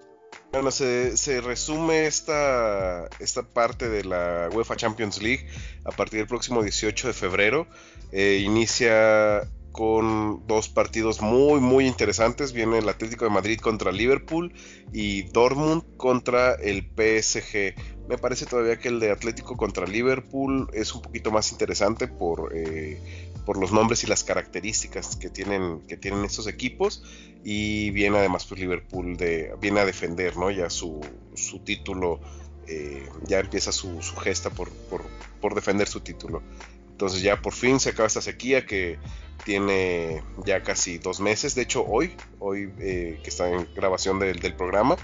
Bueno, 0.51 0.70
se, 0.70 1.40
resume 1.40 2.05
esta, 2.05 3.09
esta 3.18 3.43
parte 3.45 3.88
de 3.88 4.05
la 4.05 4.51
UEFA 4.53 4.76
Champions 4.76 5.22
League 5.22 5.49
a 5.86 5.90
partir 5.90 6.18
del 6.18 6.28
próximo 6.28 6.62
18 6.62 7.07
de 7.07 7.14
febrero. 7.14 7.66
inicia 8.12 9.49
con 9.73 10.47
dos 10.47 10.68
partidos 10.68 11.20
muy 11.20 11.61
muy 11.61 11.87
interesantes. 11.87 12.53
Viene 12.53 12.79
el 12.79 12.89
Atlético 12.89 13.25
de 13.25 13.31
Madrid 13.31 13.59
contra 13.59 13.91
Liverpool 13.91 14.53
y 14.93 15.23
Dortmund 15.23 15.83
contra 15.97 16.53
el 16.55 16.83
PSG. 16.83 17.75
Me 18.09 18.18
parece 18.18 18.47
todavía 18.47 18.79
que 18.79 18.89
el 18.89 19.01
de 19.01 19.11
Atlético 19.11 19.57
contra 19.57 19.87
Liverpool 19.87 20.68
es 20.73 20.95
un 20.95 21.03
poquito 21.03 21.31
más 21.31 21.51
interesante 21.53 22.09
por, 22.09 22.53
eh, 22.55 23.01
por 23.47 23.57
los 23.59 23.73
nombres 23.73 24.05
y 24.05 24.07
las 24.07 24.25
características 24.25 25.16
que 25.16 25.31
tienen, 25.31 25.81
que 25.87 25.97
tienen 25.97 26.25
estos 26.25 26.47
equipos. 26.47 27.03
Y 27.43 27.91
viene 27.91 28.18
además 28.18 28.45
pues 28.45 28.61
Liverpool 28.61 29.16
de, 29.16 29.55
viene 29.61 29.81
a 29.81 29.87
defender 29.87 30.37
¿no? 30.37 30.51
ya 30.51 30.68
su, 30.68 31.01
su 31.35 31.61
título. 31.61 32.20
Eh, 32.68 33.09
ya 33.27 33.41
empieza 33.41 33.73
su, 33.73 34.01
gesta 34.23 34.49
por, 34.51 34.70
por, 34.70 35.03
por 35.41 35.55
defender 35.55 35.89
su 35.89 36.01
título. 36.01 36.43
Entonces 37.03 37.22
ya 37.22 37.42
por 37.42 37.53
fin 37.53 37.80
se 37.80 37.90
acaba 37.90 38.07
esta 38.07 38.22
sequía 38.22 38.64
que 38.64 38.96
tiene 39.44 40.22
ya 40.46 40.62
casi 40.62 40.98
dos 40.98 41.18
meses. 41.18 41.57
De 41.57 41.62
hecho, 41.62 41.84
hoy, 41.84 42.14
hoy 42.38 42.72
eh, 42.78 43.18
que 43.24 43.28
está 43.28 43.50
en 43.50 43.66
grabación 43.74 44.20
del, 44.20 44.55
programa, 44.55 44.94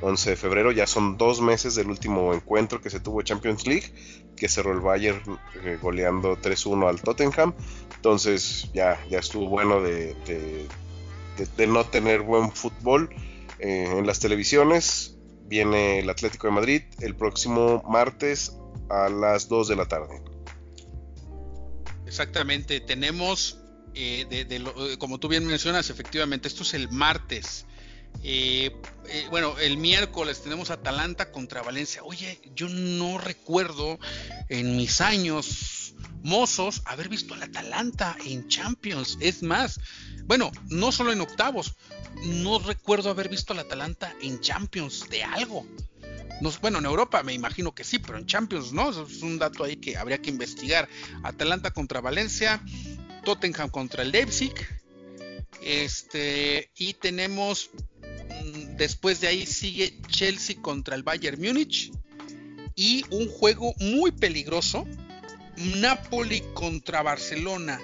11 0.00 0.30
de 0.30 0.36
febrero, 0.36 0.70
ya 0.70 0.86
son 0.86 1.18
dos 1.18 1.40
meses 1.40 1.74
del 1.74 1.88
último 1.88 2.32
encuentro 2.32 2.80
que 2.80 2.90
se 2.90 3.00
tuvo 3.00 3.22
Champions 3.22 3.66
League, 3.66 3.92
que 4.36 4.48
cerró 4.48 4.70
el 4.70 4.78
Bayern 4.78 5.20
eh, 5.64 5.78
goleando 5.82 6.36
3-1 6.36 6.88
al 6.88 7.00
Tottenham. 7.00 7.52
Entonces 7.96 8.70
ya, 8.72 8.96
ya 9.10 9.18
estuvo 9.18 9.48
bueno 9.48 9.82
de, 9.82 10.14
no 11.66 11.84
tener 11.86 12.20
buen 12.22 12.52
fútbol 12.52 13.10
eh, 13.58 13.96
en 13.98 14.06
las 14.06 14.20
televisiones. 14.20 15.18
Viene 15.48 15.98
el 15.98 16.08
Atlético 16.08 16.46
de 16.46 16.52
Madrid 16.52 16.82
el 17.00 17.16
próximo 17.16 17.82
martes 17.88 18.56
a 18.90 19.08
las 19.08 19.48
2 19.48 19.66
de 19.66 19.74
la 19.74 19.86
tarde. 19.86 20.27
Exactamente, 22.08 22.80
tenemos 22.80 23.58
eh, 23.94 24.24
de, 24.30 24.56
eh, 24.56 24.96
como 24.98 25.18
tú 25.18 25.28
bien 25.28 25.46
mencionas, 25.46 25.90
efectivamente, 25.90 26.48
esto 26.48 26.62
es 26.62 26.72
el 26.72 26.90
martes. 26.90 27.66
Eh, 28.22 28.72
bueno, 29.28 29.58
el 29.58 29.76
miércoles 29.76 30.42
tenemos 30.42 30.70
Atalanta 30.70 31.30
contra 31.30 31.60
Valencia. 31.60 32.02
Oye, 32.02 32.40
yo 32.54 32.70
no 32.70 33.18
recuerdo 33.18 33.98
en 34.48 34.78
mis 34.78 35.02
años 35.02 35.94
mozos 36.22 36.80
haber 36.86 37.10
visto 37.10 37.34
al 37.34 37.42
Atalanta 37.42 38.16
en 38.24 38.48
Champions. 38.48 39.18
Es 39.20 39.42
más, 39.42 39.78
bueno, 40.24 40.50
no 40.70 40.92
solo 40.92 41.12
en 41.12 41.20
octavos, 41.20 41.74
no 42.24 42.58
recuerdo 42.58 43.10
haber 43.10 43.28
visto 43.28 43.52
al 43.52 43.58
Atalanta 43.58 44.14
en 44.22 44.40
Champions 44.40 45.10
de 45.10 45.24
algo. 45.24 45.66
Bueno, 46.60 46.78
en 46.78 46.86
Europa 46.86 47.22
me 47.22 47.32
imagino 47.32 47.74
que 47.74 47.84
sí, 47.84 47.98
pero 47.98 48.18
en 48.18 48.26
Champions 48.26 48.72
no. 48.72 48.90
es 48.90 49.22
un 49.22 49.38
dato 49.38 49.64
ahí 49.64 49.76
que 49.76 49.96
habría 49.96 50.18
que 50.18 50.30
investigar. 50.30 50.88
Atalanta 51.22 51.70
contra 51.70 52.00
Valencia. 52.00 52.62
Tottenham 53.24 53.70
contra 53.70 54.02
el 54.02 54.12
Leipzig. 54.12 54.54
Este, 55.62 56.70
y 56.76 56.94
tenemos 56.94 57.70
mm, 58.00 58.76
después 58.76 59.20
de 59.20 59.28
ahí 59.28 59.46
sigue 59.46 59.98
Chelsea 60.08 60.56
contra 60.60 60.94
el 60.94 61.02
Bayern 61.02 61.40
Múnich 61.40 61.90
y 62.76 63.04
un 63.10 63.28
juego 63.28 63.74
muy 63.80 64.12
peligroso, 64.12 64.86
Napoli 65.56 66.42
contra 66.54 67.02
Barcelona 67.02 67.80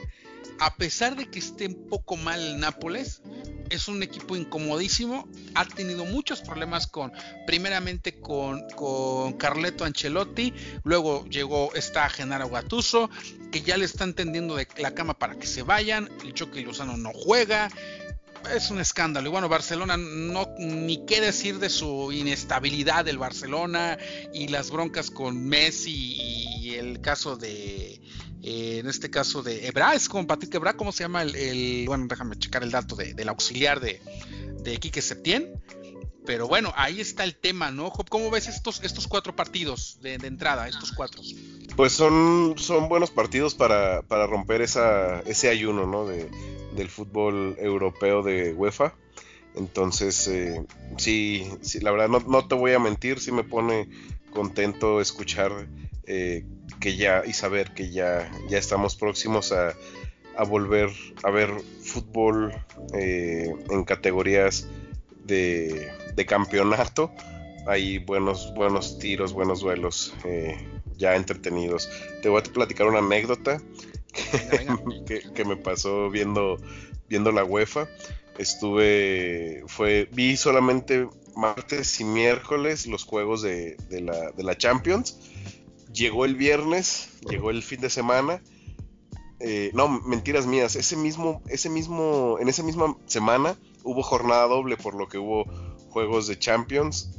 a 0.59 0.77
pesar 0.77 1.17
de 1.17 1.27
que 1.27 1.39
esté 1.39 1.67
un 1.67 1.89
poco 1.89 2.17
mal 2.17 2.59
Nápoles, 2.61 3.23
es 3.71 3.89
un 3.89 4.03
equipo 4.03 4.37
incomodísimo. 4.37 5.29
Ha 5.55 5.65
tenido 5.65 6.05
muchos 6.05 6.41
problemas 6.41 6.87
con, 6.87 7.13
primeramente 7.47 8.21
con, 8.21 8.69
con 8.71 9.35
Carleto 9.35 9.85
Ancelotti, 9.85 10.53
luego 10.83 11.25
llegó 11.27 11.75
está 11.75 12.09
Genaro 12.09 12.49
Gattuso, 12.49 13.11
que 13.51 13.63
ya 13.63 13.77
le 13.77 13.85
están 13.85 14.15
tendiendo 14.15 14.57
de 14.57 14.67
la 14.79 14.95
cama 14.95 15.19
para 15.19 15.37
que 15.37 15.47
se 15.47 15.63
vayan. 15.63 16.09
El 16.23 16.35
Choque 16.35 16.63
Lozano 16.63 16.97
no 16.97 17.13
juega. 17.13 17.71
Es 18.53 18.71
un 18.71 18.81
escándalo. 18.81 19.29
Y 19.29 19.31
bueno, 19.31 19.49
Barcelona 19.49 19.97
no 19.97 20.49
ni 20.59 21.05
qué 21.07 21.21
decir 21.21 21.59
de 21.59 21.71
su 21.71 22.13
inestabilidad 22.13 23.05
del 23.05 23.19
Barcelona 23.19 23.99
y 24.33 24.49
las 24.49 24.71
broncas 24.71 25.11
con 25.11 25.47
Messi 25.47 26.17
y 26.19 26.75
el 26.75 27.01
caso 27.01 27.37
de 27.37 28.01
eh, 28.47 28.81
en 28.81 28.89
este 28.89 29.09
caso 29.09 29.43
de 29.43 29.67
Ebra, 29.67 29.95
es 29.95 30.07
como 30.07 30.27
Patrick 30.27 30.55
Ebra, 30.55 30.75
¿cómo 30.75 30.93
se 30.93 31.05
llama 31.05 31.23
el, 31.23 31.85
bueno, 31.87 32.07
déjame 32.07 32.37
checar 32.37 32.63
el 32.63 32.71
dato 32.71 32.95
de, 32.95 33.15
del 33.15 33.31
auxiliar 33.31 33.81
de, 33.81 34.03
de 34.63 34.77
Quique 34.77 35.01
Septién. 35.01 35.63
Pero 36.27 36.49
bueno, 36.49 36.73
ahí 36.77 37.01
está 37.01 37.25
el 37.25 37.35
tema, 37.35 37.71
¿no? 37.71 37.91
¿Cómo 37.91 38.31
ves 38.31 38.49
estos, 38.49 38.83
estos 38.83 39.07
cuatro 39.07 39.37
partidos 39.37 39.99
de, 40.01 40.15
entrada, 40.15 40.67
estos 40.69 40.93
cuatro? 40.93 41.21
Pues 41.77 41.93
son, 41.93 42.55
son 42.57 42.89
buenos 42.89 43.11
partidos 43.11 43.55
para, 43.55 44.03
para 44.03 44.27
romper 44.27 44.63
esa, 44.63 45.21
ese 45.21 45.51
ayuno, 45.51 45.87
¿no? 45.87 46.07
De, 46.07 46.31
del 46.75 46.89
fútbol 46.89 47.57
europeo 47.59 48.23
de 48.23 48.55
UEFA. 48.55 48.95
Entonces, 49.55 50.27
eh, 50.29 50.65
sí, 50.97 51.49
sí, 51.61 51.81
la 51.81 51.93
verdad 51.93 52.09
no, 52.09 52.21
no, 52.21 52.47
te 52.49 52.55
voy 52.55 52.73
a 52.73 52.79
mentir, 52.79 53.21
sí 53.21 53.31
me 53.31 53.45
pone 53.45 53.89
contento 54.33 55.01
escuchar 55.01 55.69
eh, 56.07 56.45
que 56.81 56.97
ya 56.97 57.23
y 57.25 57.33
saber 57.33 57.73
que 57.73 57.91
ya, 57.91 58.31
ya 58.49 58.59
estamos 58.59 58.97
próximos 58.97 59.53
a, 59.53 59.75
volver 60.49 60.91
a 61.23 61.31
ver 61.31 61.51
fútbol 61.81 62.53
eh, 62.95 63.55
en 63.71 63.85
categorías 63.85 64.67
de, 65.25 65.93
campeonato. 66.27 67.11
Hay 67.67 67.99
buenos, 67.99 68.53
buenos 68.55 68.99
tiros, 68.99 69.33
buenos 69.33 69.61
duelos 69.61 70.15
eh, 70.25 70.57
ya 70.97 71.17
entretenidos. 71.17 71.91
Te 72.23 72.29
voy 72.29 72.41
a 72.41 72.43
platicar 72.45 72.87
una 72.87 72.99
anécdota 72.99 73.61
que, 75.07 75.45
me 75.45 75.57
pasó 75.57 76.11
viendo, 76.11 76.59
viendo 77.09 77.33
la 77.33 77.45
UEFA. 77.45 77.89
Estuve, 78.39 79.65
fue, 79.67 80.09
vi 80.13 80.37
solamente 80.37 81.09
martes 81.37 82.01
y 82.01 82.05
miércoles 82.05 82.87
los 82.87 83.05
juegos 83.05 83.43
de, 83.43 83.77
de, 83.89 84.01
la, 84.01 84.31
de 84.33 84.43
la 84.43 84.57
Champions 84.57 85.19
Llegó 85.95 86.25
el 86.25 86.35
viernes, 86.35 87.09
llegó 87.31 87.51
el 87.51 87.63
fin 87.63 87.81
de 87.81 87.89
semana. 87.89 88.43
Eh, 89.39 89.71
no, 89.75 89.89
mentiras 89.89 90.45
mías. 90.45 90.75
Ese 90.75 90.97
mismo, 90.97 91.41
ese 91.47 91.71
mismo, 91.71 92.37
en 92.41 92.49
esa 92.49 92.65
misma 92.65 92.97
semana 93.07 93.57
hubo 93.85 94.03
jornada 94.03 94.49
doble, 94.49 94.77
por 94.77 94.97
lo 94.97 95.07
que 95.07 95.19
hubo 95.19 95.45
juegos 95.95 96.27
de 96.27 96.37
Champions 96.37 97.11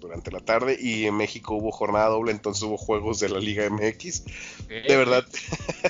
durante 0.00 0.30
la 0.30 0.40
tarde 0.40 0.78
y 0.80 1.04
en 1.04 1.14
México 1.14 1.54
hubo 1.54 1.70
jornada 1.70 2.08
doble, 2.08 2.32
entonces 2.32 2.62
hubo 2.62 2.78
juegos 2.78 3.20
de 3.20 3.28
la 3.28 3.38
Liga 3.38 3.68
MX. 3.68 4.24
De 4.68 4.96
verdad, 4.96 5.26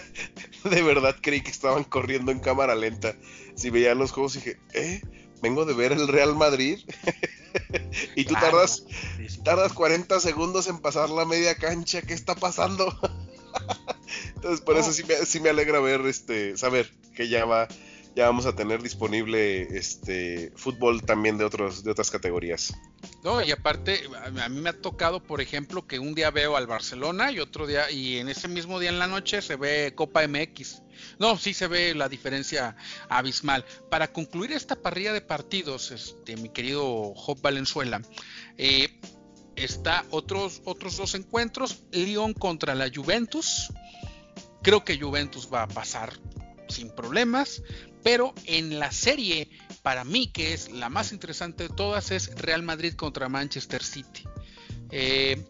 de 0.65 0.83
verdad 0.83 1.15
creí 1.23 1.43
que 1.43 1.53
estaban 1.53 1.85
corriendo 1.85 2.33
en 2.33 2.41
cámara 2.41 2.75
lenta. 2.75 3.15
Si 3.55 3.71
veía 3.71 3.95
los 3.95 4.11
juegos 4.11 4.35
dije, 4.35 4.59
¿eh? 4.75 5.01
Vengo 5.41 5.65
de 5.65 5.75
ver 5.75 5.93
el 5.93 6.09
Real 6.09 6.35
Madrid. 6.35 6.81
y 8.17 8.25
tú 8.25 8.35
tardas, 8.35 8.85
tardas 9.45 9.73
40 9.73 10.19
segundos 10.19 10.67
en 10.67 10.79
pasar 10.79 11.11
la 11.11 11.25
media 11.25 11.55
cancha. 11.55 12.03
¿Qué 12.03 12.15
está 12.15 12.35
pasando? 12.35 12.93
Entonces, 14.35 14.61
por 14.61 14.77
eso 14.77 14.93
sí 14.93 15.05
me, 15.05 15.15
sí 15.27 15.39
me 15.39 15.51
alegra 15.51 15.79
ver, 15.79 16.01
este, 16.07 16.57
saber 16.57 16.93
que 17.15 17.29
ya 17.29 17.45
va, 17.45 17.69
ya 18.15 18.27
vamos 18.27 18.47
a 18.47 18.55
tener 18.55 18.83
disponible 18.83 19.63
este 19.77 20.53
fútbol 20.57 21.03
también 21.03 21.39
de 21.39 21.45
otros 21.45 21.85
de 21.85 21.91
otras 21.91 22.11
categorías. 22.11 22.75
No, 23.23 23.43
y 23.43 23.51
aparte 23.51 24.03
a 24.41 24.49
mí 24.49 24.61
me 24.61 24.71
ha 24.71 24.81
tocado, 24.81 25.23
por 25.23 25.41
ejemplo, 25.41 25.87
que 25.87 25.99
un 25.99 26.15
día 26.15 26.31
veo 26.31 26.57
al 26.57 26.67
Barcelona 26.67 27.31
y 27.31 27.41
otro 27.41 27.67
día 27.67 27.91
y 27.91 28.19
en 28.19 28.29
ese 28.29 28.49
mismo 28.49 28.79
día 28.79 28.91
en 28.91 28.99
la 28.99 29.07
noche 29.07 29.43
se 29.43 29.57
ve 29.57 29.93
Copa 29.95 30.27
MX. 30.27 30.83
No, 31.19 31.37
sí 31.37 31.55
se 31.55 31.69
ve 31.69 31.95
la 31.95 32.09
diferencia 32.09 32.77
abismal. 33.09 33.65
Para 33.91 34.13
concluir 34.13 34.53
esta 34.53 34.77
parrilla 34.77 35.13
de 35.13 35.21
partidos, 35.21 35.91
este, 35.91 36.37
mi 36.37 36.49
querido 36.49 37.15
Job 37.15 37.41
Valenzuela, 37.41 38.03
eh, 38.57 39.01
está 39.57 40.05
otros 40.11 40.63
otros 40.65 40.97
dos 40.97 41.15
encuentros, 41.15 41.85
Lyon 41.93 42.35
contra 42.35 42.75
la 42.75 42.91
Juventus. 42.93 43.73
Creo 44.63 44.85
que 44.85 44.99
Juventus 44.99 45.49
va 45.53 45.63
a 45.63 45.69
pasar 45.69 46.13
sin 46.69 46.91
problemas. 46.91 47.63
Pero 48.03 48.35
en 48.47 48.79
la 48.79 48.93
serie, 48.93 49.51
para 49.83 50.05
mí, 50.05 50.29
que 50.29 50.53
es 50.55 50.71
la 50.71 50.89
más 50.89 51.13
interesante 51.13 51.65
de 51.65 51.75
todas, 51.75 52.11
es 52.11 52.35
Real 52.37 52.63
Madrid 52.63 52.95
contra 52.95 53.29
Manchester 53.29 53.83
City. 53.83 54.25
Eh, 54.91 55.45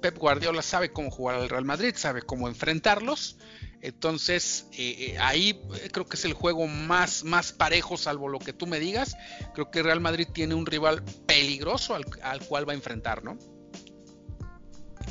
Pep 0.00 0.18
Guardiola 0.18 0.62
sabe 0.62 0.92
cómo 0.92 1.10
jugar 1.10 1.36
al 1.36 1.48
Real 1.48 1.64
Madrid, 1.64 1.94
sabe 1.96 2.22
cómo 2.22 2.48
enfrentarlos. 2.48 3.38
Entonces, 3.82 4.66
eh, 4.72 4.96
eh, 4.98 5.18
ahí 5.18 5.60
creo 5.90 6.06
que 6.06 6.16
es 6.16 6.24
el 6.24 6.34
juego 6.34 6.68
más, 6.68 7.24
más 7.24 7.52
parejo, 7.52 7.96
salvo 7.96 8.28
lo 8.28 8.38
que 8.38 8.52
tú 8.52 8.68
me 8.68 8.78
digas. 8.78 9.16
Creo 9.54 9.72
que 9.72 9.82
Real 9.82 10.00
Madrid 10.00 10.28
tiene 10.32 10.54
un 10.54 10.66
rival 10.66 11.02
peligroso 11.26 11.94
al, 11.94 12.04
cual 12.46 12.68
va 12.68 12.72
a 12.72 12.76
enfrentar, 12.76 13.24
¿no? 13.24 13.36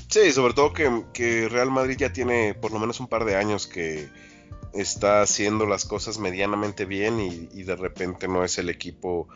Sí, 0.10 0.32
sobre 0.32 0.54
todo 0.54 0.72
que, 0.72 1.50
Real 1.50 1.70
Madrid 1.70 1.98
ya 1.98 2.14
tiene 2.14 2.54
por 2.54 2.72
lo 2.72 2.80
menos 2.80 3.02
un 3.02 3.08
par 3.08 3.26
de 3.26 3.36
años 3.36 3.68
que, 3.68 4.10
está 4.74 5.22
haciendo 5.22 5.66
las 5.66 5.86
cosas 5.86 6.18
medianamente 6.20 6.86
bien 6.86 7.20
y, 7.20 7.64
de 7.64 7.76
repente 7.76 8.28
no 8.28 8.44
es 8.44 8.58
el 8.58 8.70
equipo 8.70 9.28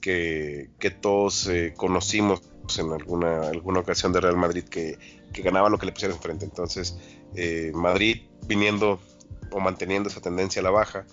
que, 0.00 0.70
todos 1.00 1.46
eh, 1.48 1.74
conocimos 1.76 2.42
en 2.78 2.92
alguna, 2.92 3.48
alguna 3.48 3.80
ocasión 3.80 4.12
de 4.12 4.20
Real 4.20 4.36
Madrid 4.36 4.64
que, 4.64 4.98
ganaba 5.42 5.68
lo 5.68 5.78
que 5.78 5.86
le 5.86 5.92
pusieron 5.92 6.16
enfrente. 6.16 6.44
Entonces, 6.44 6.98
eh, 7.34 7.72
Madrid 7.74 8.22
viniendo 8.46 9.00
o 9.50 9.60
manteniendo 9.60 10.08
esa 10.08 10.20
tendencia 10.20 10.60
a 10.60 10.62
la 10.62 10.70
baja 10.70 11.06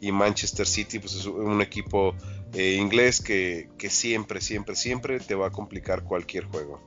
y 0.00 0.12
Manchester 0.12 0.66
City 0.66 0.98
pues 0.98 1.14
es 1.14 1.26
un 1.26 1.60
equipo 1.62 2.14
eh, 2.54 2.74
inglés 2.74 3.20
que, 3.20 3.68
que 3.78 3.90
siempre, 3.90 4.40
siempre, 4.40 4.74
siempre 4.74 5.20
te 5.20 5.34
va 5.34 5.48
a 5.48 5.50
complicar 5.50 6.04
cualquier 6.04 6.44
juego. 6.44 6.80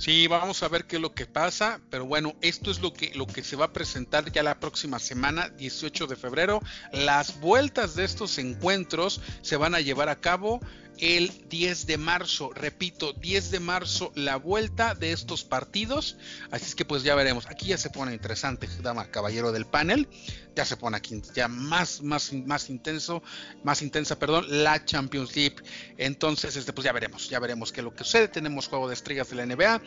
Sí, 0.00 0.28
vamos 0.28 0.62
a 0.62 0.68
ver 0.68 0.86
qué 0.86 0.96
es 0.96 1.02
lo 1.02 1.12
que 1.12 1.26
pasa, 1.26 1.78
pero 1.90 2.06
bueno, 2.06 2.34
esto 2.40 2.70
es 2.70 2.80
lo 2.80 2.94
que, 2.94 3.12
lo 3.14 3.26
que 3.26 3.44
se 3.44 3.54
va 3.54 3.66
a 3.66 3.72
presentar 3.74 4.32
ya 4.32 4.42
la 4.42 4.58
próxima 4.58 4.98
semana, 4.98 5.50
18 5.50 6.06
de 6.06 6.16
febrero. 6.16 6.62
Las 6.90 7.38
vueltas 7.38 7.96
de 7.96 8.04
estos 8.04 8.38
encuentros 8.38 9.20
se 9.42 9.58
van 9.58 9.74
a 9.74 9.80
llevar 9.80 10.08
a 10.08 10.16
cabo 10.16 10.58
el 11.00 11.32
10 11.48 11.86
de 11.86 11.98
marzo. 11.98 12.50
Repito, 12.54 13.12
10 13.14 13.50
de 13.50 13.60
marzo 13.60 14.12
la 14.14 14.36
vuelta 14.36 14.94
de 14.94 15.12
estos 15.12 15.44
partidos. 15.44 16.16
Así 16.50 16.66
es 16.66 16.74
que 16.74 16.84
pues 16.84 17.02
ya 17.02 17.14
veremos. 17.14 17.46
Aquí 17.46 17.66
ya 17.68 17.78
se 17.78 17.90
pone 17.90 18.12
interesante, 18.12 18.68
dama 18.82 19.10
caballero 19.10 19.50
del 19.50 19.66
panel. 19.66 20.08
Ya 20.54 20.64
se 20.64 20.76
pone 20.76 20.96
aquí 20.96 21.20
ya 21.34 21.48
más, 21.48 22.02
más, 22.02 22.32
más 22.32 22.68
intenso, 22.70 23.22
más 23.62 23.82
intensa, 23.82 24.18
perdón, 24.18 24.44
la 24.48 24.84
Champions 24.84 25.34
League. 25.36 25.56
Entonces, 25.96 26.56
este, 26.56 26.72
pues 26.72 26.84
ya 26.84 26.92
veremos, 26.92 27.28
ya 27.28 27.38
veremos 27.38 27.72
qué 27.72 27.80
es 27.80 27.84
lo 27.84 27.94
que 27.94 28.04
sucede. 28.04 28.28
Tenemos 28.28 28.68
juego 28.68 28.88
de 28.88 28.94
estrellas 28.94 29.30
de 29.30 29.36
la 29.36 29.46
NBA, 29.46 29.80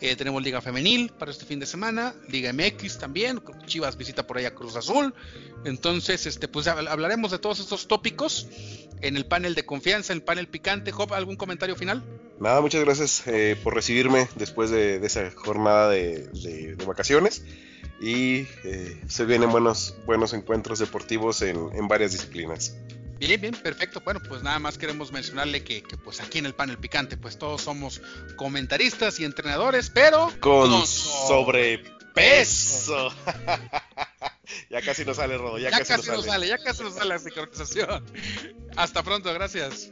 eh, 0.00 0.16
tenemos 0.16 0.42
Liga 0.42 0.60
Femenil 0.60 1.10
para 1.12 1.30
este 1.30 1.46
fin 1.46 1.60
de 1.60 1.66
semana, 1.66 2.14
Liga 2.28 2.52
MX 2.52 2.98
también. 2.98 3.40
Chivas 3.66 3.96
visita 3.96 4.26
por 4.26 4.38
ahí 4.38 4.44
a 4.44 4.54
Cruz 4.54 4.76
Azul. 4.76 5.14
Entonces, 5.64 6.26
este, 6.26 6.48
pues 6.48 6.66
ya 6.66 6.72
hablaremos 6.72 7.30
de 7.30 7.38
todos 7.38 7.60
estos 7.60 7.86
tópicos 7.86 8.48
en 9.02 9.16
el 9.16 9.26
panel 9.26 9.54
de 9.54 9.64
confianza, 9.64 10.12
en 10.12 10.18
el 10.18 10.24
panel 10.24 10.48
picante. 10.48 10.92
Job, 10.92 11.14
¿algún 11.14 11.36
comentario 11.36 11.76
final? 11.76 12.04
Nada, 12.40 12.60
muchas 12.60 12.84
gracias 12.84 13.22
eh, 13.26 13.56
por 13.62 13.74
recibirme 13.74 14.28
después 14.36 14.70
de, 14.70 15.04
esa 15.04 15.30
jornada 15.32 15.90
de, 15.90 16.76
vacaciones. 16.86 17.42
Y 18.00 18.46
eh, 18.64 19.02
se 19.08 19.24
vienen 19.24 19.50
buenos, 19.50 19.96
buenos 20.06 20.32
encuentros 20.32 20.78
deportivos 20.78 21.42
en, 21.42 21.88
varias 21.88 22.12
disciplinas. 22.12 22.76
Bien, 23.18 23.40
bien, 23.40 23.54
perfecto. 23.54 24.00
Bueno, 24.04 24.20
pues 24.28 24.44
nada 24.44 24.60
más 24.60 24.78
queremos 24.78 25.10
mencionarle 25.10 25.64
que, 25.64 25.82
pues 26.04 26.20
aquí 26.20 26.38
en 26.38 26.46
el 26.46 26.54
panel 26.54 26.78
picante, 26.78 27.16
pues 27.16 27.36
todos 27.38 27.62
somos 27.62 28.00
comentaristas 28.36 29.18
y 29.18 29.24
entrenadores, 29.24 29.90
pero 29.90 30.32
con, 30.38 30.86
sobrepeso. 30.86 31.92
ya 34.70 34.80
casi 34.80 35.04
nos 35.04 35.16
sale, 35.16 35.36
Rodo. 35.36 35.58
Ya, 35.58 35.70
casi, 35.70 35.94
nos 36.10 36.24
sale. 36.24 36.46
Ya 36.46 36.58
casi 36.58 36.84
nos 36.84 36.94
sale 36.94 37.08
la 37.08 37.18
sincronización. 37.18 38.04
Hasta 38.78 39.02
pronto, 39.02 39.34
gracias. 39.34 39.90